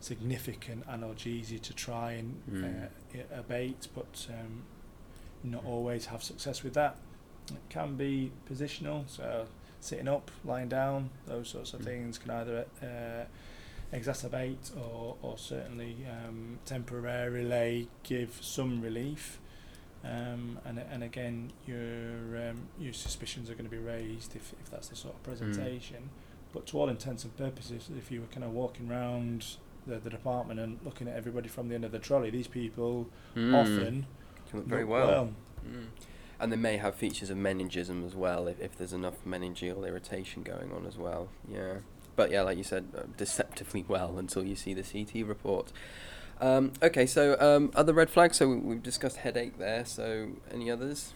significant 0.00 0.86
analgesia 0.88 1.60
to 1.60 1.72
try 1.74 2.12
and 2.12 2.40
Mm. 2.50 2.84
uh, 2.84 3.38
abate, 3.38 3.88
but 3.94 4.26
um, 4.30 4.62
not 5.44 5.64
always 5.64 6.06
have 6.06 6.22
success 6.22 6.62
with 6.62 6.74
that. 6.74 6.96
It 7.50 7.68
can 7.68 7.96
be 7.96 8.30
positional, 8.50 9.08
so 9.08 9.46
sitting 9.80 10.08
up, 10.08 10.30
lying 10.44 10.68
down, 10.68 11.10
those 11.26 11.48
sorts 11.48 11.74
of 11.74 11.80
Mm. 11.80 11.84
things 11.84 12.18
can 12.18 12.30
either 12.30 12.66
uh, 12.82 13.96
exacerbate 13.96 14.76
or, 14.76 15.16
or 15.22 15.36
certainly 15.38 15.96
um, 16.08 16.58
temporarily 16.64 17.88
give 18.04 18.38
some 18.40 18.80
relief. 18.80 19.38
Um, 20.04 20.58
and 20.64 20.78
and 20.90 21.04
again, 21.04 21.52
your 21.66 22.50
um, 22.50 22.68
your 22.78 22.92
suspicions 22.92 23.48
are 23.50 23.54
going 23.54 23.66
to 23.66 23.70
be 23.70 23.78
raised 23.78 24.34
if, 24.34 24.52
if 24.60 24.68
that's 24.70 24.88
the 24.88 24.96
sort 24.96 25.14
of 25.14 25.22
presentation. 25.22 26.10
But 26.52 26.66
to 26.68 26.78
all 26.78 26.88
intents 26.88 27.24
and 27.24 27.36
purposes, 27.36 27.88
if 27.96 28.10
you 28.10 28.20
were 28.20 28.26
kind 28.26 28.44
of 28.44 28.50
walking 28.52 28.90
around 28.90 29.46
the, 29.86 29.96
the 29.98 30.10
department 30.10 30.58
and 30.60 30.78
looking 30.84 31.08
at 31.08 31.16
everybody 31.16 31.48
from 31.48 31.68
the 31.68 31.74
end 31.76 31.84
of 31.84 31.92
the 31.92 31.98
trolley, 31.98 32.30
these 32.30 32.48
people 32.48 33.08
Mm. 33.36 33.54
often 33.54 34.06
Can 34.50 34.58
look 34.58 34.66
very 34.68 34.82
look 34.82 34.90
well. 34.90 35.30
Mm. 35.66 35.86
And 36.42 36.50
they 36.52 36.56
may 36.56 36.76
have 36.76 36.96
features 36.96 37.30
of 37.30 37.38
meningism 37.38 38.04
as 38.04 38.16
well 38.16 38.48
if, 38.48 38.60
if 38.60 38.76
there's 38.76 38.92
enough 38.92 39.14
meningeal 39.24 39.86
irritation 39.86 40.42
going 40.42 40.72
on 40.72 40.84
as 40.86 40.98
well. 40.98 41.28
Yeah. 41.48 41.74
But 42.16 42.30
yeah, 42.32 42.42
like 42.42 42.58
you 42.58 42.64
said, 42.64 42.88
uh, 42.98 43.02
deceptively 43.16 43.84
well 43.86 44.18
until 44.18 44.44
you 44.44 44.56
see 44.56 44.74
the 44.74 44.82
CT 44.82 45.24
report. 45.26 45.70
Um, 46.40 46.72
okay, 46.82 47.06
so 47.06 47.36
um, 47.40 47.70
other 47.76 47.92
red 47.92 48.10
flags. 48.10 48.38
So 48.38 48.48
we- 48.48 48.56
we've 48.56 48.82
discussed 48.82 49.18
headache 49.18 49.56
there. 49.58 49.84
So 49.84 50.30
any 50.52 50.68
others? 50.68 51.12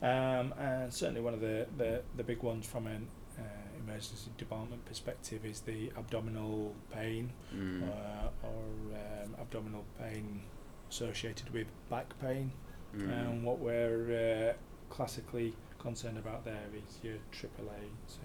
Um, 0.00 0.54
and 0.58 0.94
certainly 0.94 1.20
one 1.22 1.34
of 1.34 1.40
the, 1.40 1.66
the, 1.76 2.02
the 2.16 2.22
big 2.22 2.42
ones 2.44 2.66
from 2.66 2.86
an 2.86 3.08
uh, 3.38 3.42
emergency 3.84 4.30
department 4.38 4.84
perspective 4.86 5.44
is 5.44 5.60
the 5.62 5.90
abdominal 5.98 6.72
pain 6.94 7.32
Mm. 7.52 7.82
uh, 7.82 8.28
or 8.44 8.62
um, 8.94 9.34
abdominal 9.40 9.84
pain 10.00 10.42
associated 10.88 11.52
with 11.52 11.66
back 11.90 12.14
pain. 12.20 12.52
Mm. 12.94 13.10
And 13.30 13.44
what 13.44 13.58
we're 13.58 14.50
uh, 14.52 14.92
classically 14.92 15.54
concerned 15.78 16.18
about 16.18 16.44
there 16.44 16.66
is 16.76 16.98
your 17.02 17.16
AAA, 17.32 17.88
so 18.06 18.18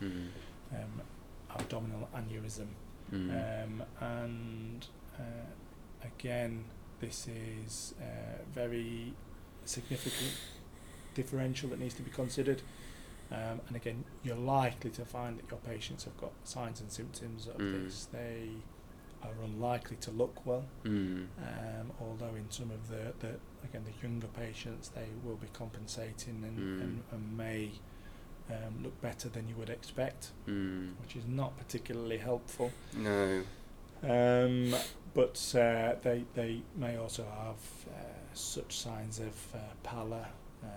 your 0.00 0.10
Mm. 0.10 0.28
um, 0.72 1.02
abdominal 1.50 2.08
aneurysm. 2.14 2.66
Mm. 3.12 3.64
Um, 3.64 3.82
and 4.00 4.86
uh, 5.18 6.04
again, 6.04 6.64
this 7.00 7.28
is 7.28 7.94
uh, 8.00 8.42
very 8.52 9.14
significant 9.64 10.32
differential 11.14 11.68
that 11.70 11.78
needs 11.78 11.94
to 11.94 12.02
be 12.02 12.10
considered. 12.10 12.62
Um, 13.30 13.60
and 13.68 13.76
again, 13.76 14.04
you're 14.22 14.36
likely 14.36 14.90
to 14.90 15.04
find 15.04 15.38
that 15.38 15.50
your 15.50 15.60
patients 15.60 16.04
have 16.04 16.16
got 16.18 16.32
signs 16.44 16.80
and 16.80 16.90
symptoms 16.90 17.46
of 17.46 17.56
Mm. 17.56 17.84
this. 17.84 18.06
They 18.06 18.48
are 19.24 19.42
unlikely 19.44 19.96
to 20.02 20.10
look 20.10 20.44
well, 20.46 20.64
Mm. 20.84 21.26
um, 21.38 21.92
although 22.00 22.34
in 22.36 22.50
some 22.50 22.70
of 22.70 22.88
the, 22.88 23.12
the 23.20 23.34
again 23.64 23.82
the 23.84 24.06
younger 24.06 24.26
patients 24.28 24.88
they 24.90 25.08
will 25.24 25.36
be 25.36 25.48
compensating 25.52 26.42
and, 26.44 26.58
Mm. 26.58 26.82
and, 26.82 27.02
and 27.12 27.36
may 27.36 27.70
um, 28.50 28.82
look 28.82 29.00
better 29.00 29.28
than 29.30 29.48
you 29.48 29.54
would 29.56 29.70
expect, 29.70 30.32
Mm. 30.46 30.92
which 31.00 31.16
is 31.16 31.24
not 31.26 31.56
particularly 31.56 32.18
helpful. 32.18 32.70
No. 32.96 33.42
Um, 34.02 34.74
but 35.14 35.36
uh, 35.56 35.94
they 36.02 36.24
they 36.34 36.62
may 36.76 36.96
also 36.98 37.24
have 37.24 37.62
uh, 37.88 38.34
such 38.34 38.76
signs 38.78 39.18
of 39.18 39.34
uh, 39.54 39.58
pallor, 39.82 40.26
um, 40.62 40.68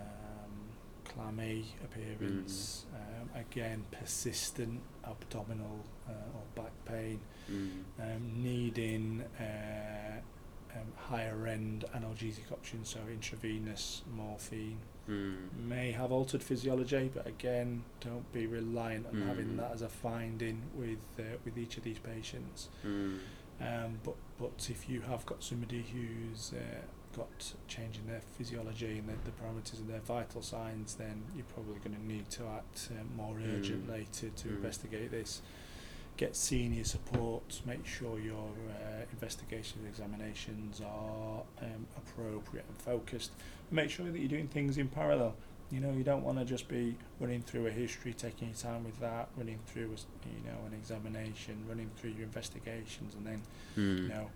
clammy 1.18 1.66
appearance, 1.84 2.86
um, 2.94 3.30
again 3.36 3.84
persistent 3.92 4.82
abdominal 5.06 5.84
uh, 6.08 6.12
or 6.12 6.44
back 6.64 6.72
pain, 6.86 7.20
Mm. 7.52 7.84
um, 8.00 8.44
needing 8.44 9.24
uh, 9.40 10.20
um, 10.76 10.92
higher 10.98 11.48
end 11.48 11.86
analgesic 11.96 12.52
options, 12.52 12.90
so 12.90 13.00
intravenous 13.10 14.04
morphine. 14.14 14.80
Mm. 15.10 15.38
May 15.68 15.92
have 15.94 16.12
altered 16.12 16.44
physiology, 16.44 17.10
but 17.14 17.26
again, 17.26 17.84
don't 18.02 18.30
be 18.34 18.46
reliant 18.48 19.08
on 19.08 19.22
having 19.22 19.48
Mm. 19.54 19.58
that 19.58 19.72
as 19.72 19.82
a 19.82 19.88
finding 19.90 20.62
with 20.76 21.00
uh, 21.20 21.38
with 21.46 21.58
each 21.58 21.78
of 21.78 21.84
these 21.84 22.00
patients. 22.00 22.68
Mm. 22.86 23.20
Um, 23.62 24.00
but 24.04 24.16
but 24.38 24.68
if 24.70 24.90
you 24.90 25.02
have 25.02 25.26
got 25.26 25.42
somebody 25.42 25.84
who's 25.84 26.54
uh, 26.54 26.82
got 27.18 27.54
change 27.68 27.98
in 27.98 28.08
their 28.12 28.22
physiology 28.38 29.00
and 29.00 29.08
the, 29.10 29.14
the 29.26 29.32
parameters 29.32 29.80
of 29.80 29.88
their 29.88 30.00
vital 30.00 30.42
signs, 30.42 30.96
then 30.96 31.24
you're 31.36 31.46
probably 31.54 31.76
going 31.80 31.96
to 31.96 32.06
need 32.06 32.30
to 32.32 32.44
act 32.48 32.90
uh, 32.92 33.04
more 33.22 33.36
Mm. 33.36 33.58
urgently 33.58 34.08
to, 34.14 34.30
to 34.30 34.48
Mm. 34.48 34.56
investigate 34.58 35.12
this. 35.12 35.42
Get 36.16 36.36
senior 36.36 36.84
support. 36.84 37.62
Make 37.66 37.86
sure 37.86 38.20
your 38.20 38.50
uh, 38.70 39.04
investigations, 39.12 39.86
examinations 39.88 40.82
are 40.82 41.42
um, 41.62 41.86
appropriate 41.96 42.66
and 42.68 42.78
focused. 42.80 43.32
Make 43.70 43.90
sure 43.92 44.06
that 44.10 44.18
you're 44.18 44.28
doing 44.30 44.48
things 44.48 44.78
in 44.78 44.88
parallel. 44.88 45.36
You 45.70 45.80
know, 45.82 45.92
you 45.92 46.04
don't 46.04 46.24
want 46.24 46.40
to 46.40 46.46
just 46.46 46.68
be 46.70 46.96
running 47.20 47.42
through 47.42 47.68
a 47.68 47.72
history, 47.72 48.14
taking 48.14 48.48
your 48.48 48.58
time 48.58 48.84
with 48.86 49.00
that, 49.02 49.28
running 49.38 49.60
through, 49.68 49.92
a 49.94 50.28
you 50.30 50.44
know, 50.50 50.58
an 50.66 50.74
examination, 50.74 51.64
running 51.68 51.92
through 51.98 52.12
your 52.12 52.24
investigations, 52.24 53.14
and 53.16 53.26
then 53.26 53.42
Mm. 53.76 54.04
you 54.04 54.08
know, 54.10 54.30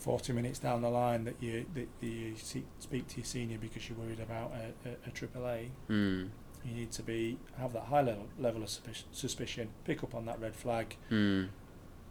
40 0.00 0.32
minutes 0.32 0.58
down 0.58 0.80
the 0.82 0.88
line 0.90 1.24
that 1.24 1.36
you 1.40 1.66
that 1.74 1.88
you 2.00 2.34
see, 2.36 2.64
speak 2.78 3.06
to 3.08 3.16
your 3.18 3.24
senior 3.26 3.58
because 3.58 3.88
you're 3.88 3.98
worried 3.98 4.20
about 4.20 4.52
a, 4.52 4.88
a, 4.88 4.92
a 5.06 5.10
AAA. 5.10 5.68
Mm. 5.88 6.28
You 6.64 6.74
need 6.74 6.90
to 6.92 7.02
be 7.02 7.38
have 7.58 7.72
that 7.74 7.84
high 7.84 8.02
level 8.02 8.26
level 8.38 8.62
of 8.62 8.68
suspicion, 8.70 9.06
suspicion, 9.12 9.68
pick 9.84 10.02
up 10.02 10.14
on 10.14 10.24
that 10.26 10.40
red 10.40 10.54
flag, 10.56 10.96
Mm. 11.10 11.48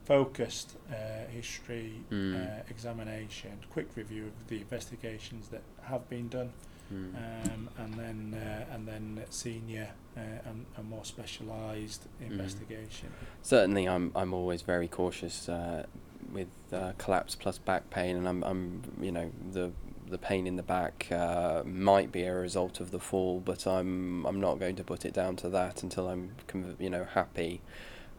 focused 0.05 0.75
uh, 0.91 1.27
history 1.31 1.93
Mm. 2.11 2.35
uh, 2.35 2.63
examination, 2.69 3.51
quick 3.71 3.87
review 3.95 4.25
of 4.27 4.47
the 4.47 4.57
investigations 4.57 5.49
that 5.49 5.61
have 5.83 6.07
been 6.09 6.29
done, 6.29 6.51
Mm. 6.93 7.13
um, 7.15 7.69
and 7.77 7.93
then 7.95 8.33
uh, 8.33 8.73
and 8.73 8.87
then 8.87 9.23
senior 9.29 9.89
uh, 10.17 10.21
and, 10.49 10.65
and 10.77 10.89
more 10.89 11.05
specialised 11.05 12.07
Mm. 12.21 12.31
investigation. 12.31 13.09
Certainly, 13.43 13.87
I'm 13.87 14.11
I'm 14.15 14.33
always 14.33 14.61
very 14.63 14.87
cautious 14.87 15.47
uh, 15.49 15.85
with 16.33 16.47
uh, 16.73 16.93
collapse 16.97 17.35
plus 17.35 17.57
back 17.57 17.89
pain, 17.89 18.15
and 18.15 18.27
I'm 18.27 18.43
I'm 18.43 18.81
you 19.01 19.11
know 19.11 19.31
the 19.51 19.71
the 20.09 20.17
pain 20.17 20.47
in 20.47 20.55
the 20.55 20.63
back 20.63 21.07
uh, 21.11 21.63
might 21.65 22.11
be 22.11 22.23
a 22.23 22.33
result 22.33 22.79
of 22.79 22.91
the 22.91 22.99
fall, 22.99 23.39
but 23.39 23.67
I'm 23.67 24.25
I'm 24.25 24.39
not 24.39 24.59
going 24.59 24.75
to 24.77 24.83
put 24.83 25.05
it 25.05 25.13
down 25.13 25.35
to 25.37 25.49
that 25.49 25.83
until 25.83 26.07
I'm 26.07 26.35
you 26.79 26.89
know 26.89 27.05
happy. 27.05 27.61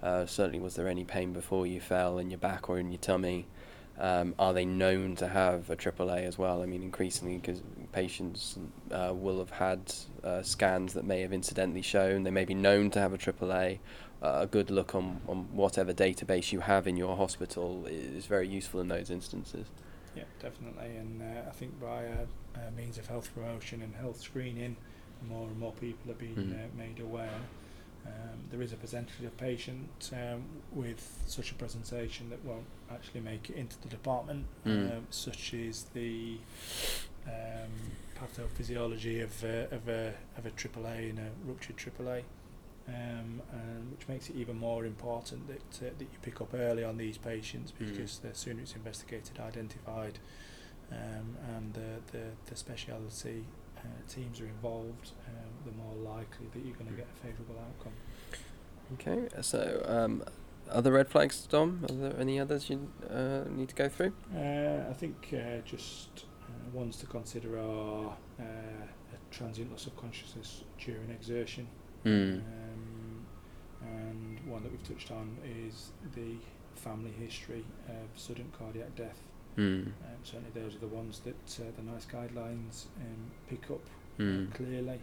Uh, 0.03 0.25
certainly, 0.25 0.61
was 0.61 0.77
there 0.77 0.89
any 0.89 1.05
pain 1.05 1.33
before 1.33 1.67
you 1.67 1.81
fell 1.81 2.19
in 2.19 2.31
your 2.31 2.39
back 2.39 2.71
or 2.71 2.79
in 2.79 2.91
your 2.91 2.99
tummy? 3.01 3.47
Um, 3.99 4.35
are 4.39 4.55
they 4.55 4.65
known 4.65 5.15
to 5.17 5.29
have 5.29 5.69
a 5.69 5.77
AAA 5.77 6.27
as 6.27 6.39
well? 6.39 6.63
I 6.63 6.67
mean, 6.67 6.83
increasingly, 6.83 7.37
because 7.37 7.61
patients 7.93 8.59
uh, 8.91 9.13
will 9.15 9.39
have 9.41 9.51
had 9.51 9.93
uh, 10.25 10.43
scans 10.43 10.95
that 10.95 11.05
may 11.05 11.21
have 11.21 11.35
incidentally 11.35 11.83
shown 11.83 12.23
they 12.23 12.31
may 12.31 12.47
be 12.47 12.55
known 12.55 12.91
to 12.93 12.99
have 12.99 13.13
a 13.13 13.19
AAA. 13.19 13.79
Uh, 14.23 14.41
a 14.43 14.47
good 14.47 14.71
look 14.71 14.95
on, 14.95 15.21
on 15.27 15.49
whatever 15.53 15.95
database 15.95 16.53
you 16.53 16.61
have 16.61 16.87
in 16.87 16.95
your 16.97 17.17
hospital 17.17 17.87
is 17.87 18.27
very 18.27 18.47
useful 18.47 18.79
in 18.81 18.89
those 18.89 19.11
instances. 19.11 19.67
Yeah, 20.15 20.25
definitely. 20.41 20.95
And 20.97 21.23
uh, 21.23 21.49
I 21.49 21.53
think 21.53 21.81
by 21.81 22.05
uh, 22.07 22.27
uh, 22.57 22.59
means 22.77 22.99
of 22.99 23.07
health 23.07 23.31
promotion 23.35 23.81
and 23.81 23.95
health 23.95 24.21
screening, 24.21 24.77
more 25.29 25.47
and 25.47 25.59
more 25.59 25.73
people 25.73 26.11
are 26.11 26.15
being 26.15 26.35
Mm. 26.35 26.53
uh, 26.55 26.69
made 26.77 27.01
aware. 27.01 27.41
Um, 28.07 28.39
there 28.51 28.61
is 28.63 28.73
a 28.73 28.77
percentage 28.77 29.25
of 29.25 29.37
patients 29.37 30.11
um, 30.13 30.43
with 30.73 31.23
such 31.27 31.51
a 31.53 31.55
presentation 31.55 32.29
that 32.31 32.43
won't 32.45 32.65
actually 32.91 33.21
make 33.21 33.49
it 33.51 33.57
into 33.57 33.77
the 33.81 33.89
department, 33.89 34.45
Mm. 34.67 34.99
um, 34.99 35.07
such 35.11 35.55
as 35.55 35.85
the 35.95 36.37
um, 37.27 37.71
pathophysiology 38.19 39.23
of, 39.23 39.45
uh, 39.45 39.75
of, 39.75 39.89
a, 39.89 40.13
of 40.37 40.47
a 40.47 40.51
AAA 40.51 41.11
and 41.11 41.19
a 41.21 41.31
ruptured 41.47 41.77
AAA. 41.77 42.23
Um, 42.93 43.43
and 43.53 43.93
which 43.93 44.09
makes 44.09 44.29
it 44.31 44.37
even 44.37 44.59
more 44.59 44.85
important 44.85 45.47
that 45.47 45.87
uh, 45.87 45.91
that 45.99 46.09
you 46.13 46.19
pick 46.23 46.41
up 46.41 46.55
early 46.55 46.83
on 46.83 46.97
these 46.97 47.19
patients 47.19 47.73
Mm. 47.73 47.87
because 47.89 48.19
the 48.19 48.35
sooner 48.35 48.61
it's 48.63 48.75
investigated, 48.75 49.39
identified, 49.39 50.19
um, 50.91 51.37
and 51.55 51.75
the 51.75 51.91
the, 52.13 52.25
the 52.47 52.57
speciality 52.57 53.45
uh, 53.79 53.83
teams 54.09 54.41
are 54.41 54.47
involved, 54.47 55.13
um, 55.29 55.51
the 55.67 55.73
more 55.83 55.95
likely 56.15 56.47
that 56.53 56.65
you're 56.65 56.75
going 56.77 56.91
to 56.91 56.97
get 56.97 57.07
a 57.15 57.27
favourable 57.27 57.57
outcome. 57.67 57.93
Okay, 58.95 59.29
so 59.41 59.83
um, 59.87 60.25
other 60.69 60.91
red 60.93 61.09
flags, 61.09 61.47
Dom? 61.47 61.85
Are 61.89 61.95
there 61.95 62.15
any 62.19 62.41
others 62.41 62.69
you 62.71 62.91
uh, 63.09 63.43
need 63.51 63.69
to 63.69 63.75
go 63.75 63.89
through? 63.89 64.13
Uh, 64.35 64.91
I 64.91 64.95
think 64.95 65.33
uh, 65.33 65.61
just 65.65 66.25
uh, 66.43 66.71
ones 66.77 66.97
to 66.99 67.07
consider 67.07 67.59
are 67.59 68.17
uh, 68.41 68.43
a 68.43 69.19
transient 69.35 69.71
loss 69.71 69.87
of 69.87 69.97
consciousness 69.97 70.65
during 70.85 71.11
exertion. 71.11 71.69
Mm. 72.05 72.39
Um, 72.39 72.43
and 73.83 74.39
one 74.47 74.63
that 74.63 74.71
we've 74.73 74.83
touched 74.89 75.11
on 75.11 75.37
is 75.67 75.91
the 76.15 76.35
family 76.75 77.13
history 77.19 77.65
of 77.89 78.19
sudden 78.21 78.51
cardiac 78.59 78.95
death. 78.97 79.19
Mm. 79.57 79.87
Um, 79.87 79.93
certainly, 80.23 80.51
those 80.55 80.75
are 80.77 80.79
the 80.79 80.87
ones 80.87 81.21
that 81.21 81.61
uh, 81.61 81.65
the 81.77 81.83
NICE 81.83 82.07
guidelines 82.13 82.87
um, 83.01 83.31
pick 83.49 83.71
up 83.71 83.81
Mm. 84.19 84.53
clearly. 84.55 85.01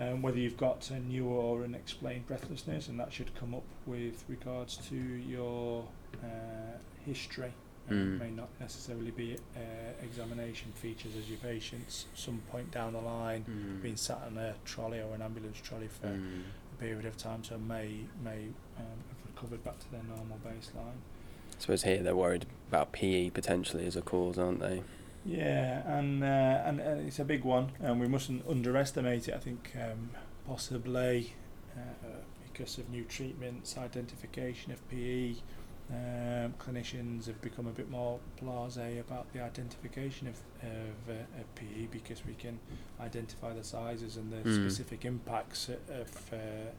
Um, 0.00 0.22
whether 0.22 0.38
you've 0.38 0.56
got 0.56 0.90
a 0.90 0.98
new 0.98 1.26
or 1.26 1.62
unexplained 1.62 2.26
breathlessness, 2.26 2.88
and 2.88 2.98
that 2.98 3.12
should 3.12 3.34
come 3.34 3.54
up 3.54 3.62
with 3.86 4.24
regards 4.28 4.76
to 4.88 4.96
your 4.96 5.84
uh, 6.22 6.78
history. 7.04 7.52
Mm. 7.90 8.18
may 8.18 8.30
not 8.30 8.48
necessarily 8.60 9.10
be 9.10 9.36
uh, 9.54 9.60
examination 10.02 10.72
features 10.74 11.12
as 11.18 11.28
your 11.28 11.36
patients. 11.40 12.06
Some 12.14 12.38
point 12.50 12.70
down 12.70 12.94
the 12.94 13.00
line, 13.02 13.44
Mm. 13.46 13.82
being 13.82 13.96
sat 13.96 14.22
on 14.26 14.38
a 14.38 14.54
trolley 14.64 15.00
or 15.02 15.14
an 15.14 15.20
ambulance 15.20 15.58
trolley 15.60 15.88
for 15.88 16.06
Mm. 16.06 16.44
a 16.63 16.63
period 16.74 17.04
of 17.04 17.16
time, 17.16 17.44
so 17.44 17.58
may 17.58 18.00
may 18.22 18.48
um, 18.78 18.98
have 19.08 19.34
recovered 19.34 19.64
back 19.64 19.78
to 19.80 19.90
their 19.90 20.02
normal 20.02 20.38
baseline. 20.44 20.98
I 21.56 21.60
suppose 21.60 21.82
here 21.84 22.02
they're 22.02 22.16
worried 22.16 22.46
about 22.68 22.92
PE 22.92 23.30
potentially 23.30 23.86
as 23.86 23.96
a 23.96 24.02
cause, 24.02 24.38
aren't 24.38 24.60
they? 24.60 24.82
Yeah, 25.24 25.82
and, 25.86 26.22
uh, 26.22 26.26
and 26.26 26.80
and 26.80 27.06
it's 27.06 27.18
a 27.18 27.24
big 27.24 27.44
one, 27.44 27.72
and 27.80 28.00
we 28.00 28.08
mustn't 28.08 28.46
underestimate 28.48 29.28
it. 29.28 29.34
I 29.34 29.38
think 29.38 29.72
um, 29.80 30.10
possibly 30.46 31.32
uh, 31.76 32.08
because 32.52 32.78
of 32.78 32.88
new 32.90 33.04
treatments, 33.04 33.76
identification 33.78 34.72
of 34.72 34.86
PE, 34.90 35.36
um, 35.90 36.54
clinicians 36.58 37.26
have 37.26 37.40
become 37.42 37.66
a 37.66 37.70
bit 37.70 37.90
more 37.90 38.18
blasé 38.42 38.98
about 39.00 39.30
the 39.32 39.40
identification 39.40 40.26
of 40.28 40.36
of, 40.62 41.10
uh, 41.14 41.40
of 41.40 41.54
PE 41.56 41.86
because 41.90 42.24
we 42.26 42.32
can 42.34 42.58
identify 43.00 43.52
the 43.52 43.62
sizes 43.64 44.16
and 44.16 44.32
the 44.32 44.48
Mm. 44.48 44.54
specific 44.54 45.04
impacts 45.04 45.68
of 45.68 46.32
uh, 46.32 46.70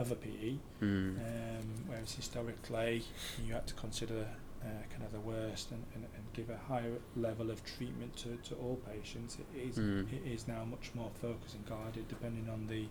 of 0.00 0.10
a 0.12 0.14
PE. 0.14 0.56
Mm. 0.82 1.18
Um, 1.18 1.66
whereas 1.86 2.14
historically, 2.14 3.04
you 3.46 3.52
had 3.54 3.66
to 3.66 3.74
consider 3.74 4.26
uh, 4.62 4.66
kind 4.90 5.02
of 5.04 5.12
the 5.12 5.20
worst 5.20 5.70
and, 5.70 5.82
and, 5.94 6.04
and 6.16 6.24
give 6.32 6.48
a 6.50 6.56
higher 6.68 6.96
level 7.16 7.50
of 7.50 7.62
treatment 7.64 8.16
to, 8.16 8.36
to 8.48 8.54
all 8.56 8.76
patients. 8.92 9.36
It 9.38 9.68
is 9.68 9.76
Mm. 9.76 10.10
it 10.12 10.26
is 10.26 10.48
now 10.48 10.64
much 10.64 10.90
more 10.94 11.10
focused 11.20 11.54
and 11.54 11.66
guided 11.66 12.08
depending 12.08 12.48
on 12.48 12.66
the 12.68 12.86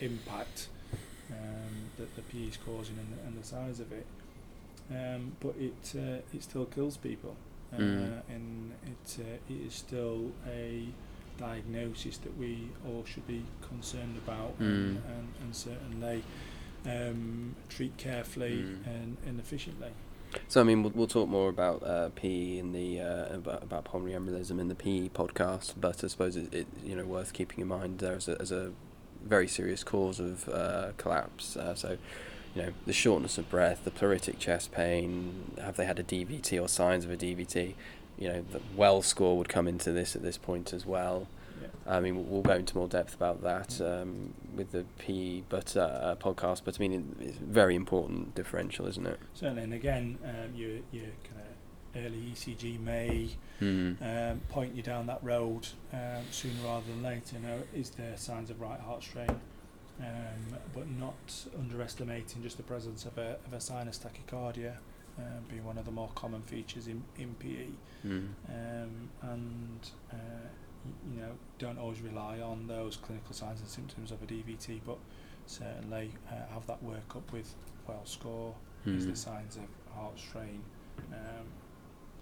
impact 0.00 0.68
um, 1.30 1.90
that 1.98 2.14
the 2.16 2.22
PE 2.22 2.48
is 2.48 2.56
causing 2.56 2.96
and, 2.98 3.18
and 3.26 3.42
the 3.42 3.46
size 3.46 3.80
of 3.80 3.90
it. 3.92 4.06
Um, 4.90 5.32
but 5.40 5.54
it 5.58 5.94
uh, 5.96 6.22
it 6.34 6.42
still 6.42 6.64
kills 6.66 6.96
people, 6.96 7.36
uh, 7.74 7.76
Mm. 7.76 8.22
and 8.30 8.72
it 8.86 9.18
uh, 9.20 9.52
it 9.54 9.66
is 9.66 9.74
still 9.74 10.32
a 10.46 10.88
diagnosis 11.38 12.18
that 12.18 12.36
we 12.38 12.68
all 12.86 13.04
should 13.04 13.26
be 13.26 13.42
concerned 13.68 14.16
about 14.16 14.54
and, 14.58 14.96
Mm. 14.96 15.00
and, 15.08 15.28
and 15.42 15.54
certainly 15.54 16.22
um, 16.86 17.54
treat 17.68 17.96
carefully 17.96 18.62
Mm. 18.62 18.86
and, 18.86 19.16
and 19.26 19.40
efficiently. 19.40 19.90
So 20.48 20.60
I 20.60 20.64
mean, 20.64 20.82
we'll, 20.82 20.92
we'll 20.94 21.06
talk 21.06 21.28
more 21.28 21.48
about 21.48 21.82
uh, 21.82 22.10
PE 22.14 22.58
in 22.58 22.72
the 22.72 23.00
uh, 23.00 23.34
about, 23.36 23.62
about 23.62 23.84
pulmonary 23.84 24.18
embolism 24.18 24.58
in 24.60 24.68
the 24.68 24.74
PE 24.74 25.08
podcast. 25.10 25.74
But 25.80 26.02
I 26.04 26.08
suppose 26.08 26.36
it, 26.36 26.52
it 26.52 26.66
you 26.84 26.96
know 26.96 27.04
worth 27.04 27.32
keeping 27.32 27.60
in 27.60 27.68
mind 27.68 27.98
there 27.98 28.14
as 28.16 28.28
a, 28.28 28.40
as 28.40 28.50
a 28.52 28.72
very 29.24 29.48
serious 29.48 29.82
cause 29.84 30.18
of 30.20 30.48
uh, 30.48 30.92
collapse. 30.96 31.56
Uh, 31.56 31.74
so 31.74 31.98
you 32.54 32.62
know 32.62 32.72
the 32.86 32.92
shortness 32.92 33.38
of 33.38 33.48
breath, 33.50 33.84
the 33.84 33.90
pleuritic 33.90 34.38
chest 34.38 34.72
pain. 34.72 35.52
Have 35.60 35.76
they 35.76 35.84
had 35.86 35.98
a 35.98 36.02
DVT 36.04 36.60
or 36.60 36.68
signs 36.68 37.04
of 37.04 37.10
a 37.10 37.16
DVT? 37.16 37.74
You 38.18 38.28
know 38.28 38.44
the 38.50 38.60
Wells 38.76 39.06
score 39.06 39.36
would 39.38 39.48
come 39.48 39.68
into 39.68 39.92
this 39.92 40.16
at 40.16 40.22
this 40.22 40.36
point 40.38 40.72
as 40.72 40.84
well. 40.86 41.28
Yeah. 41.60 41.68
I 41.96 42.00
mean, 42.00 42.14
we'll- 42.16 42.24
we'll 42.24 42.42
go 42.42 42.54
into 42.54 42.76
more 42.76 42.88
depth 42.88 43.14
about 43.14 43.42
that 43.42 43.80
um, 43.80 44.34
with 44.54 44.72
the 44.72 44.84
PE 44.98 45.42
but 45.48 45.76
uh, 45.76 46.16
podcast. 46.20 46.62
But 46.64 46.76
I 46.78 46.80
mean, 46.80 47.16
it's 47.20 47.38
a 47.38 47.42
very 47.44 47.74
important 47.76 48.34
differential, 48.34 48.86
isn't 48.86 49.06
it? 49.06 49.18
Certainly, 49.34 49.62
and 49.62 49.74
again, 49.74 50.18
um, 50.24 50.54
your 50.54 50.78
your 50.92 51.06
kind 51.24 51.40
of 51.40 52.04
early 52.04 52.32
ECG 52.32 52.78
may 52.80 53.30
Hmm. 53.60 53.94
um, 54.00 54.40
point 54.50 54.74
you 54.76 54.82
down 54.82 55.06
that 55.08 55.22
road 55.24 55.66
um, 55.92 56.22
sooner 56.30 56.54
rather 56.64 56.86
than 56.86 57.02
later. 57.02 57.36
You 57.36 57.46
know, 57.46 57.58
is 57.74 57.90
there 57.90 58.16
signs 58.16 58.50
of 58.50 58.60
right 58.60 58.78
heart 58.80 59.02
strain? 59.02 59.40
Um, 60.00 60.56
but 60.74 60.88
not 60.88 61.44
underestimating 61.58 62.42
just 62.42 62.56
the 62.56 62.62
presence 62.62 63.04
of 63.04 63.18
a, 63.18 63.36
of 63.44 63.52
a 63.52 63.60
sinus 63.60 63.98
tachycardia 63.98 64.76
um, 65.18 65.44
being 65.48 65.64
one 65.64 65.76
of 65.76 65.84
the 65.84 65.90
more 65.90 66.10
common 66.14 66.42
features 66.42 66.86
in, 66.86 67.02
in 67.16 67.34
PE. 67.34 67.66
Mm. 68.06 68.28
um, 68.48 69.08
and 69.22 69.90
uh, 70.12 70.16
you 71.12 71.20
know 71.20 71.32
don't 71.58 71.78
always 71.78 72.00
rely 72.00 72.38
on 72.40 72.68
those 72.68 72.96
clinical 72.96 73.34
signs 73.34 73.60
and 73.60 73.68
symptoms 73.68 74.12
of 74.12 74.22
a 74.22 74.26
DVT, 74.26 74.80
but 74.86 74.98
certainly 75.46 76.12
uh, 76.30 76.52
have 76.54 76.66
that 76.68 76.80
work 76.82 77.16
up 77.16 77.32
with 77.32 77.54
Wells 77.86 78.10
score. 78.10 78.54
Is 78.86 79.06
the 79.06 79.16
signs 79.16 79.56
of 79.56 79.64
heart 79.94 80.18
strain? 80.18 80.62
Um, 81.12 81.44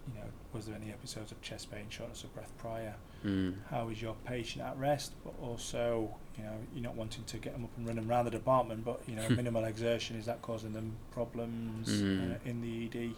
you 0.09 0.21
know, 0.21 0.27
was 0.53 0.67
there 0.67 0.77
any 0.77 0.91
episodes 0.91 1.33
of 1.33 1.41
chest 1.43 1.71
pain, 1.71 1.85
shortness 1.89 2.25
of 2.25 2.35
breath 2.35 2.53
prior? 2.59 2.95
Mm. 3.25 3.55
How 3.71 3.89
is 3.89 4.01
your 4.01 4.15
patient 4.25 4.65
at 4.65 4.77
rest? 4.79 5.13
But 5.25 5.35
also, 5.43 6.15
you 6.39 6.45
know, 6.45 6.53
you're 6.75 6.85
not 6.85 6.95
wanting 6.97 7.25
to 7.25 7.37
get 7.39 7.53
them 7.55 7.65
up 7.65 7.71
and 7.77 7.87
running 7.87 8.09
around 8.09 8.27
the 8.27 8.31
department, 8.31 8.85
but 8.85 9.01
you 9.07 9.17
know, 9.17 9.29
minimal 9.29 9.65
exertion 9.65 10.17
is 10.17 10.27
that 10.27 10.43
causing 10.43 10.73
them 10.73 10.93
problems 11.11 11.89
Mm. 11.89 12.35
uh, 12.35 12.39
in 12.45 12.61
the 12.63 12.87
ED? 12.87 13.15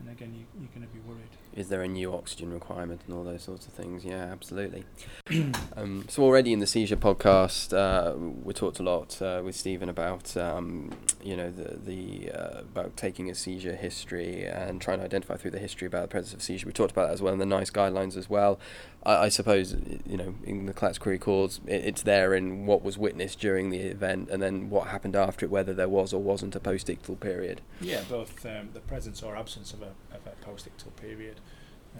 And 0.00 0.10
again 0.10 0.34
you, 0.34 0.44
you're 0.58 0.70
going 0.74 0.86
to 0.86 0.92
be 0.92 1.00
worried. 1.00 1.28
Is 1.54 1.68
there 1.68 1.82
a 1.82 1.88
new 1.88 2.14
oxygen 2.14 2.52
requirement 2.52 3.02
and 3.06 3.14
all 3.14 3.24
those 3.24 3.42
sorts 3.42 3.66
of 3.66 3.72
things? 3.72 4.04
Yeah, 4.04 4.24
absolutely. 4.30 4.84
um, 5.76 6.06
so 6.08 6.22
already 6.22 6.52
in 6.52 6.60
the 6.60 6.66
seizure 6.66 6.96
podcast, 6.96 7.76
uh, 7.76 8.16
we 8.16 8.54
talked 8.54 8.78
a 8.78 8.82
lot 8.82 9.20
uh, 9.20 9.42
with 9.44 9.56
Stephen 9.56 9.88
about 9.88 10.36
um, 10.36 10.90
you 11.22 11.36
know 11.36 11.50
the 11.50 11.76
the 11.76 12.32
uh, 12.32 12.60
about 12.60 12.96
taking 12.96 13.30
a 13.30 13.34
seizure 13.34 13.74
history 13.74 14.44
and 14.44 14.80
trying 14.80 14.98
to 14.98 15.04
identify 15.04 15.36
through 15.36 15.50
the 15.50 15.58
history 15.58 15.86
about 15.86 16.02
the 16.02 16.08
presence 16.08 16.34
of 16.34 16.42
seizure. 16.42 16.66
We 16.66 16.72
talked 16.72 16.92
about 16.92 17.08
that 17.08 17.14
as 17.14 17.22
well 17.22 17.32
in 17.32 17.38
the 17.38 17.46
NICE 17.46 17.70
guidelines 17.70 18.16
as 18.16 18.30
well. 18.30 18.58
I, 19.04 19.16
I 19.24 19.28
suppose 19.28 19.74
you 20.06 20.16
know 20.16 20.34
in 20.44 20.66
the 20.66 20.72
query 20.72 21.18
cause 21.18 21.60
it, 21.66 21.84
it's 21.84 22.02
there 22.02 22.34
in 22.34 22.66
what 22.66 22.82
was 22.82 22.98
witnessed 22.98 23.40
during 23.40 23.70
the 23.70 23.78
event 23.78 24.28
and 24.30 24.42
then 24.42 24.70
what 24.70 24.88
happened 24.88 25.16
after 25.16 25.46
it, 25.46 25.50
whether 25.50 25.72
there 25.74 25.88
was 25.88 26.12
or 26.12 26.22
wasn't 26.22 26.54
a 26.56 26.60
post-ictal 26.60 27.18
period. 27.20 27.60
Yeah, 27.80 28.02
both 28.08 28.44
um, 28.46 28.70
the 28.74 28.80
presence 28.80 29.22
or 29.22 29.36
absence 29.36 29.72
of 29.72 29.82
a, 29.82 29.92
of 30.14 30.26
a 30.26 30.44
post-ictal 30.44 30.94
period 30.96 31.40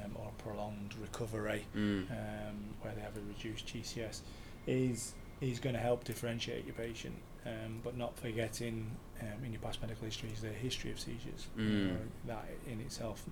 um, 0.04 0.12
or 0.16 0.30
prolonged 0.38 0.94
recovery 1.00 1.66
Mm. 1.76 2.10
um, 2.10 2.56
where 2.82 2.94
they 2.94 3.00
have 3.00 3.16
a 3.16 3.20
reduced 3.20 3.66
GCS 3.66 4.20
is 4.66 5.14
is 5.40 5.58
going 5.58 5.74
to 5.74 5.80
help 5.80 6.04
differentiate 6.04 6.66
your 6.66 6.74
patient, 6.74 7.14
um, 7.46 7.80
but 7.82 7.96
not 7.96 8.14
forgetting 8.18 8.94
um, 9.22 9.42
in 9.42 9.52
your 9.52 9.60
past 9.62 9.80
medical 9.80 10.04
history 10.04 10.28
is 10.34 10.42
the 10.42 10.48
history 10.48 10.90
of 10.90 11.00
seizures. 11.00 11.46
Mm. 11.56 11.96
that 12.26 12.44
in 12.70 12.78
itself 12.80 13.24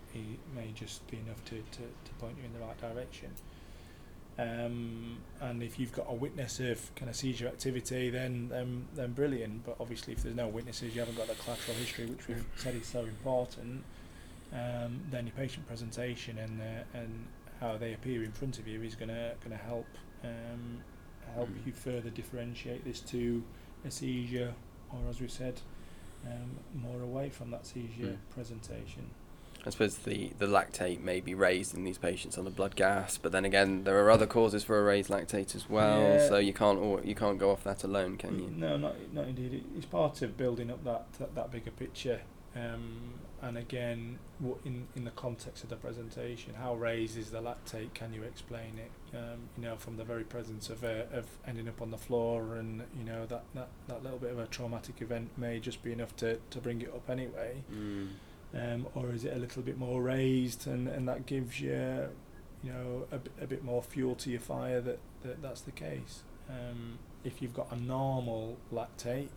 may 0.56 0.72
just 0.74 1.06
be 1.10 1.18
enough 1.18 1.44
to, 1.44 1.56
to, 1.56 1.82
to 1.82 2.12
point 2.18 2.34
you 2.38 2.44
in 2.44 2.52
the 2.58 2.64
right 2.66 2.78
direction. 2.80 3.28
Um, 4.38 5.18
and 5.40 5.62
if 5.62 5.78
you've 5.80 5.92
got 5.92 6.06
a 6.08 6.14
witness 6.14 6.60
of 6.60 6.94
kind 6.94 7.08
of 7.10 7.16
seizure 7.16 7.48
activity, 7.48 8.08
then 8.10 8.48
then, 8.48 8.86
then 8.94 9.12
brilliant. 9.12 9.64
But 9.66 9.76
obviously, 9.80 10.12
if 10.12 10.22
there's 10.22 10.36
no 10.36 10.46
witnesses, 10.48 10.94
you 10.94 11.00
haven't 11.00 11.16
got 11.16 11.26
the 11.26 11.34
collateral 11.34 11.76
history, 11.76 12.06
which 12.06 12.28
we've 12.28 12.44
said 12.56 12.74
is 12.76 12.86
so 12.86 13.00
important. 13.00 13.82
Um, 14.52 15.00
then 15.10 15.26
your 15.26 15.34
patient 15.34 15.66
presentation 15.66 16.38
and 16.38 16.60
uh, 16.60 16.98
and 16.98 17.26
how 17.60 17.76
they 17.76 17.92
appear 17.94 18.22
in 18.22 18.30
front 18.32 18.58
of 18.60 18.68
you 18.68 18.80
is 18.82 18.94
gonna 18.94 19.32
gonna 19.42 19.56
help 19.56 19.86
um, 20.24 20.82
help 21.34 21.48
Mm. 21.48 21.66
you 21.66 21.72
further 21.72 22.08
differentiate 22.10 22.84
this 22.84 23.00
to 23.00 23.42
a 23.84 23.90
seizure, 23.90 24.54
or 24.92 25.00
as 25.10 25.20
we 25.20 25.28
said, 25.28 25.60
um, 26.26 26.58
more 26.80 27.02
away 27.02 27.28
from 27.28 27.50
that 27.50 27.66
seizure 27.66 28.06
Mm. 28.12 28.18
presentation. 28.30 29.10
I 29.68 29.70
suppose 29.70 29.98
the, 29.98 30.30
the 30.38 30.46
lactate 30.46 31.02
may 31.02 31.20
be 31.20 31.34
raised 31.34 31.74
in 31.74 31.84
these 31.84 31.98
patients 31.98 32.38
on 32.38 32.44
the 32.44 32.50
blood 32.50 32.74
gas, 32.74 33.18
but 33.18 33.32
then 33.32 33.44
again, 33.44 33.84
there 33.84 34.02
are 34.02 34.10
other 34.10 34.26
causes 34.26 34.64
for 34.64 34.80
a 34.80 34.82
raised 34.82 35.10
lactate 35.10 35.54
as 35.54 35.68
well. 35.68 36.00
Yeah. 36.00 36.26
So 36.26 36.38
you 36.38 36.54
can't 36.54 37.04
you 37.04 37.14
can't 37.14 37.38
go 37.38 37.50
off 37.50 37.64
that 37.64 37.84
alone, 37.84 38.16
can 38.16 38.38
you? 38.38 38.50
No, 38.56 38.78
not 38.78 38.96
not 39.12 39.28
indeed. 39.28 39.62
It's 39.76 39.84
part 39.84 40.22
of 40.22 40.38
building 40.38 40.70
up 40.70 40.82
that 40.84 41.12
that, 41.18 41.34
that 41.34 41.52
bigger 41.52 41.70
picture. 41.70 42.22
Um, 42.56 43.20
and 43.42 43.58
again, 43.58 44.18
what 44.38 44.56
in 44.64 44.88
in 44.96 45.04
the 45.04 45.10
context 45.10 45.62
of 45.64 45.68
the 45.68 45.76
presentation, 45.76 46.54
how 46.54 46.74
raised 46.74 47.18
is 47.18 47.30
the 47.30 47.42
lactate? 47.42 47.92
Can 47.92 48.14
you 48.14 48.22
explain 48.22 48.78
it? 48.78 49.16
Um, 49.16 49.50
you 49.58 49.64
know, 49.64 49.76
from 49.76 49.98
the 49.98 50.04
very 50.04 50.24
presence 50.24 50.70
of 50.70 50.82
uh, 50.82 51.04
of 51.12 51.26
ending 51.46 51.68
up 51.68 51.82
on 51.82 51.90
the 51.90 51.98
floor, 51.98 52.54
and 52.54 52.84
you 52.98 53.04
know 53.04 53.26
that, 53.26 53.44
that 53.54 53.68
that 53.88 54.02
little 54.02 54.18
bit 54.18 54.30
of 54.30 54.38
a 54.38 54.46
traumatic 54.46 55.02
event 55.02 55.28
may 55.36 55.60
just 55.60 55.82
be 55.82 55.92
enough 55.92 56.16
to 56.16 56.38
to 56.48 56.58
bring 56.58 56.80
it 56.80 56.88
up 56.88 57.10
anyway. 57.10 57.62
Mm. 57.70 58.08
Um, 58.54 58.86
or 58.94 59.10
is 59.12 59.24
it 59.24 59.34
a 59.34 59.38
little 59.38 59.62
bit 59.62 59.76
more 59.78 60.02
raised, 60.02 60.66
and, 60.66 60.88
and 60.88 61.06
that 61.06 61.26
gives 61.26 61.60
you, 61.60 62.08
you 62.62 62.72
know, 62.72 63.06
a, 63.12 63.44
a 63.44 63.46
bit 63.46 63.62
more 63.62 63.82
fuel 63.82 64.14
to 64.16 64.30
your 64.30 64.40
fire 64.40 64.80
that, 64.80 64.98
that 65.22 65.42
that's 65.42 65.60
the 65.60 65.70
case. 65.70 66.22
Um, 66.48 66.98
if 67.24 67.42
you've 67.42 67.52
got 67.52 67.70
a 67.70 67.76
normal 67.76 68.56
lactate, 68.72 69.28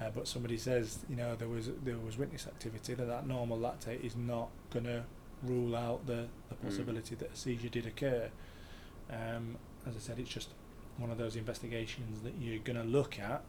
uh, 0.00 0.10
but 0.14 0.28
somebody 0.28 0.56
says, 0.58 1.00
you 1.08 1.16
know, 1.16 1.34
there 1.34 1.48
was 1.48 1.70
there 1.84 1.98
was 1.98 2.16
witness 2.18 2.46
activity, 2.46 2.94
then 2.94 3.08
that 3.08 3.26
normal 3.26 3.58
lactate 3.58 4.04
is 4.04 4.14
not 4.14 4.50
going 4.70 4.84
to 4.84 5.02
rule 5.42 5.74
out 5.74 6.06
the, 6.06 6.28
the 6.48 6.54
Mm. 6.54 6.62
possibility 6.62 7.14
that 7.16 7.32
a 7.32 7.36
seizure 7.36 7.68
did 7.68 7.84
occur. 7.86 8.30
Um, 9.10 9.56
as 9.86 9.96
I 9.96 9.98
said, 9.98 10.18
it's 10.20 10.30
just 10.30 10.50
one 10.98 11.10
of 11.10 11.18
those 11.18 11.34
investigations 11.36 12.22
that 12.22 12.34
you're 12.40 12.60
going 12.60 12.78
to 12.78 12.84
look 12.84 13.18
at, 13.18 13.42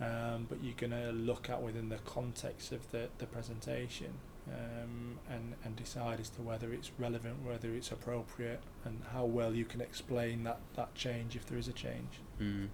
um, 0.00 0.46
but 0.48 0.62
you're 0.62 0.74
going 0.76 0.90
to 0.90 1.12
look 1.12 1.48
at 1.48 1.62
within 1.62 1.88
the 1.90 1.98
context 1.98 2.72
of 2.72 2.90
the, 2.90 3.08
the 3.18 3.26
presentation 3.26 4.14
um, 4.48 5.18
and, 5.30 5.54
and 5.64 5.76
decide 5.76 6.20
as 6.20 6.28
to 6.30 6.42
whether 6.42 6.72
it's 6.72 6.90
relevant, 6.98 7.36
whether 7.44 7.68
it's 7.74 7.92
appropriate, 7.92 8.60
and 8.84 9.00
how 9.12 9.24
well 9.24 9.54
you 9.54 9.64
can 9.64 9.80
explain 9.80 10.44
that, 10.44 10.60
that 10.76 10.94
change 10.94 11.36
if 11.36 11.46
there 11.46 11.58
is 11.58 11.68
a 11.68 11.72
change. 11.72 12.20
Mm. 12.40 12.68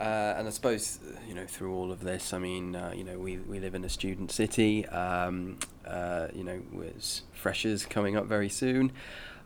Uh, 0.00 0.34
and 0.38 0.46
I 0.48 0.50
suppose 0.50 0.98
you 1.28 1.34
know 1.34 1.44
through 1.46 1.74
all 1.74 1.92
of 1.92 2.00
this, 2.00 2.32
I 2.32 2.38
mean, 2.38 2.74
uh, 2.74 2.92
you 2.96 3.04
know, 3.04 3.18
we, 3.18 3.36
we 3.36 3.60
live 3.60 3.74
in 3.74 3.84
a 3.84 3.88
student 3.90 4.32
city. 4.32 4.86
Um, 4.86 5.58
uh, 5.86 6.28
you 6.34 6.42
know, 6.42 6.62
with 6.72 7.20
freshers 7.34 7.84
coming 7.84 8.16
up 8.16 8.24
very 8.24 8.48
soon, 8.48 8.92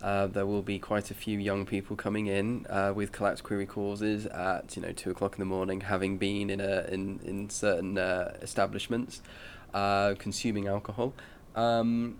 uh, 0.01 0.29
there 0.29 0.47
will 0.47 0.63
be 0.63 0.79
quite 0.79 1.11
a 1.11 1.15
few 1.15 1.41
young 1.41 1.67
people 1.67 1.97
coming 1.97 2.29
in 2.29 2.67
uh, 2.71 2.93
with 2.95 3.11
collapse 3.11 3.41
query 3.41 3.67
causes 3.67 4.27
at 4.27 4.77
you 4.77 4.83
know 4.83 4.93
two 4.93 5.11
o'clock 5.11 5.33
in 5.33 5.41
the 5.41 5.45
morning, 5.45 5.81
having 5.81 6.19
been 6.19 6.51
in 6.51 6.61
a 6.61 6.87
in 6.89 7.19
in 7.25 7.51
certain 7.51 7.99
uh, 7.99 8.37
establishments, 8.41 9.23
consuming 9.73 10.69
alcohol. 10.69 11.13
Um, 11.55 12.19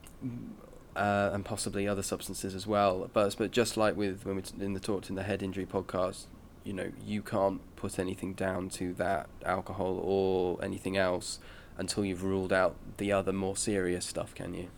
uh, 0.97 1.31
and 1.33 1.45
possibly 1.45 1.89
other 1.89 2.03
substances 2.03 2.55
as 2.55 2.67
well, 2.67 3.11
but 3.13 3.37
but 3.37 3.51
just 3.51 3.77
like 3.77 3.97
with 3.97 4.25
when 4.25 4.37
we 4.37 4.43
t- 4.43 4.55
in 4.61 4.75
the 4.75 4.81
talked 4.81 5.09
in 5.11 5.17
the 5.17 5.25
head 5.25 5.43
injury 5.43 5.67
podcast, 5.67 6.27
you 6.63 6.73
know 6.73 6.93
you 7.05 7.21
can't 7.21 7.61
put 7.75 7.99
anything 7.99 8.33
down 8.33 8.69
to 8.69 8.95
that 8.95 9.29
alcohol 9.45 10.01
or 10.03 10.63
anything 10.65 10.97
else 10.97 11.41
until 11.77 12.05
you've 12.05 12.23
ruled 12.23 12.53
out 12.53 12.77
the 12.99 13.11
other 13.11 13.33
more 13.33 13.57
serious 13.57 14.07
stuff 14.07 14.35
can 14.35 14.55
you? 14.55 14.69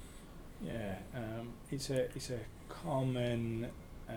Yeah, 0.65 0.97
um, 1.15 1.53
it's 1.71 1.91
a 1.91 2.05
it's 2.17 2.31
a 2.31 2.41
common 2.69 3.69
um, 4.09 4.17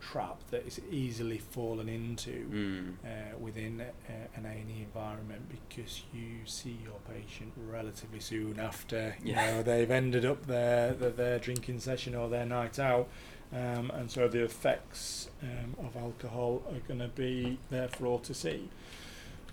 trap 0.00 0.38
that 0.50 0.66
is 0.66 0.80
easily 0.90 1.38
fallen 1.38 1.88
into 1.88 2.30
mm. 2.48 2.94
uh, 3.04 3.36
within 3.38 3.80
uh, 3.80 4.12
an 4.34 4.46
A&E 4.46 4.82
environment 4.82 5.42
because 5.48 6.02
you 6.12 6.38
see 6.46 6.78
your 6.82 6.98
patient 7.14 7.52
relatively 7.68 8.20
soon 8.20 8.58
after 8.58 9.14
you 9.22 9.32
Yeah. 9.32 9.56
know 9.56 9.62
they've 9.62 9.90
ended 9.90 10.24
up 10.24 10.46
their, 10.46 10.92
their 10.94 11.10
their 11.10 11.38
drinking 11.38 11.80
session 11.80 12.14
or 12.14 12.28
their 12.28 12.46
night 12.46 12.78
out 12.78 13.08
um, 13.52 13.90
and 13.94 14.10
so 14.10 14.26
the 14.28 14.42
effects 14.42 15.28
um, 15.42 15.76
of 15.84 15.96
alcohol 15.96 16.62
are 16.72 16.80
going 16.88 17.00
to 17.00 17.08
be 17.08 17.58
there 17.68 17.88
for 17.88 18.06
all 18.06 18.18
to 18.20 18.32
see 18.34 18.68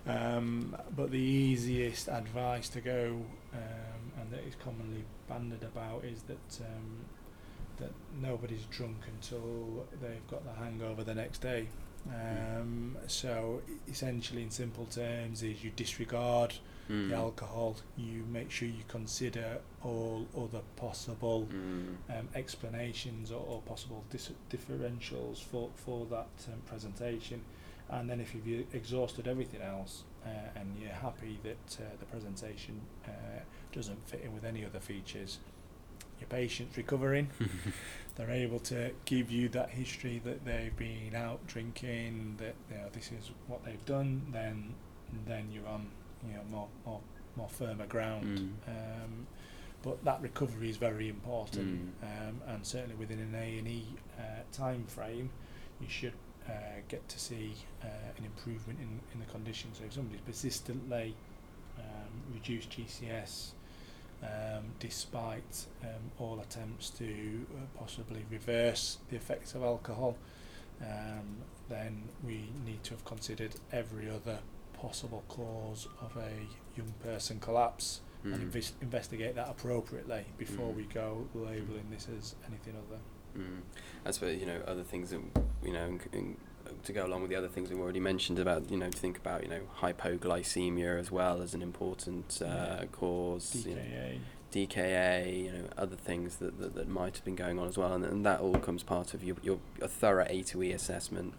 um, 0.06 0.76
but 0.96 1.12
the 1.12 1.18
easiest 1.20 2.08
advice 2.08 2.70
to 2.70 2.80
go 2.82 3.18
um, 3.54 4.12
and 4.22 4.32
that 4.32 4.44
is 4.48 4.56
commonly 4.64 5.04
banded 5.28 5.64
about 5.64 6.06
is 6.06 6.22
that 6.24 6.62
um, 6.66 7.06
that 7.80 7.92
nobody's 8.22 8.64
drunk 8.72 8.98
until 9.08 9.86
they've 10.02 10.28
got 10.30 10.44
the 10.46 10.54
hangover 10.54 11.04
the 11.04 11.16
next 11.16 11.40
day. 11.40 11.68
Um, 12.10 12.98
so 13.08 13.62
e- 13.70 13.74
essentially, 13.92 14.44
in 14.44 14.52
simple 14.52 14.86
terms, 14.86 15.44
is 15.44 15.64
you 15.64 15.72
disregard 15.76 16.54
Mm. 16.90 17.10
the 17.10 17.16
alcohol. 17.18 17.76
You 17.98 18.24
make 18.32 18.50
sure 18.50 18.68
you 18.70 18.86
consider 18.88 19.60
all 19.84 20.26
other 20.38 20.62
possible 20.78 21.46
Mm. 21.52 21.98
um, 22.10 22.30
explanations 22.34 23.30
or, 23.30 23.46
or 23.46 23.62
possible 23.64 24.06
dis- 24.10 24.32
differentials 24.50 25.40
for 25.44 25.70
for 25.76 26.06
that 26.06 26.30
um, 26.48 26.62
presentation. 26.66 27.42
And 27.90 28.10
then 28.10 28.20
if 28.22 28.34
you've 28.34 28.74
exhausted 28.74 29.28
everything 29.28 29.62
else 29.62 30.04
uh, 30.26 30.30
and 30.60 30.76
you're 30.80 30.92
happy 30.92 31.40
that 31.44 31.78
uh, 31.82 31.84
the 32.00 32.06
presentation 32.06 32.82
uh, 33.06 33.10
doesn't 33.74 34.08
fit 34.10 34.22
in 34.24 34.34
with 34.34 34.44
any 34.46 34.64
other 34.66 34.80
features, 34.80 35.40
your 36.20 36.28
patient's 36.30 36.78
recovering. 36.78 37.30
They're 38.16 38.32
able 38.32 38.60
to 38.62 38.92
give 39.06 39.30
you 39.30 39.48
that 39.50 39.70
history 39.70 40.20
that 40.26 40.44
they've 40.44 40.76
been 40.76 41.14
out 41.16 41.46
drinking, 41.46 42.36
that 42.40 42.56
you 42.72 42.78
know, 42.78 42.90
this 42.92 43.12
is 43.12 43.30
what 43.48 43.64
they've 43.64 43.86
done. 43.86 44.26
Then, 44.32 44.74
then 45.28 45.50
you're 45.52 45.68
on 45.68 45.88
you 46.28 46.34
know 46.34 46.42
more 46.50 46.68
more 46.86 47.00
more 47.36 47.50
firmer 47.50 47.86
ground. 47.86 48.40
Mm. 48.68 48.72
Um, 48.72 49.28
but 49.84 50.04
that 50.04 50.20
recovery 50.22 50.70
is 50.72 50.78
very 50.78 51.08
important, 51.10 52.02
Mm. 52.02 52.28
um, 52.30 52.42
and 52.48 52.66
certainly 52.66 52.96
within 52.96 53.20
an 53.20 53.36
A 53.36 53.60
and 53.60 53.68
E 53.68 53.86
uh, 54.18 54.24
time 54.52 54.86
frame, 54.88 55.30
you 55.80 55.88
should 55.88 56.14
uh, 56.50 56.52
get 56.88 57.08
to 57.10 57.20
see 57.20 57.54
uh, 57.84 57.88
an 58.18 58.26
improvement 58.26 58.80
in, 58.80 59.00
in 59.14 59.20
the 59.20 59.32
condition. 59.32 59.70
So 59.74 59.84
if 59.86 59.94
somebody's 59.94 60.22
persistently 60.22 61.14
um, 61.78 62.34
reduced 62.34 62.72
GCS, 62.72 63.52
um, 64.24 64.64
despite 64.80 65.66
um, 65.84 66.12
all 66.20 66.40
attempts 66.40 66.90
to 66.92 67.46
uh, 67.56 67.80
possibly 67.80 68.26
reverse 68.30 68.98
the 69.10 69.16
effects 69.16 69.54
of 69.56 69.64
alcohol, 69.64 70.18
um, 70.82 71.38
then 71.70 72.04
we 72.26 72.50
need 72.66 72.84
to 72.84 72.92
have 72.92 73.06
considered 73.06 73.56
every 73.72 74.10
other 74.10 74.40
possible 74.74 75.24
cause 75.28 75.88
of 76.02 76.16
a 76.18 76.32
young 76.78 76.94
person 77.04 77.40
collapse 77.40 78.02
and 78.24 78.52
Mm. 78.52 78.72
investigate 78.82 79.36
that 79.36 79.48
appropriately 79.50 80.26
before 80.38 80.72
Mm. 80.72 80.76
we 80.76 80.84
go 80.86 81.28
labelling 81.34 81.90
this 81.90 82.08
as 82.10 82.36
anything 82.48 82.76
other. 82.76 83.00
Mm. 83.38 83.62
Suppose 84.12 84.40
you 84.40 84.46
know 84.46 84.62
other 84.68 84.84
things 84.84 85.12
that 85.12 85.22
you 85.64 85.72
know 85.74 85.86
in, 85.86 86.02
in, 86.14 86.38
to 86.88 86.94
go 86.94 87.06
along 87.06 87.22
with 87.22 87.30
the 87.30 87.36
other 87.36 87.48
things 87.50 87.70
we've 87.70 87.80
already 87.80 88.00
mentioned 88.00 88.40
about 88.40 88.72
you 88.72 88.78
know 88.78 88.90
to 88.90 88.98
think 88.98 89.18
about 89.18 89.44
you 89.44 89.50
know 89.50 89.60
hypoglycemia 89.82 91.00
as 91.00 91.12
well 91.12 91.42
as 91.42 91.54
an 91.54 91.62
important 91.62 92.40
uh, 92.42 92.46
Yeah. 92.46 92.86
cause. 92.92 93.66
You 93.66 93.76
know, 93.76 93.82
DKA. 93.82 94.20
DKA, 94.54 95.44
you 95.46 95.52
know, 95.52 95.66
other 95.78 95.98
things 95.98 96.38
that, 96.38 96.58
that, 96.60 96.74
that 96.76 96.88
might 96.88 97.16
have 97.18 97.26
been 97.26 97.36
going 97.36 97.60
on 97.60 97.68
as 97.68 97.78
well, 97.78 97.94
and, 97.94 98.06
and 98.06 98.26
that 98.26 98.40
all 98.40 98.56
comes 98.56 98.82
part 98.82 99.14
of 99.14 99.22
your, 99.22 99.36
your, 99.44 99.60
your 99.78 99.90
thorough 99.90 100.26
A 100.30 100.42
to 100.44 100.64
E 100.64 100.72
assessment, 100.72 101.34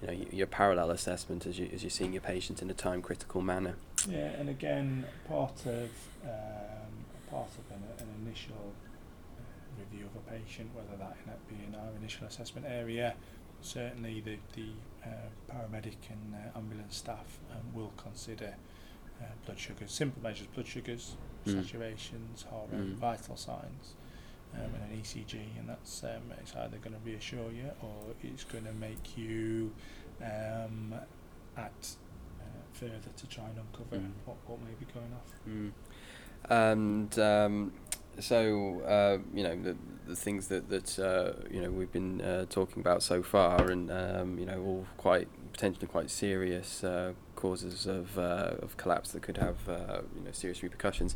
you 0.00 0.06
know, 0.08 0.12
your, 0.14 0.28
your 0.30 0.46
parallel 0.46 0.90
assessment 0.90 1.44
as 1.46 1.58
you 1.58 1.68
as 1.72 1.82
you're 1.82 1.90
seeing 1.90 2.14
your 2.14 2.22
patient 2.22 2.62
in 2.62 2.70
a 2.70 2.74
time 2.74 3.02
critical 3.02 3.42
manner. 3.42 3.74
Yeah, 4.08 4.28
and 4.38 4.48
again, 4.48 5.04
part 5.28 5.66
of 5.66 5.90
um, 6.24 6.94
part 7.30 7.50
of 7.58 7.76
an, 7.76 7.82
an 7.98 8.08
initial 8.26 8.72
uh, 8.72 9.42
review 9.78 10.06
of 10.06 10.16
a 10.16 10.30
patient, 10.38 10.70
whether 10.74 10.96
that 10.96 11.16
be 11.48 11.56
in 11.68 11.74
our 11.74 11.90
initial 12.00 12.26
assessment 12.26 12.66
area, 12.66 13.14
certainly 13.64 14.20
the 14.20 14.36
the 14.54 14.68
uh, 15.04 15.08
paramedic 15.50 15.96
and 16.10 16.34
uh, 16.34 16.58
ambulance 16.58 16.96
staff 16.96 17.38
um, 17.50 17.74
will 17.74 17.92
consider 17.96 18.54
uh, 19.20 19.24
blood 19.44 19.58
sugars, 19.58 19.90
simple 19.92 20.22
measures, 20.22 20.46
blood 20.48 20.66
sugars, 20.66 21.16
Mm. 21.46 21.56
saturations, 21.62 22.48
heart 22.48 22.68
rate, 22.72 22.80
Mm. 22.80 22.94
vital 22.96 23.36
signs, 23.36 23.92
um, 24.54 24.60
and 24.74 24.92
an 24.92 24.98
ECG, 24.98 25.34
and 25.58 25.68
that's 25.68 26.02
um, 26.04 26.22
it's 26.40 26.54
either 26.56 26.78
going 26.78 26.94
to 26.94 27.00
reassure 27.04 27.52
you 27.52 27.70
or 27.82 28.14
it's 28.22 28.44
going 28.44 28.64
to 28.64 28.72
make 28.72 29.18
you 29.18 29.70
um, 30.22 30.94
act 31.58 31.96
uh, 32.40 32.44
further 32.72 33.10
to 33.16 33.26
try 33.26 33.44
and 33.44 33.58
uncover 33.58 33.96
Mm. 34.02 34.12
what, 34.24 34.36
what 34.46 34.58
may 34.62 34.72
be 34.80 34.86
going 34.92 35.12
off. 35.12 35.32
Mm. 35.46 35.72
And 36.50 37.18
um, 37.18 37.72
so 38.20 38.80
uh, 38.82 39.18
you 39.34 39.42
know 39.42 39.56
the 39.56 39.76
the 40.06 40.16
things 40.16 40.48
that 40.48 40.68
that 40.68 40.98
uh, 40.98 41.32
you 41.50 41.60
know 41.60 41.70
we've 41.70 41.92
been 41.92 42.20
uh, 42.20 42.46
talking 42.48 42.80
about 42.80 43.02
so 43.02 43.22
far, 43.22 43.70
and 43.70 43.90
um, 43.90 44.38
you 44.38 44.46
know 44.46 44.60
all 44.62 44.86
quite 44.96 45.28
potentially 45.52 45.86
quite 45.86 46.10
serious 46.10 46.84
uh, 46.84 47.12
causes 47.36 47.86
of 47.86 48.18
uh, 48.18 48.54
of 48.60 48.76
collapse 48.76 49.12
that 49.12 49.22
could 49.22 49.38
have 49.38 49.68
uh, 49.68 50.00
you 50.16 50.22
know 50.22 50.32
serious 50.32 50.62
repercussions. 50.62 51.14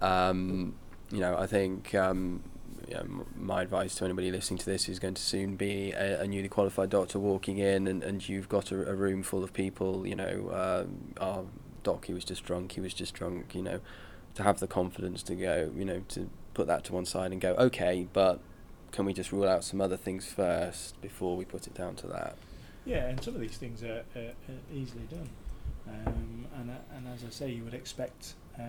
Um, 0.00 0.74
you 1.10 1.20
know, 1.20 1.36
I 1.36 1.46
think 1.46 1.94
um, 1.94 2.42
you 2.88 2.94
know, 2.94 3.26
my 3.36 3.62
advice 3.62 3.94
to 3.96 4.04
anybody 4.04 4.30
listening 4.30 4.58
to 4.58 4.66
this 4.66 4.84
who's 4.84 4.98
going 4.98 5.14
to 5.14 5.22
soon 5.22 5.56
be 5.56 5.92
a, 5.92 6.22
a 6.22 6.26
newly 6.26 6.48
qualified 6.48 6.90
doctor 6.90 7.18
walking 7.18 7.58
in, 7.58 7.86
and, 7.86 8.02
and 8.02 8.28
you've 8.28 8.48
got 8.48 8.70
a, 8.70 8.90
a 8.90 8.94
room 8.94 9.22
full 9.22 9.44
of 9.44 9.52
people. 9.52 10.06
You 10.06 10.16
know, 10.16 10.50
um, 10.86 11.14
our 11.20 11.44
doc, 11.82 12.06
he 12.06 12.14
was 12.14 12.24
just 12.24 12.44
drunk. 12.44 12.72
He 12.72 12.80
was 12.80 12.94
just 12.94 13.14
drunk. 13.14 13.54
You 13.54 13.62
know, 13.62 13.80
to 14.34 14.42
have 14.42 14.60
the 14.60 14.66
confidence 14.66 15.22
to 15.24 15.34
go. 15.34 15.70
You 15.76 15.84
know, 15.84 16.02
to 16.08 16.28
put 16.54 16.66
that 16.66 16.84
to 16.84 16.92
one 16.92 17.04
side 17.06 17.32
and 17.32 17.40
go, 17.40 17.54
okay, 17.54 18.06
but 18.12 18.40
can 18.92 19.04
we 19.04 19.12
just 19.12 19.32
rule 19.32 19.48
out 19.48 19.64
some 19.64 19.80
other 19.80 19.96
things 19.96 20.26
first 20.26 21.00
before 21.00 21.36
we 21.36 21.44
put 21.44 21.66
it 21.66 21.74
down 21.74 21.96
to 21.96 22.06
that? 22.08 22.36
Yeah, 22.84 23.06
and 23.08 23.22
some 23.22 23.34
of 23.34 23.40
these 23.40 23.56
things 23.56 23.82
are, 23.82 24.04
are, 24.14 24.20
are 24.48 24.60
easily 24.72 25.04
done. 25.10 25.28
Um, 25.88 26.46
and, 26.56 26.70
and 26.96 27.08
as 27.14 27.24
I 27.24 27.30
say, 27.30 27.50
you 27.50 27.64
would 27.64 27.74
expect 27.74 28.34
uh, 28.58 28.62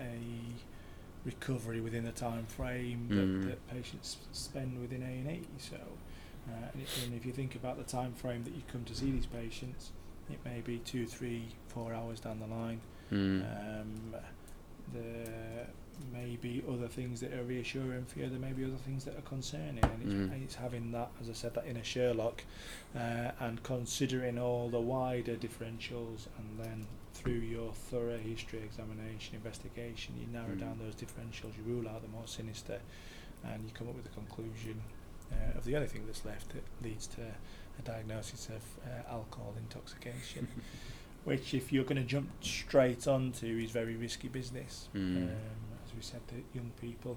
a 0.00 0.18
recovery 1.24 1.80
within 1.80 2.04
the 2.04 2.12
time 2.12 2.46
frame 2.46 3.08
that, 3.10 3.16
Mm. 3.16 3.44
that 3.48 3.68
patients 3.68 4.16
spend 4.32 4.80
within 4.80 5.02
A 5.02 5.06
and 5.06 5.30
E. 5.30 5.42
So, 5.58 5.76
uh, 5.76 6.52
and, 6.72 6.82
it, 6.82 6.88
and 7.04 7.14
if 7.14 7.26
you 7.26 7.32
think 7.32 7.54
about 7.54 7.76
the 7.76 7.84
time 7.84 8.12
frame 8.14 8.44
that 8.44 8.54
you 8.54 8.62
come 8.72 8.84
to 8.84 8.94
see 8.94 9.10
these 9.10 9.26
patients, 9.26 9.90
it 10.30 10.38
may 10.44 10.60
be 10.60 10.78
two, 10.78 11.06
three, 11.06 11.48
four 11.68 11.92
hours 11.92 12.20
down 12.20 12.40
the 12.40 12.46
line. 12.46 12.80
Mm. 13.12 13.80
Um, 13.80 14.14
there 14.94 15.66
may 16.12 16.36
be 16.36 16.62
other 16.70 16.88
things 16.88 17.20
that 17.20 17.32
are 17.32 17.42
reassuring 17.44 18.04
for 18.04 18.18
you. 18.18 18.28
There 18.28 18.38
may 18.38 18.52
be 18.52 18.64
other 18.64 18.76
things 18.84 19.04
that 19.06 19.16
are 19.16 19.22
concerning, 19.22 19.82
and 19.82 20.02
it's, 20.02 20.12
Mm. 20.12 20.32
and 20.32 20.42
it's 20.42 20.54
having 20.56 20.92
that, 20.92 21.10
as 21.20 21.30
I 21.30 21.32
said, 21.32 21.54
that 21.54 21.66
inner 21.66 21.82
Sherlock, 21.84 22.44
uh, 22.94 23.30
and 23.40 23.62
considering 23.62 24.38
all 24.38 24.68
the 24.68 24.80
wider 24.80 25.36
differentials, 25.36 26.26
and 26.38 26.58
then 26.58 26.86
through 27.14 27.40
your 27.40 27.72
thorough 27.72 28.18
history 28.18 28.60
examination 28.62 29.34
investigation, 29.36 30.14
you 30.20 30.26
narrow 30.26 30.54
Mm. 30.54 30.60
down 30.60 30.78
those 30.78 30.94
differentials, 30.94 31.56
you 31.56 31.62
rule 31.64 31.88
out 31.88 32.02
the 32.02 32.08
more 32.08 32.26
sinister, 32.28 32.80
and 33.44 33.64
you 33.64 33.70
come 33.72 33.88
up 33.88 33.94
with 33.96 34.06
a 34.06 34.10
conclusion 34.14 34.82
uh, 35.32 35.58
of 35.58 35.64
the 35.64 35.74
only 35.74 35.88
thing 35.88 36.06
that's 36.06 36.24
left 36.24 36.50
that 36.50 36.62
leads 36.84 37.06
to 37.08 37.20
a 37.22 37.82
diagnosis 37.82 38.48
of 38.48 38.62
uh, 38.86 39.10
alcohol 39.10 39.54
intoxication 39.58 40.46
which 41.26 41.52
if 41.54 41.72
you're 41.72 41.84
going 41.90 42.00
to 42.06 42.10
jump 42.16 42.28
straight 42.40 43.06
onto 43.06 43.46
is 43.64 43.70
very 43.72 43.96
risky 43.96 44.28
business. 44.28 44.88
Mm. 44.94 45.16
Um, 45.24 45.28
as 45.84 45.90
we 45.94 46.00
said, 46.00 46.20
that 46.28 46.42
young 46.58 46.70
people 46.80 47.16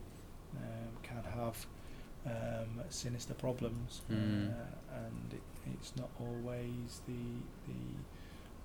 um, 0.57 0.91
can 1.03 1.23
have 1.39 1.57
um, 2.25 2.83
sinister 2.89 3.33
problems, 3.35 4.01
Mm. 4.11 4.49
uh, 4.49 4.97
and 5.05 5.33
it, 5.33 5.41
it's 5.73 5.93
not 5.95 6.09
always 6.19 7.01
the 7.07 7.23
the 7.71 7.83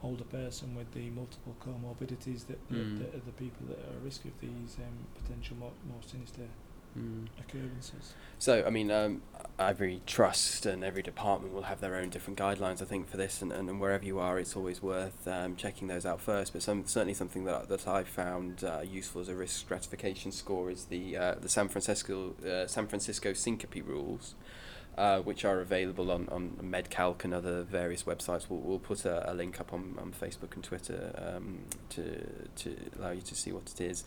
older 0.03 0.24
person 0.24 0.74
with 0.74 0.90
the 0.92 1.09
multiple 1.11 1.55
comorbidities 1.64 2.47
that, 2.49 2.59
that, 2.68 2.86
Mm. 2.86 2.99
that 2.99 3.14
are 3.14 3.24
the 3.30 3.36
people 3.45 3.64
that 3.68 3.78
are 3.78 3.97
at 3.97 4.03
risk 4.05 4.24
of 4.26 4.32
these 4.40 4.72
um, 4.86 4.97
potential 5.22 5.57
more, 5.57 5.72
more 5.88 6.03
sinister 6.07 6.42
Mm. 6.99 7.26
occurrences. 7.40 8.14
So, 8.38 8.62
I 8.64 8.70
mean, 8.70 8.90
um, 8.90 9.22
every 9.59 10.01
trust 10.07 10.66
and 10.66 10.84
every 10.84 11.03
department 11.03 11.53
will 11.53 11.62
have 11.62 11.80
their 11.80 11.97
own 11.97 12.09
different 12.09 12.38
guidelines, 12.38 12.82
I 12.82 12.84
think, 12.84 13.09
for 13.09 13.16
this, 13.16 13.42
and, 13.42 13.53
and 13.53 13.80
wherever 13.80 14.05
you 14.05 14.18
are, 14.18 14.38
it's 14.38 14.55
always 14.55 14.82
worth 14.82 15.26
um, 15.26 15.57
checking 15.57 15.88
those 15.88 16.07
out 16.07 16.20
first. 16.20 16.53
But 16.53 16.62
some, 16.62 16.86
certainly 16.86 17.14
something 17.14 17.45
that, 17.47 17.68
that 17.68 17.88
I've 17.88 18.09
found 18.09 18.62
uh, 18.62 18.82
useful 18.82 19.22
as 19.22 19.28
a 19.28 19.34
risk 19.34 19.57
stratification 19.57 20.30
score 20.30 20.70
is 20.70 20.84
the, 20.84 21.16
uh, 21.16 21.34
the 21.40 21.49
San 21.49 21.68
Francisco, 21.68 22.34
uh, 22.47 22.66
San 22.66 22.86
Francisco 22.86 23.32
syncope 23.32 23.86
rules. 23.86 24.34
Uh, 24.97 25.18
which 25.22 25.45
are 25.45 25.61
available 25.61 26.09
on, 26.09 26.28
on 26.30 26.51
MedCalc 26.62 27.24
and 27.24 27.34
other 27.34 27.64
various 27.64 28.05
websites. 28.05 28.49
We'll, 28.49 28.61
we'll 28.61 28.78
put 28.78 29.05
a, 29.05 29.28
a 29.28 29.34
link 29.34 29.59
up 29.59 29.72
on, 29.72 29.97
on 30.01 30.12
Facebook 30.12 30.55
and 30.55 30.62
Twitter 30.62 31.12
um, 31.18 31.64
to, 31.90 32.24
to 32.55 32.76
allow 32.97 33.11
you 33.11 33.22
to 33.22 33.34
see 33.34 33.51
what 33.51 33.68
it 33.72 33.80
is. 33.80 34.05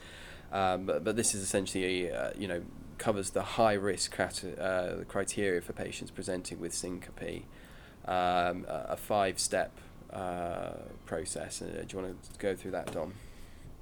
Um, 0.51 0.85
but, 0.85 1.03
but 1.03 1.15
this 1.15 1.35
is 1.35 1.41
essentially, 1.43 2.11
uh, 2.11 2.31
you 2.37 2.47
know, 2.47 2.61
covers 2.97 3.31
the 3.31 3.43
high 3.43 3.73
risk 3.73 4.11
crat- 4.11 4.59
uh, 4.59 5.03
criteria 5.07 5.61
for 5.61 5.73
patients 5.73 6.11
presenting 6.11 6.59
with 6.59 6.73
syncope, 6.73 7.43
um, 8.05 8.65
a, 8.67 8.97
five 8.97 9.39
step 9.39 9.71
uh, 10.11 10.71
process. 11.05 11.61
Uh, 11.61 11.83
do 11.87 11.97
you 11.97 12.03
want 12.03 12.23
to 12.23 12.39
go 12.39 12.55
through 12.55 12.71
that, 12.71 12.91
Dom? 12.91 13.13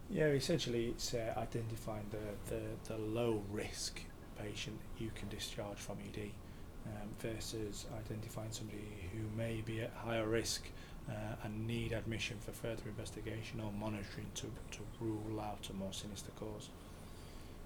Yeah, 0.09 0.27
essentially 0.27 0.87
it's 0.87 1.13
uh, 1.13 1.33
identifying 1.37 2.05
the, 2.11 2.55
the, 2.55 2.61
the 2.93 2.97
low 2.97 3.41
risk 3.51 4.01
patient 4.41 4.77
you 4.99 5.11
can 5.15 5.29
discharge 5.29 5.77
from 5.77 5.97
ED 6.13 6.29
um, 6.85 7.09
versus 7.19 7.85
identifying 7.97 8.51
somebody 8.51 8.83
who 9.13 9.37
may 9.37 9.61
be 9.65 9.81
at 9.81 9.91
higher 9.95 10.27
risk 10.27 10.67
uh, 11.09 11.13
and 11.43 11.67
need 11.67 11.91
admission 11.91 12.37
for 12.39 12.51
further 12.51 12.83
investigation 12.87 13.59
or 13.59 13.71
monitoring 13.71 14.27
to, 14.35 14.47
to 14.71 14.79
rule 14.99 15.39
out 15.39 15.67
a 15.69 15.73
more 15.73 15.93
sinister 15.93 16.31
cause. 16.39 16.69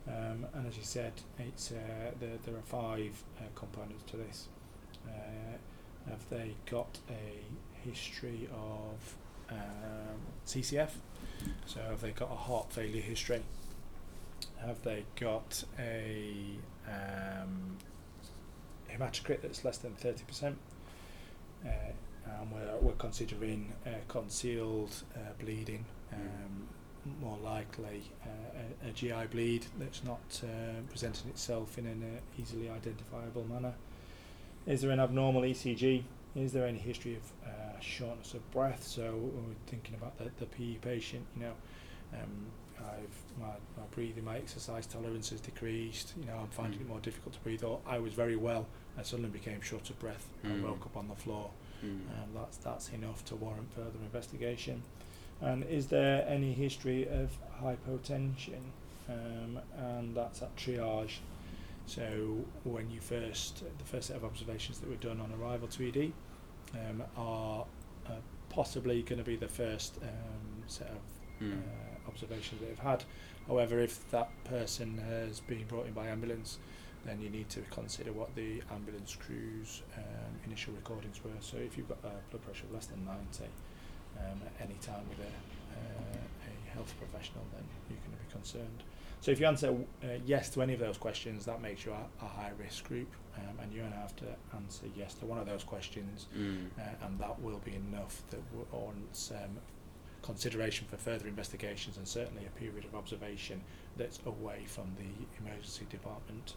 Um, 0.08 0.46
and 0.54 0.68
as 0.68 0.78
you 0.78 0.84
said, 0.84 1.14
it's, 1.38 1.72
uh, 1.72 2.12
there, 2.20 2.38
there 2.46 2.56
are 2.56 2.62
five 2.62 3.24
uh, 3.38 3.44
components 3.56 4.04
to 4.12 4.18
this. 4.18 4.48
Uh, 5.08 5.58
have 6.10 6.28
they 6.30 6.56
got 6.70 6.98
a 7.10 7.88
history 7.88 8.50
of 8.52 9.16
um, 9.52 10.20
CCF? 10.46 10.92
So 11.66 11.80
have 11.82 12.02
they 12.02 12.12
got 12.12 12.32
a 12.32 12.36
heart 12.36 12.72
failure 12.74 13.02
history? 13.02 13.42
Have 14.66 14.82
they 14.84 15.06
got 15.20 15.64
a 15.78 16.58
um, 16.88 17.78
hematocrit 18.92 19.42
that's 19.42 19.64
less 19.64 19.78
than 19.78 19.94
30%? 19.94 20.56
And 22.42 22.52
we're, 22.52 22.78
we're 22.82 22.94
considering 22.94 23.74
uh, 23.86 23.90
concealed 24.08 24.94
uh, 25.16 25.20
bleeding, 25.44 25.86
um, 26.14 26.68
more 27.22 27.38
likely 27.44 28.04
uh, 28.26 28.86
a, 28.86 28.90
a 28.90 28.92
GI 28.92 29.28
bleed 29.32 29.66
that's 29.80 30.04
not 30.04 30.42
uh, 30.44 30.48
presenting 30.90 31.30
itself 31.30 31.78
in 31.78 31.86
an 31.86 32.04
uh, 32.04 32.42
easily 32.42 32.70
identifiable 32.70 33.46
manner. 33.46 33.74
Is 34.68 34.82
there 34.82 34.92
an 34.92 35.00
abnormal 35.00 35.42
ECG? 35.44 36.04
Is 36.36 36.54
there 36.54 36.68
any 36.68 36.78
history 36.78 37.16
of 37.16 37.24
uh, 37.50 37.80
shortness 37.80 38.34
of 38.34 38.50
breath? 38.52 38.84
So 38.86 39.14
we're 39.16 39.56
thinking 39.68 39.96
about 39.96 40.18
the, 40.18 40.26
the 40.40 40.46
PE 40.46 40.76
patient, 40.76 41.26
you 41.36 41.44
know, 41.44 41.54
um, 42.14 42.46
I've 42.80 43.42
my, 43.42 43.48
my 43.78 43.84
breathing, 43.92 44.24
my 44.26 44.38
exercise 44.38 44.86
tolerance 44.86 45.30
has 45.32 45.42
decreased. 45.42 46.14
You 46.20 46.26
know, 46.28 46.38
I'm 46.42 46.48
finding 46.48 46.80
Mm. 46.80 46.84
it 46.84 46.88
more 46.90 47.00
difficult 47.00 47.34
to 47.34 47.40
breathe. 47.42 47.64
Or 47.64 47.80
I 47.86 48.00
was 48.00 48.14
very 48.14 48.36
well, 48.36 48.68
I 48.98 49.04
suddenly 49.04 49.30
became 49.32 49.60
short 49.62 49.90
of 49.90 50.00
breath. 50.00 50.28
Mm. 50.46 50.62
I 50.62 50.68
woke 50.70 50.86
up 50.86 50.96
on 50.98 51.08
the 51.08 51.16
floor. 51.16 51.50
Mm. 51.84 51.88
Um, 51.90 52.30
that's 52.36 52.58
that's 52.58 52.90
enough 52.90 53.24
to 53.26 53.36
warrant 53.36 53.72
further 53.74 54.00
investigation. 54.04 54.84
And 55.42 55.64
is 55.66 55.88
there 55.88 56.26
any 56.28 56.54
history 56.54 57.08
of 57.08 57.32
hypotension? 57.64 58.60
Um, 59.08 59.60
and 59.78 60.16
that's 60.16 60.42
at 60.42 60.56
triage. 60.56 61.18
So 61.86 62.46
when 62.64 62.92
you 62.92 63.00
first, 63.00 63.64
the 63.78 63.84
first 63.86 64.08
set 64.08 64.18
of 64.18 64.24
observations 64.24 64.80
that 64.80 64.90
were 64.90 64.96
done 64.98 65.20
on 65.20 65.32
arrival 65.42 65.68
to 65.70 65.88
ED 65.88 66.12
um, 66.76 67.04
are 67.18 67.66
uh, 68.08 68.12
possibly 68.50 69.02
going 69.02 69.18
to 69.18 69.26
be 69.26 69.36
the 69.38 69.48
first 69.48 69.98
um, 70.02 70.64
set 70.68 70.88
of 70.88 70.98
Mm. 71.42 71.54
uh, 71.54 72.10
observations 72.10 72.60
that 72.60 72.68
they've 72.68 72.80
had. 72.80 73.06
However, 73.48 73.80
if 73.80 74.12
that 74.12 74.30
person 74.44 74.98
has 74.98 75.40
been 75.40 75.64
brought 75.68 75.88
in 75.88 75.94
by 75.94 76.08
ambulance, 76.08 76.58
then 77.06 77.22
you 77.22 77.30
need 77.30 77.50
to 77.50 77.62
consider 77.72 78.12
what 78.12 78.34
the 78.36 78.62
ambulance 78.72 79.16
crew's 79.16 79.82
um, 79.98 80.04
initial 80.46 80.74
recordings 80.74 81.24
were. 81.24 81.32
So 81.40 81.58
if 81.58 81.78
you've 81.78 81.88
got 81.90 82.00
a 82.04 82.12
blood 82.30 82.44
pressure 82.44 82.66
of 82.66 82.74
less 82.74 82.86
than 82.88 83.06
90 83.06 83.46
um, 84.20 84.42
at 84.46 84.66
any 84.66 84.76
time 84.82 85.04
with 85.10 85.20
a, 85.20 85.32
uh, 85.80 86.18
a 86.48 86.74
health 86.74 86.94
professional, 87.00 87.44
then 87.54 87.64
you're 87.90 88.00
going 88.00 88.18
to 88.18 88.24
be 88.26 88.32
concerned. 88.32 88.84
So 89.22 89.32
if 89.32 89.40
you 89.40 89.48
answer 89.48 89.76
uh, 90.04 90.08
yes 90.26 90.50
to 90.52 90.62
any 90.62 90.74
of 90.74 90.80
those 90.80 90.98
questions, 90.98 91.46
that 91.46 91.62
makes 91.62 91.86
you 91.86 91.92
a, 91.92 92.26
a 92.26 92.28
high 92.28 92.52
risk 92.58 92.86
group, 92.86 93.10
um, 93.38 93.60
and 93.62 93.72
you're 93.74 93.84
going 93.84 93.94
to 93.94 94.00
have 94.00 94.16
to 94.18 94.26
answer 94.56 94.86
yes 94.96 95.14
to 95.16 95.26
one 95.26 95.40
of 95.40 95.46
those 95.46 95.64
questions, 95.64 96.28
Mm. 96.38 96.68
uh, 96.78 97.06
and 97.06 97.20
that 97.20 97.42
will 97.42 97.60
be 97.66 97.76
enough 97.76 98.22
that 98.30 98.40
warrants 98.72 99.32
um, 99.32 99.58
consideration 100.22 100.86
for 100.90 100.98
further 100.98 101.28
investigations 101.28 101.98
and 101.98 102.08
certainly 102.08 102.46
a 102.46 102.60
period 102.60 102.84
of 102.86 102.94
observation 102.96 103.62
that's 103.98 104.20
away 104.26 104.64
from 104.68 104.92
the 104.98 105.44
emergency 105.44 105.86
department. 105.90 106.56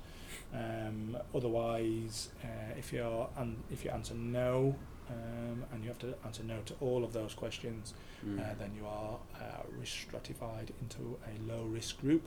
Um, 0.55 1.16
otherwise, 1.35 2.30
uh, 2.45 2.78
if 2.78 2.93
you're 2.93 3.28
an 3.37 3.57
if 3.70 3.85
you 3.85 3.91
answer 3.91 4.14
no, 4.14 4.74
um, 5.11 5.64
and 5.72 5.83
you 5.83 5.89
have 5.89 5.99
to 6.01 6.14
answer 6.24 6.43
no 6.43 6.61
to 6.66 6.74
all 6.80 7.05
of 7.05 7.12
those 7.12 7.35
questions, 7.35 7.95
Mm. 8.24 8.39
uh, 8.39 8.55
then 8.59 8.70
you 8.76 8.87
are 8.87 9.18
uh, 9.35 9.62
risk 9.80 10.03
stratified 10.07 10.72
into 10.80 11.18
a 11.26 11.53
low 11.53 11.64
risk 11.64 12.01
group, 12.01 12.22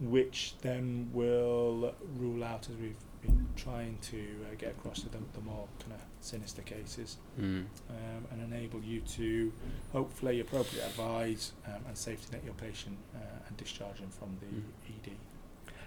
which 0.00 0.54
then 0.62 1.10
will 1.12 1.94
rule 2.16 2.42
out, 2.44 2.68
as 2.70 2.76
we've 2.76 2.96
been 3.20 3.46
trying 3.56 3.98
to 4.00 4.16
uh, 4.50 4.54
get 4.56 4.70
across 4.70 5.00
to 5.02 5.08
the, 5.10 5.18
the 5.34 5.40
more 5.42 5.66
kind 5.80 5.92
of 5.92 6.00
sinister 6.20 6.62
cases, 6.62 7.18
Mm. 7.38 7.66
um, 7.90 8.26
and 8.30 8.40
enable 8.52 8.80
you 8.80 9.00
to 9.02 9.52
hopefully 9.92 10.40
appropriately 10.40 10.80
advise 10.88 11.52
um, 11.66 11.82
and 11.88 11.96
safety 11.98 12.28
net 12.32 12.42
your 12.44 12.54
patient 12.54 12.96
uh, 13.14 13.18
and 13.48 13.56
discharge 13.58 14.00
them 14.00 14.10
from 14.10 14.36
the 14.40 14.46
Mm. 14.46 14.62
ED. 15.06 15.12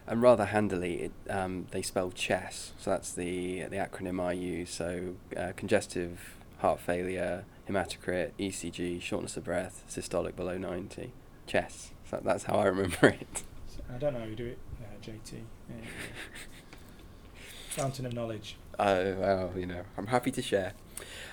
And 0.07 0.21
rather 0.21 0.45
handily, 0.45 1.03
it, 1.03 1.11
um, 1.29 1.67
they 1.71 1.81
spell 1.81 2.11
CHESS, 2.11 2.73
so 2.77 2.89
that's 2.89 3.13
the 3.13 3.63
the 3.63 3.77
acronym 3.77 4.21
I 4.21 4.33
use. 4.33 4.69
So 4.71 5.15
uh, 5.37 5.53
congestive 5.55 6.35
heart 6.57 6.79
failure, 6.79 7.45
hematocrit, 7.69 8.31
ECG, 8.39 9.01
shortness 9.01 9.37
of 9.37 9.43
breath, 9.43 9.83
systolic 9.89 10.35
below 10.35 10.57
90. 10.57 11.13
CHESS. 11.47 11.91
So 12.09 12.21
that's 12.23 12.45
how 12.45 12.55
I 12.55 12.65
remember 12.65 13.07
it. 13.21 13.43
I 13.93 13.97
don't 13.97 14.13
know 14.13 14.19
how 14.19 14.25
you 14.25 14.35
do 14.35 14.45
it, 14.45 14.59
uh, 14.81 15.05
JT. 15.05 15.41
Uh, 15.69 15.85
fountain 17.69 18.05
of 18.05 18.13
knowledge. 18.13 18.57
Oh 18.79 19.15
well, 19.15 19.51
you 19.55 19.65
know, 19.65 19.83
I'm 19.97 20.07
happy 20.07 20.31
to 20.31 20.41
share. 20.41 20.73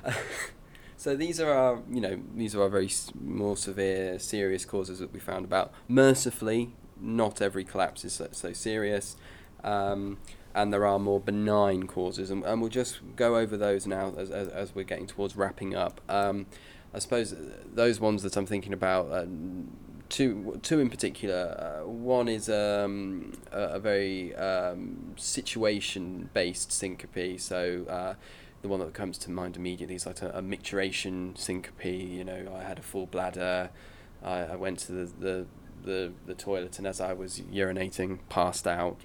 so 0.97 1.15
these 1.17 1.41
are 1.41 1.53
our, 1.53 1.83
you 1.91 2.01
know, 2.01 2.21
these 2.35 2.55
are 2.55 2.63
our 2.63 2.69
very 2.69 2.91
more 3.21 3.57
severe, 3.57 4.19
serious 4.19 4.65
causes 4.65 4.99
that 4.99 5.13
we 5.13 5.21
found 5.21 5.45
about. 5.45 5.73
Mercifully, 5.89 6.73
not 7.01 7.41
every 7.41 7.65
collapse 7.65 8.05
is 8.05 8.15
so, 8.15 8.29
so 8.33 8.53
serious, 8.53 9.17
um, 9.65 10.19
and 10.55 10.73
there 10.73 10.87
are 10.87 10.99
more 10.99 11.21
benign 11.21 11.87
causes, 11.87 12.31
and, 12.31 12.45
and 12.45 12.61
we'll 12.61 12.71
just 12.71 13.01
go 13.17 13.37
over 13.37 13.57
those 13.57 13.87
now 13.87 14.15
as, 14.17 14.31
as, 14.31 14.49
as 14.49 14.75
we're 14.75 14.85
getting 14.85 15.07
towards 15.07 15.37
wrapping 15.37 15.75
up. 15.75 16.01
Um, 16.09 16.47
I 16.95 16.99
suppose 16.99 17.35
those 17.73 18.01
ones 18.01 18.23
that 18.23 18.37
I'm 18.37 18.47
thinking 18.47 18.73
about. 18.73 19.11
Uh, 19.11 19.27
Two, 20.11 20.59
two 20.63 20.81
in 20.81 20.89
particular. 20.89 21.83
Uh, 21.85 21.87
one 21.87 22.29
is 22.29 22.49
um, 22.49 23.35
a, 23.53 23.61
a 23.75 23.79
very 23.79 24.35
um, 24.37 25.13
situation-based 25.17 26.73
syncope. 26.73 27.39
So 27.39 27.85
uh, 27.87 28.15
the 28.63 28.69
one 28.69 28.81
that 28.81 28.95
comes 28.95 29.19
to 29.19 29.31
mind 29.31 29.57
immediately 29.57 29.97
is 29.97 30.07
like 30.07 30.23
a, 30.23 30.31
a 30.31 30.41
micturition 30.41 31.37
syncope. 31.37 31.85
You 31.85 32.25
know, 32.25 32.57
I 32.59 32.63
had 32.63 32.79
a 32.79 32.83
full 32.83 33.05
bladder. 33.05 33.69
I, 34.23 34.39
I 34.45 34.57
went 34.57 34.79
to 34.79 34.93
the, 34.93 35.13
the, 35.21 35.47
the, 35.85 36.13
the 36.27 36.35
toilet, 36.35 36.79
and 36.79 36.87
as 36.87 37.01
I 37.01 37.13
was 37.13 37.41
urinating, 37.53 38.19
passed 38.29 38.67
out. 38.67 38.97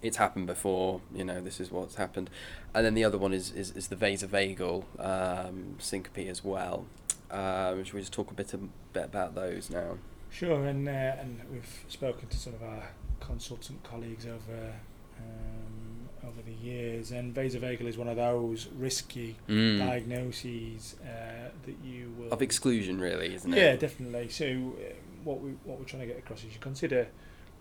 It's 0.00 0.16
happened 0.16 0.48
before. 0.48 1.00
You 1.14 1.24
know, 1.24 1.40
this 1.40 1.60
is 1.60 1.70
what's 1.70 1.94
happened. 1.94 2.28
And 2.74 2.84
then 2.84 2.94
the 2.94 3.04
other 3.04 3.18
one 3.18 3.32
is 3.32 3.52
is, 3.52 3.70
is 3.76 3.86
the 3.88 3.94
vasovagal 3.96 4.84
um, 4.98 5.76
syncope 5.78 6.26
as 6.28 6.42
well. 6.42 6.86
Um, 7.30 7.84
should 7.84 7.94
we 7.94 8.00
just 8.00 8.12
talk 8.12 8.30
a 8.30 8.34
bit, 8.34 8.52
a 8.52 8.58
bit 8.58 9.04
about 9.04 9.34
those 9.36 9.70
now? 9.70 9.98
Sure, 10.30 10.66
and 10.66 10.88
uh, 10.88 10.92
and 10.92 11.40
we've 11.52 11.84
spoken 11.88 12.26
to 12.28 12.36
some 12.36 12.54
of 12.54 12.62
our 12.64 12.82
consultant 13.20 13.84
colleagues 13.84 14.26
over 14.26 14.72
um, 15.18 16.08
over 16.28 16.42
the 16.42 16.52
years, 16.66 17.12
and 17.12 17.34
vasovagal 17.34 17.82
is 17.86 17.96
one 17.96 18.08
of 18.08 18.16
those 18.16 18.68
risky 18.76 19.36
Mm. 19.48 19.78
diagnoses 19.78 20.96
uh, 21.04 21.48
that 21.64 21.76
you 21.84 22.12
will 22.18 22.32
Of 22.32 22.42
exclusion, 22.42 23.00
really, 23.00 23.34
isn't 23.34 23.52
it? 23.52 23.56
yeah, 23.56 23.76
definitely. 23.76 24.28
So 24.30 24.44
uh, 24.46 24.92
what 25.24 25.40
we 25.40 25.50
what 25.64 25.78
we're 25.78 25.84
trying 25.84 26.02
to 26.02 26.06
get 26.06 26.18
across 26.18 26.44
is 26.44 26.52
you 26.52 26.60
consider 26.60 27.08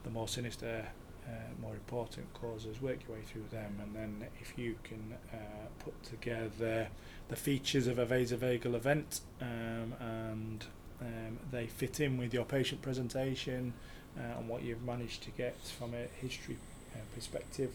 the 0.03 0.09
more 0.09 0.27
sinister, 0.27 0.85
uh, 1.27 1.31
more 1.61 1.73
important 1.73 2.33
causes, 2.33 2.81
work 2.81 2.99
your 3.07 3.17
way 3.17 3.23
through 3.23 3.45
them, 3.51 3.79
and 3.81 3.95
then 3.95 4.27
if 4.41 4.57
you 4.57 4.75
can 4.83 5.15
uh, 5.33 5.37
put 5.79 6.01
together 6.03 6.87
the 7.27 7.35
features 7.35 7.87
of 7.87 7.99
a 7.99 8.05
vasovagal 8.05 8.73
event 8.73 9.21
um, 9.41 9.93
and 9.99 10.65
um, 11.01 11.39
they 11.51 11.67
fit 11.67 11.99
in 11.99 12.17
with 12.17 12.33
your 12.33 12.45
patient 12.45 12.81
presentation 12.81 13.73
uh, 14.17 14.39
and 14.39 14.49
what 14.49 14.63
you've 14.63 14.83
managed 14.83 15.23
to 15.23 15.31
get 15.31 15.55
from 15.77 15.93
a 15.93 16.07
history 16.19 16.57
uh, 16.93 16.99
perspective, 17.15 17.71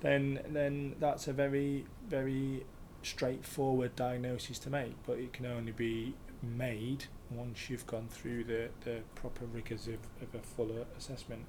then 0.00 0.40
then 0.48 0.94
that's 1.00 1.28
a 1.28 1.32
very 1.32 1.84
very 2.08 2.64
straightforward 3.02 3.94
diagnosis 3.96 4.58
to 4.58 4.70
make, 4.70 4.94
but 5.06 5.18
it 5.18 5.32
can 5.32 5.46
only 5.46 5.72
be 5.72 6.14
made 6.42 7.04
once 7.30 7.68
you've 7.68 7.86
gone 7.86 8.08
through 8.10 8.44
the, 8.44 8.68
the 8.84 9.00
proper 9.14 9.44
rigours 9.46 9.86
of, 9.88 9.98
of 10.22 10.34
a 10.34 10.42
fuller 10.42 10.84
assessment. 10.96 11.44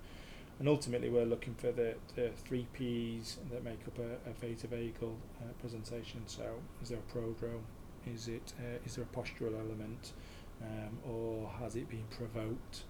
And 0.59 0.67
ultimately, 0.67 1.09
we're 1.09 1.25
looking 1.25 1.55
for 1.55 1.71
the, 1.71 1.95
the 2.15 2.31
three 2.45 2.67
P's 2.73 3.37
that 3.51 3.63
make 3.63 3.79
up 3.87 3.97
a, 3.97 4.29
a 4.29 4.33
vasovagal 4.33 5.13
uh, 5.41 5.53
presentation. 5.59 6.21
So, 6.25 6.43
is 6.81 6.89
there 6.89 6.99
a 6.99 7.17
prodrome? 7.17 7.63
Is 8.05 8.27
it 8.27 8.53
uh, 8.59 8.79
is 8.85 8.95
there 8.95 9.05
a 9.05 9.15
postural 9.17 9.53
element, 9.57 10.13
um, 10.61 10.99
or 11.09 11.49
has 11.61 11.75
it 11.75 11.87
been 11.89 12.05
provoked? 12.09 12.83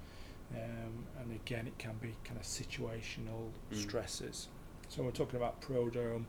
Um, 0.52 1.06
and 1.20 1.32
again, 1.32 1.68
it 1.68 1.78
can 1.78 1.96
be 2.02 2.16
kind 2.24 2.40
of 2.40 2.46
situational 2.46 3.52
Mm. 3.72 3.76
stresses. 3.78 4.48
So 4.88 5.04
we're 5.04 5.12
talking 5.12 5.36
about 5.36 5.62
prodrome, 5.62 6.26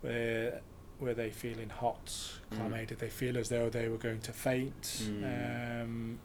where 0.00 0.62
were 1.00 1.14
they 1.14 1.30
feeling 1.30 1.68
hot, 1.68 2.06
Mm. 2.50 2.56
clammy? 2.56 2.86
Did 2.86 2.98
they 2.98 3.08
feel 3.10 3.36
as 3.38 3.48
though 3.48 3.68
they 3.68 3.88
were 3.88 3.98
going 3.98 4.20
to 4.20 4.32
faint? 4.32 4.82
Mm. 5.04 5.82
Um, 5.82 6.18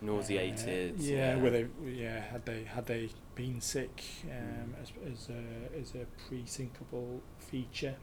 Nauseated. 0.00 0.98
uh, 0.98 1.02
yeah, 1.02 1.36
were 1.36 1.50
they? 1.50 1.66
Yeah, 1.86 2.20
had 2.20 2.44
they 2.44 2.64
had 2.64 2.86
they 2.86 3.10
been 3.34 3.60
sick 3.60 4.02
um, 4.24 4.74
as 4.82 4.92
as 5.10 5.28
a 5.30 5.78
as 5.80 5.94
a 5.94 6.06
pre-syncopal 6.28 7.20
feature, 7.38 7.94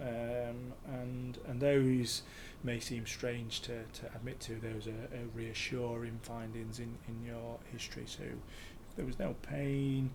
um, 0.00 0.72
and 0.86 1.38
and 1.46 1.60
those 1.60 2.22
may 2.62 2.80
seem 2.80 3.04
strange 3.06 3.60
to, 3.62 3.82
to 3.92 4.06
admit 4.14 4.40
to. 4.40 4.54
Those 4.54 4.86
are, 4.88 5.16
are 5.18 5.26
reassuring 5.34 6.18
findings 6.22 6.78
in, 6.78 6.96
in 7.08 7.22
your 7.26 7.58
history. 7.70 8.04
So 8.06 8.22
there 8.96 9.04
was 9.04 9.18
no 9.18 9.34
pain, 9.42 10.10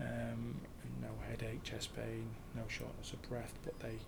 um, 0.00 0.60
no 1.02 1.08
headache, 1.28 1.62
chest 1.62 1.94
pain, 1.94 2.24
no 2.54 2.62
shortness 2.68 3.12
of 3.12 3.20
breath, 3.28 3.52
but 3.64 3.78
they 3.80 3.98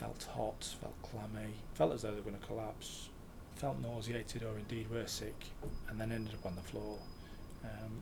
felt 0.00 0.26
hot, 0.34 0.74
felt 0.80 0.94
clammy, 1.02 1.52
felt 1.74 1.92
as 1.92 2.02
though 2.02 2.10
they 2.10 2.16
were 2.16 2.30
going 2.30 2.40
to 2.40 2.46
collapse, 2.46 3.10
felt 3.56 3.78
nauseated 3.80 4.42
or 4.42 4.56
indeed 4.58 4.90
were 4.90 5.06
sick, 5.06 5.44
and 5.88 6.00
then 6.00 6.10
ended 6.10 6.32
up 6.32 6.46
on 6.46 6.56
the 6.56 6.62
floor 6.62 6.96
um, 7.64 7.92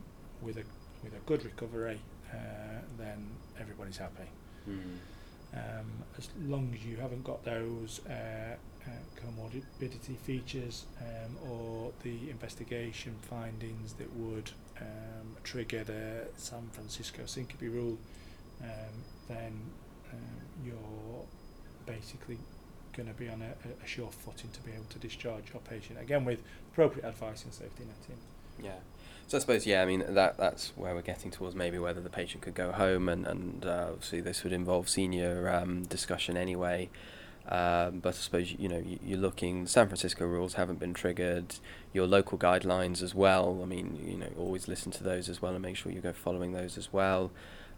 with 0.41 0.57
a 0.57 0.63
with 1.03 1.13
a 1.13 1.19
good 1.25 1.43
recovery, 1.43 1.99
uh, 2.33 2.79
then 2.97 3.27
everybody's 3.59 3.97
happy. 3.97 4.29
Mm. 4.69 4.97
Um, 5.53 5.91
as 6.17 6.29
long 6.45 6.73
as 6.73 6.85
you 6.85 6.97
haven't 6.97 7.23
got 7.23 7.43
those 7.43 8.01
uh, 8.07 8.55
uh, 8.85 8.89
comorbidity 9.19 10.17
features 10.17 10.85
um, 11.01 11.49
or 11.49 11.91
the 12.03 12.29
investigation 12.29 13.15
findings 13.21 13.93
that 13.93 14.13
would 14.15 14.51
um, 14.79 15.35
trigger 15.43 15.83
the 15.83 16.27
San 16.37 16.69
Francisco 16.71 17.23
syncope 17.25 17.61
rule, 17.61 17.97
um, 18.61 18.95
then 19.27 19.53
um, 20.13 20.19
you're 20.63 21.25
basically 21.93 22.37
going 22.95 23.07
to 23.07 23.13
be 23.15 23.29
on 23.29 23.41
a, 23.41 23.83
a 23.83 23.87
sure 23.87 24.09
footing 24.09 24.49
to 24.51 24.61
be 24.61 24.71
able 24.71 24.85
to 24.89 24.99
discharge 24.99 25.45
your 25.53 25.61
patient 25.61 25.99
again 25.99 26.25
with 26.25 26.39
appropriate 26.71 27.07
advice 27.07 27.43
and 27.43 27.53
safety 27.53 27.83
netting. 27.85 28.21
Yeah. 28.61 28.79
So 29.27 29.37
I 29.37 29.41
suppose 29.41 29.65
yeah, 29.65 29.81
I 29.81 29.85
mean 29.85 30.03
that 30.07 30.37
that's 30.37 30.73
where 30.75 30.93
we're 30.95 31.01
getting 31.01 31.31
towards 31.31 31.55
maybe 31.55 31.77
whether 31.77 32.01
the 32.01 32.09
patient 32.09 32.41
could 32.41 32.55
go 32.55 32.71
home 32.71 33.07
and 33.07 33.25
and 33.27 33.65
uh, 33.65 33.87
obviously 33.91 34.21
this 34.21 34.43
would 34.43 34.53
involve 34.53 34.89
senior 34.89 35.49
um, 35.49 35.85
discussion 35.85 36.35
anyway. 36.35 36.89
Um, 37.47 37.99
but 37.99 38.09
I 38.15 38.17
suppose 38.17 38.51
you 38.51 38.67
know 38.67 38.79
you- 38.79 38.99
you're 39.03 39.19
looking. 39.19 39.65
San 39.67 39.87
Francisco 39.87 40.25
rules 40.25 40.55
haven't 40.55 40.79
been 40.79 40.93
triggered. 40.93 41.55
Your 41.93 42.05
local 42.05 42.37
guidelines 42.37 43.01
as 43.01 43.15
well. 43.15 43.59
I 43.63 43.65
mean, 43.65 43.99
you 44.05 44.17
know, 44.17 44.29
always 44.37 44.67
listen 44.67 44.91
to 44.93 45.03
those 45.03 45.29
as 45.29 45.41
well 45.41 45.53
and 45.53 45.61
make 45.61 45.75
sure 45.75 45.91
you 45.91 46.01
go 46.01 46.13
following 46.13 46.51
those 46.53 46.77
as 46.77 46.91
well. 46.93 47.31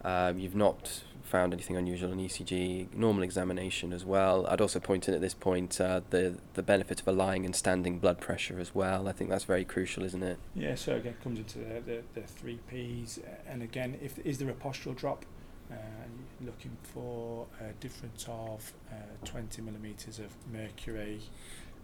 Um, 0.03 0.39
you've 0.39 0.55
not 0.55 1.03
found 1.31 1.53
anything 1.53 1.77
unusual 1.77 2.11
in 2.11 2.19
ECG. 2.19 2.93
Normal 2.93 3.23
examination 3.23 3.93
as 3.93 4.03
well. 4.03 4.45
I'd 4.47 4.61
also 4.61 4.79
point 4.79 5.07
in 5.07 5.13
at 5.13 5.21
this 5.21 5.33
point 5.33 5.79
uh, 5.79 6.01
the 6.09 6.37
the 6.53 6.63
benefit 6.63 6.99
of 7.01 7.07
a 7.07 7.11
lying 7.11 7.45
and 7.45 7.55
standing 7.55 7.99
blood 7.99 8.19
pressure 8.19 8.59
as 8.59 8.75
well. 8.75 9.07
I 9.07 9.13
think 9.13 9.29
that's 9.29 9.45
very 9.45 9.65
crucial, 9.65 10.03
isn't 10.03 10.21
it? 10.21 10.37
Yeah, 10.53 10.75
so 10.75 10.95
again, 10.95 11.15
comes 11.23 11.39
into 11.39 11.59
the, 11.59 11.81
the, 11.85 12.03
the 12.13 12.27
three 12.27 12.59
P's, 12.69 13.19
and 13.47 13.63
again, 13.63 13.97
if 14.01 14.19
is 14.19 14.37
there 14.39 14.49
a 14.49 14.53
postural 14.53 14.95
drop? 14.95 15.25
Uh, 15.71 15.75
looking 16.41 16.75
for 16.83 17.47
a 17.61 17.71
difference 17.79 18.25
of 18.27 18.73
uh, 18.91 18.95
20 19.23 19.61
millimeters 19.61 20.19
of 20.19 20.35
mercury, 20.51 21.21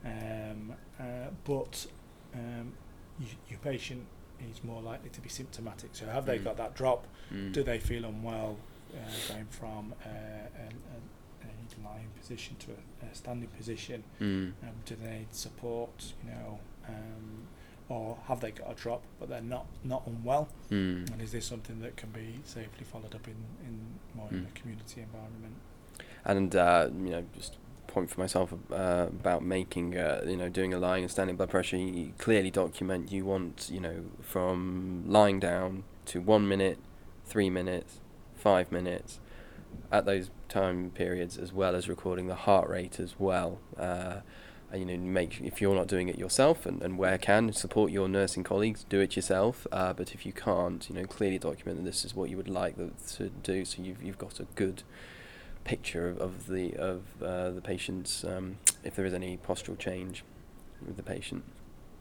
um, 0.04 0.74
uh, 1.00 1.04
but 1.46 1.88
um, 2.34 2.74
you, 3.18 3.28
your 3.48 3.60
patient 3.60 4.06
is 4.52 4.64
more 4.64 4.82
likely 4.82 5.10
to 5.10 5.22
be 5.22 5.30
symptomatic. 5.30 5.90
So 5.94 6.06
have 6.06 6.26
they 6.26 6.40
Mm. 6.40 6.44
got 6.44 6.58
that 6.58 6.76
drop? 6.76 7.06
Mm. 7.34 7.52
Do 7.54 7.64
they 7.64 7.80
feel 7.80 8.06
unwell 8.06 8.58
uh, 8.94 9.34
going 9.34 9.46
from 9.50 9.94
uh, 10.06 10.10
a, 10.10 10.68
a, 10.68 11.48
a 11.48 11.88
lying 11.88 12.10
position 12.20 12.56
to 12.60 12.72
a, 12.72 13.12
a 13.12 13.16
standing 13.16 13.50
position? 13.50 14.04
Mm. 14.22 14.54
Um, 14.64 14.70
do 14.86 14.96
they 14.96 15.20
need 15.20 15.34
support? 15.36 16.14
You 16.24 16.32
know, 16.32 16.60
um, 16.88 17.48
or 17.90 18.18
have 18.28 18.42
they 18.42 18.52
got 18.52 18.72
a 18.72 18.76
drop 18.76 19.02
but 19.20 19.30
they're 19.30 19.42
not 19.42 19.66
not 19.84 20.04
unwell? 20.08 20.50
Mm. 20.72 21.12
And 21.12 21.22
is 21.22 21.32
this 21.32 21.46
something 21.46 21.80
that 21.82 21.96
can 21.98 22.10
be 22.12 22.40
safely 22.44 22.86
followed 22.92 23.16
up 23.16 23.28
in, 23.28 23.36
in 23.66 23.80
more 24.16 24.28
in 24.32 24.46
a 24.50 24.60
community 24.60 25.02
environment? 25.02 25.56
and 26.26 26.56
uh, 26.56 26.90
you 27.06 27.10
know 27.12 27.24
just 27.36 27.56
point 27.88 28.10
for 28.10 28.20
myself 28.20 28.54
uh, 28.72 29.08
about 29.10 29.44
making 29.44 29.98
uh, 29.98 30.24
you 30.28 30.38
know 30.38 30.50
doing 30.50 30.74
a 30.74 30.80
lying 30.80 31.04
and 31.04 31.12
standing 31.12 31.36
blood 31.36 31.50
pressure. 31.50 31.78
You 31.78 32.14
clearly 32.18 32.52
document 32.52 33.12
you 33.12 33.26
want 33.26 33.70
you 33.72 33.80
know 33.80 34.06
from 34.22 35.04
lying 35.08 35.40
down 35.40 35.84
to 36.06 36.22
one 36.22 36.48
minute 36.48 36.80
three 37.26 37.50
minutes 37.50 38.00
five 38.36 38.72
minutes 38.72 39.20
at 39.92 40.06
those 40.06 40.30
time 40.48 40.92
periods 40.92 41.38
as 41.38 41.52
well 41.52 41.76
as 41.76 41.90
recording 41.90 42.28
the 42.28 42.36
heart 42.36 42.70
rate 42.70 43.00
as 43.00 43.16
well. 43.20 43.60
Uh, 43.78 44.18
and, 44.70 44.82
you 44.82 44.86
know 44.86 44.98
make 44.98 45.40
if 45.42 45.62
you're 45.62 45.76
not 45.76 45.88
doing 45.88 46.10
it 46.10 46.18
yourself 46.18 46.66
and, 46.66 46.82
and 46.82 46.98
where 46.98 47.18
can 47.18 47.54
support 47.54 47.90
your 47.90 48.10
nursing 48.10 48.44
colleagues 48.44 48.86
do 48.90 49.00
it 49.00 49.16
yourself. 49.16 49.66
Uh, 49.72 49.94
but 49.94 50.14
if 50.14 50.26
you 50.26 50.34
can't 50.34 50.90
you 50.90 50.96
know 50.96 51.06
clearly 51.06 51.40
document 51.40 51.78
that 51.78 51.86
this 51.86 52.04
is 52.04 52.14
what 52.14 52.30
you 52.30 52.38
would 52.38 52.50
like 52.50 52.76
to 53.16 53.30
do 53.30 53.64
so 53.64 53.82
you've, 53.82 54.04
you've 54.04 54.18
got 54.18 54.40
a 54.40 54.48
good 54.56 54.84
picture 55.68 56.08
of, 56.10 56.18
of 56.20 56.48
the 56.48 56.74
of 56.76 57.02
uh, 57.22 57.52
the 57.52 57.62
patient's 57.62 58.24
um, 58.24 58.58
if 58.84 58.96
there 58.96 59.06
is 59.06 59.14
any 59.14 59.38
postural 59.38 59.78
change 59.78 60.24
with 60.86 60.96
the 60.98 61.04
patient. 61.04 61.44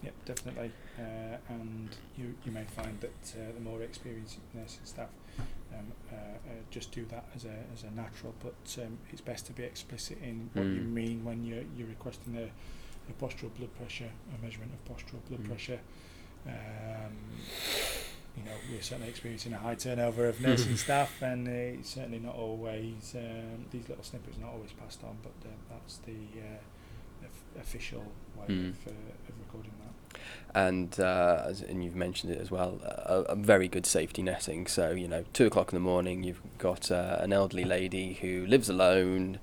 Yep, 0.02 0.14
definitely. 0.24 0.70
Uh, 0.98 1.36
and 1.48 1.88
you, 2.16 2.34
you 2.44 2.52
may 2.52 2.64
find 2.64 3.00
that 3.00 3.34
uh, 3.34 3.52
the 3.54 3.60
more 3.60 3.82
experienced 3.82 4.38
nursing 4.54 4.84
staff 4.84 5.08
um, 5.74 5.86
uh, 6.12 6.14
uh, 6.14 6.52
just 6.70 6.92
do 6.92 7.04
that 7.06 7.24
as 7.34 7.44
a, 7.44 7.56
as 7.74 7.82
a 7.82 7.90
natural, 7.96 8.34
but 8.40 8.76
um, 8.84 8.98
it's 9.10 9.22
best 9.22 9.46
to 9.46 9.52
be 9.52 9.64
explicit 9.64 10.18
in 10.22 10.48
what 10.54 10.66
you 10.66 10.82
Mm. 10.82 10.92
mean 10.92 11.24
when 11.24 11.44
you're, 11.44 11.64
you're 11.76 11.88
requesting 11.88 12.36
a, 12.36 12.44
a 13.10 13.14
postural 13.24 13.50
blood 13.56 13.74
pressure, 13.76 14.10
a 14.38 14.44
measurement 14.44 14.70
of 14.74 14.80
postural 14.96 15.18
blood 15.28 15.40
Mm. 15.42 15.48
pressure. 15.48 15.80
Um, 16.46 17.16
you 18.36 18.44
know, 18.44 18.52
we're 18.70 18.82
certainly 18.82 19.08
experiencing 19.10 19.52
a 19.54 19.58
high 19.58 19.74
turnover 19.74 20.28
of 20.28 20.40
nursing 20.40 20.76
staff, 20.86 21.22
and 21.22 21.48
uh, 21.48 21.50
it's 21.50 21.90
certainly 21.90 22.18
not 22.18 22.34
always 22.34 23.14
um, 23.16 23.64
these 23.70 23.88
little 23.88 24.04
snippets 24.04 24.36
are 24.38 24.42
not 24.42 24.52
always 24.52 24.72
passed 24.72 25.02
on, 25.04 25.16
but 25.22 25.32
uh, 25.48 25.52
that's 25.70 25.98
the 25.98 26.12
uh, 26.12 27.26
of- 27.26 27.60
official 27.62 28.00
way 28.36 28.44
Mm. 28.48 28.68
of, 28.70 28.86
uh, 28.88 28.90
of 28.90 29.34
recording 29.40 29.72
that. 29.80 30.20
And 30.54 30.98
uh, 31.00 31.42
as, 31.46 31.62
and 31.62 31.82
you've 31.84 31.96
mentioned 31.96 32.32
it 32.32 32.38
as 32.40 32.50
well, 32.50 32.80
a, 32.84 33.32
a 33.32 33.34
very 33.36 33.68
good 33.68 33.86
safety 33.86 34.22
netting. 34.22 34.66
So 34.66 34.90
you 34.92 35.08
know, 35.08 35.24
two 35.32 35.46
o'clock 35.46 35.72
in 35.72 35.76
the 35.76 35.80
morning, 35.84 36.22
you've 36.22 36.40
got 36.58 36.90
uh, 36.90 37.16
an 37.20 37.32
elderly 37.32 37.64
lady 37.64 38.14
who 38.20 38.46
lives 38.46 38.68
alone. 38.68 39.38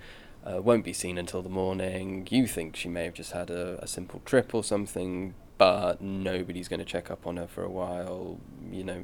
Uh, 0.46 0.62
won't 0.62 0.84
be 0.84 0.91
seen 0.91 1.18
until 1.18 1.41
the 1.41 1.48
morning. 1.50 2.28
You 2.30 2.48
think 2.48 2.76
she 2.76 2.89
may 2.89 3.06
have 3.06 3.14
just 3.14 3.32
had 3.32 3.50
a, 3.50 3.82
a 3.82 3.88
simple 3.88 4.22
trip 4.26 4.54
or 4.54 4.62
something, 4.62 5.36
but 5.64 6.01
nobody's 6.01 6.68
going 6.68 6.82
to 6.82 6.86
check 6.86 7.09
up 7.09 7.26
on 7.26 7.38
her 7.38 7.47
for 7.47 7.64
a 7.64 7.70
while. 7.70 8.38
You 8.70 8.84
know, 8.84 9.01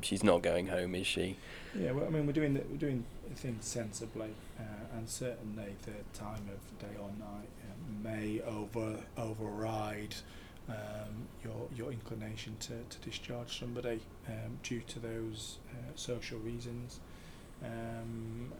she's 0.00 0.24
not 0.24 0.40
going 0.40 0.68
home, 0.68 0.94
is 0.94 1.06
she? 1.06 1.36
Yeah, 1.78 1.92
well, 1.92 2.06
I 2.06 2.08
mean, 2.08 2.26
we're 2.26 2.32
doing 2.32 2.54
the, 2.54 2.62
we're 2.70 2.78
doing 2.78 3.04
things 3.34 3.66
sensibly, 3.66 4.30
uh, 4.58 4.96
and 4.96 5.06
certainly 5.06 5.76
the 5.82 6.18
time 6.18 6.48
of 6.48 6.78
day 6.78 6.96
or 6.98 7.10
night 7.18 7.50
uh, 7.62 8.08
may 8.08 8.40
over 8.40 8.96
override 9.18 10.14
um, 10.70 11.28
your 11.44 11.68
your 11.76 11.92
inclination 11.92 12.56
to, 12.60 12.72
to 12.88 12.98
discharge 13.06 13.58
somebody 13.58 14.00
um, 14.28 14.58
due 14.62 14.80
to 14.88 14.98
those 14.98 15.58
uh, 15.72 15.92
social 15.94 16.38
reasons. 16.38 17.00
Um, 17.62 18.50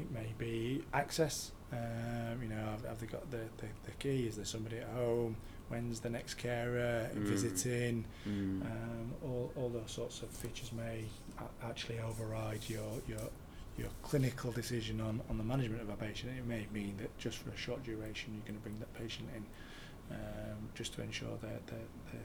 it 0.00 0.10
may 0.10 0.34
be 0.38 0.82
access. 0.92 1.52
Um, 1.72 2.42
you 2.42 2.48
know, 2.48 2.56
have, 2.56 2.84
have 2.84 2.98
they 2.98 3.06
got 3.06 3.30
the, 3.30 3.42
the, 3.58 3.66
the 3.84 3.92
key? 4.00 4.26
Is 4.26 4.34
there 4.34 4.44
somebody 4.44 4.78
at 4.78 4.88
home? 4.88 5.36
When's 5.68 6.00
the 6.00 6.10
next 6.10 6.34
carer 6.34 7.10
Mm. 7.14 7.22
visiting? 7.22 8.04
Mm. 8.28 8.62
Um, 8.62 9.12
all, 9.22 9.52
all 9.56 9.68
those 9.70 9.90
sorts 9.90 10.22
of 10.22 10.28
features 10.28 10.72
may 10.72 11.04
a- 11.38 11.66
actually 11.66 11.98
override 12.00 12.68
your, 12.68 13.00
your 13.08 13.30
your 13.76 13.88
clinical 14.04 14.52
decision 14.52 15.00
on, 15.00 15.20
on 15.28 15.36
the 15.36 15.42
management 15.42 15.82
of 15.82 15.88
a 15.88 15.96
patient. 15.96 16.30
It 16.38 16.46
may 16.46 16.64
mean 16.72 16.96
that 16.98 17.16
just 17.18 17.38
for 17.38 17.50
a 17.50 17.56
short 17.56 17.82
duration 17.82 18.32
you're 18.34 18.44
going 18.46 18.54
to 18.54 18.62
bring 18.62 18.78
that 18.78 18.94
patient 18.94 19.28
in 19.34 19.44
um, 20.14 20.68
just 20.76 20.94
to 20.94 21.02
ensure 21.02 21.36
their, 21.42 21.58
their, 21.66 21.80
their, 22.12 22.22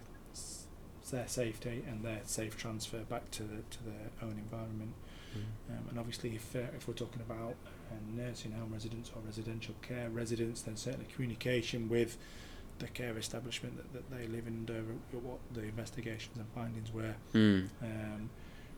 their 1.09 1.27
safety 1.27 1.83
and 1.89 2.03
their 2.05 2.19
safe 2.25 2.55
transfer 2.55 2.99
back 2.99 3.31
to, 3.31 3.41
the, 3.43 3.63
to 3.71 3.83
their 3.83 4.11
own 4.21 4.33
environment. 4.37 4.93
Mm. 5.35 5.71
Um, 5.75 5.83
and 5.89 5.97
obviously, 5.99 6.35
if, 6.35 6.55
uh, 6.55 6.59
if 6.77 6.87
we're 6.87 6.93
talking 6.93 7.21
about 7.27 7.55
uh, 7.91 7.95
nursing 8.15 8.51
home 8.51 8.71
residents 8.71 9.09
or 9.15 9.21
residential 9.25 9.73
care 9.81 10.09
residents, 10.11 10.61
then 10.61 10.75
certainly 10.77 11.07
communication 11.11 11.89
with 11.89 12.17
the 12.79 12.87
care 12.87 13.17
establishment 13.17 13.77
that, 13.77 13.93
that 13.93 14.09
they 14.17 14.27
live 14.27 14.47
in, 14.47 14.67
uh, 14.69 15.17
what 15.19 15.39
the 15.53 15.63
investigations 15.63 16.37
and 16.37 16.47
findings 16.55 16.93
were, 16.93 17.15
Mm. 17.33 17.69
um, 17.81 18.29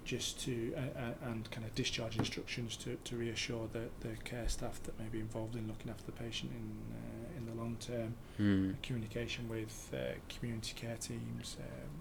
just 0.03 0.39
to 0.41 0.73
uh, 0.75 0.99
uh, 0.99 1.29
and 1.29 1.49
kind 1.51 1.63
of 1.65 1.75
discharge 1.75 2.17
instructions 2.17 2.75
to, 2.75 2.97
to 3.03 3.15
reassure 3.15 3.67
the, 3.71 3.83
the 3.99 4.15
care 4.23 4.49
staff 4.49 4.81
that 4.83 4.99
may 4.99 5.05
be 5.11 5.19
involved 5.19 5.55
in 5.55 5.67
looking 5.67 5.91
after 5.91 6.05
the 6.07 6.11
patient 6.11 6.51
in 6.51 6.95
uh, 6.95 7.37
in 7.37 7.45
the 7.45 7.53
long 7.61 7.77
term. 7.79 8.13
Mm. 8.39 8.81
Communication 8.81 9.47
with 9.47 9.91
uh, 9.93 10.13
community 10.27 10.73
care 10.75 10.97
teams 10.97 11.57
um, 11.59 11.91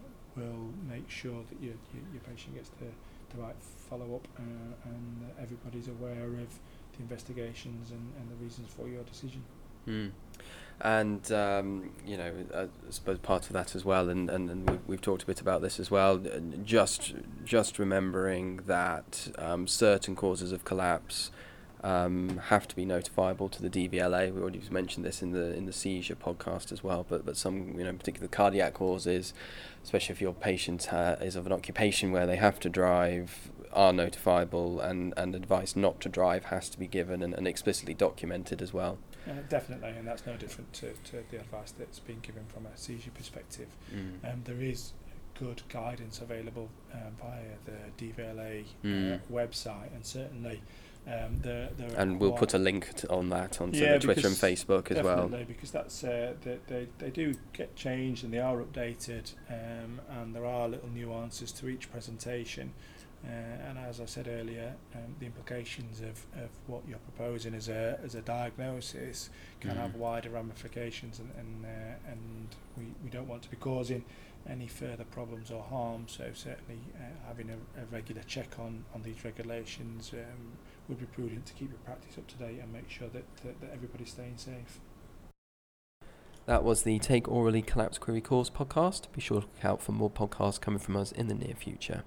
will 0.42 0.70
make 0.88 1.09
sure 1.11 1.42
that 1.51 1.61
your, 1.62 1.74
your, 1.92 2.05
your 2.14 2.22
patient 2.22 2.55
gets 2.55 2.70
the, 2.70 2.86
the 3.36 3.42
right 3.42 3.57
follow 3.61 4.14
up 4.16 4.26
uh, 4.38 4.88
and 4.88 5.30
everybody's 5.40 5.88
aware 5.88 6.24
of 6.24 6.48
the 6.96 7.01
investigations 7.01 7.90
and, 7.90 8.12
and 8.18 8.30
the 8.30 8.42
reasons 8.42 8.68
for 8.74 8.88
your 8.88 9.03
decision. 9.05 9.42
Mm. 9.86 10.11
And 10.83 11.31
um, 11.31 11.91
you 12.07 12.16
know, 12.16 12.33
I 12.55 12.68
suppose 12.89 13.18
part 13.18 13.47
of 13.49 13.53
that 13.53 13.74
as 13.74 13.85
well, 13.85 14.09
and, 14.09 14.31
and, 14.31 14.49
and 14.49 14.70
we've, 14.70 14.81
we've 14.87 15.01
talked 15.03 15.22
a 15.22 15.26
bit 15.26 15.41
about 15.41 15.61
this 15.61 15.78
as 15.78 15.91
well. 15.91 16.14
uh, 16.26 16.39
Just 16.64 17.12
just 17.45 17.78
remembering 17.78 18.61
that 18.66 19.28
um, 19.37 19.66
certain 19.66 20.16
causes 20.16 20.53
of 20.53 20.64
collapse 20.64 21.31
um, 21.85 22.41
have 22.49 22.66
to 22.68 22.76
be 22.76 22.87
notifiable 22.87 23.51
to 23.51 23.62
the 23.62 23.68
DVLA. 23.68 24.33
We 24.33 24.41
already 24.41 24.62
mentioned 24.70 25.05
this 25.05 25.20
in 25.20 25.33
the 25.33 25.55
in 25.55 25.66
the 25.66 25.72
seizure 25.72 26.16
podcast 26.16 26.72
as 26.72 26.83
well. 26.83 27.05
But 27.07 27.26
but 27.26 27.37
some 27.37 27.74
you 27.78 27.85
know 27.85 27.93
particular 27.93 28.28
cardiac 28.28 28.72
causes, 28.72 29.35
especially 29.85 30.14
if 30.14 30.22
your 30.22 30.33
patient 30.33 30.87
ha- 30.87 31.16
is 31.20 31.37
of 31.37 31.45
an 31.45 31.53
occupation 31.53 32.11
where 32.11 32.26
they 32.26 32.37
have 32.37 32.59
to 32.61 32.70
drive, 32.70 33.51
are 33.72 33.92
notifiable, 33.92 34.82
and, 34.82 35.14
and 35.16 35.34
advice 35.34 35.76
not 35.76 36.00
to 36.00 36.08
drive 36.08 36.46
has 36.46 36.68
to 36.70 36.78
be 36.78 36.86
given 36.86 37.22
and, 37.22 37.34
and 37.34 37.46
explicitly 37.46 37.94
documented 37.94 38.60
as 38.62 38.72
well. 38.72 38.98
Uh, 39.28 39.32
definitely, 39.48 39.90
and 39.90 40.06
that's 40.06 40.26
no 40.26 40.36
different 40.36 40.72
to, 40.72 40.92
to 41.04 41.22
the 41.30 41.38
advice 41.38 41.72
that's 41.78 41.98
been 41.98 42.20
given 42.20 42.44
from 42.46 42.66
a 42.66 42.76
seizure 42.76 43.10
perspective. 43.10 43.68
Mm. 43.94 44.32
Um, 44.32 44.42
there 44.44 44.60
is 44.60 44.92
good 45.38 45.62
guidance 45.68 46.20
available 46.20 46.68
uh, 46.92 46.96
via 47.20 47.56
the 47.64 48.04
DVLA 48.04 48.64
Mm. 48.84 49.14
uh, 49.14 49.18
website, 49.30 49.94
and 49.94 50.04
certainly 50.04 50.62
um, 51.06 51.40
there 51.40 51.70
are 51.80 51.96
And 51.96 52.20
we'll 52.20 52.32
put 52.32 52.52
a 52.54 52.58
link 52.58 52.92
to, 52.96 53.10
on 53.10 53.30
that 53.30 53.60
onto 53.60 53.78
Yeah, 53.78 53.94
the 53.94 54.00
Twitter 54.00 54.26
and 54.26 54.36
Facebook 54.36 54.90
as 54.90 55.02
well. 55.02 55.28
Because 55.28 55.70
that's 55.70 56.04
uh, 56.04 56.34
they, 56.42 56.58
they, 56.66 56.88
they 56.98 57.10
do 57.10 57.34
get 57.52 57.74
changed 57.74 58.22
and 58.24 58.32
they 58.32 58.38
are 58.38 58.58
updated, 58.58 59.32
um, 59.48 60.00
and 60.10 60.34
there 60.34 60.44
are 60.44 60.68
little 60.68 60.88
nuances 60.88 61.52
to 61.52 61.68
each 61.68 61.90
presentation. 61.90 62.72
Uh, 63.22 63.68
and 63.68 63.78
as 63.78 64.00
I 64.00 64.06
said 64.06 64.28
earlier, 64.28 64.74
um, 64.94 65.14
the 65.18 65.26
implications 65.26 66.00
of, 66.00 66.24
of 66.42 66.48
what 66.66 66.82
you're 66.88 66.98
proposing 66.98 67.54
as 67.54 67.68
a 67.68 67.98
as 68.02 68.14
a 68.14 68.22
diagnosis 68.22 69.28
can 69.60 69.76
have 69.76 69.90
Mm. 69.90 69.96
wider 69.96 70.30
ramifications, 70.30 71.18
and 71.18 71.30
and, 71.38 71.64
uh, 71.66 72.10
and 72.10 72.48
we, 72.78 72.84
we 73.04 73.10
don't 73.10 73.28
want 73.28 73.42
to 73.42 73.50
be 73.50 73.56
causing 73.58 74.04
any 74.48 74.66
further 74.66 75.04
problems 75.04 75.50
or 75.50 75.62
harm. 75.62 76.04
So 76.08 76.30
certainly 76.32 76.80
uh, 76.96 77.28
having 77.28 77.50
a, 77.50 77.80
a 77.82 77.84
regular 77.92 78.22
check 78.22 78.58
on, 78.58 78.84
on 78.94 79.02
these 79.02 79.22
regulations 79.22 80.12
um, 80.14 80.52
would 80.88 80.98
be 80.98 81.04
prudent 81.04 81.44
to 81.46 81.52
keep 81.52 81.68
your 81.70 81.78
practice 81.80 82.16
up 82.16 82.26
to 82.28 82.36
date 82.36 82.58
and 82.62 82.72
make 82.72 82.88
sure 82.88 83.08
that, 83.08 83.24
that, 83.44 83.60
that 83.60 83.70
everybody's 83.70 84.10
staying 84.10 84.38
safe. 84.38 84.80
That 86.46 86.64
was 86.64 86.82
the 86.84 86.98
Take 86.98 87.24
Aurally 87.24 87.64
Collapse 87.64 87.98
Query 87.98 88.22
Cause 88.22 88.48
podcast. 88.48 89.12
Be 89.12 89.20
sure 89.20 89.42
to 89.42 89.46
look 89.46 89.64
out 89.64 89.82
for 89.82 89.92
more 89.92 90.10
podcasts 90.10 90.58
coming 90.58 90.80
from 90.80 90.96
us 90.96 91.12
in 91.12 91.28
the 91.28 91.34
near 91.34 91.54
future. 91.54 92.02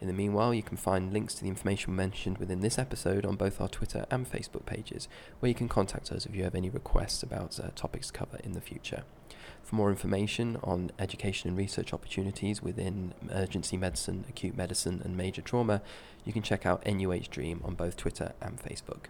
In 0.00 0.06
the 0.06 0.12
meanwhile, 0.12 0.54
you 0.54 0.62
can 0.62 0.76
find 0.76 1.12
links 1.12 1.34
to 1.34 1.42
the 1.42 1.48
information 1.48 1.94
mentioned 1.96 2.38
within 2.38 2.60
this 2.60 2.78
episode 2.78 3.26
on 3.26 3.36
both 3.36 3.60
our 3.60 3.68
Twitter 3.68 4.06
and 4.10 4.30
Facebook 4.30 4.64
pages, 4.64 5.08
where 5.40 5.48
you 5.48 5.54
can 5.54 5.68
contact 5.68 6.12
us 6.12 6.24
if 6.24 6.36
you 6.36 6.44
have 6.44 6.54
any 6.54 6.70
requests 6.70 7.22
about 7.22 7.58
uh, 7.58 7.68
topics 7.74 8.06
to 8.08 8.12
cover 8.12 8.38
in 8.44 8.52
the 8.52 8.60
future. 8.60 9.02
For 9.62 9.74
more 9.74 9.90
information 9.90 10.58
on 10.62 10.92
education 10.98 11.48
and 11.48 11.58
research 11.58 11.92
opportunities 11.92 12.62
within 12.62 13.12
emergency 13.20 13.76
medicine, 13.76 14.24
acute 14.28 14.56
medicine, 14.56 15.02
and 15.04 15.16
major 15.16 15.42
trauma, 15.42 15.82
you 16.24 16.32
can 16.32 16.42
check 16.42 16.64
out 16.64 16.86
NUH 16.86 17.28
DREEAM 17.30 17.60
on 17.64 17.74
both 17.74 17.96
Twitter 17.96 18.32
and 18.40 18.58
Facebook. 18.58 19.06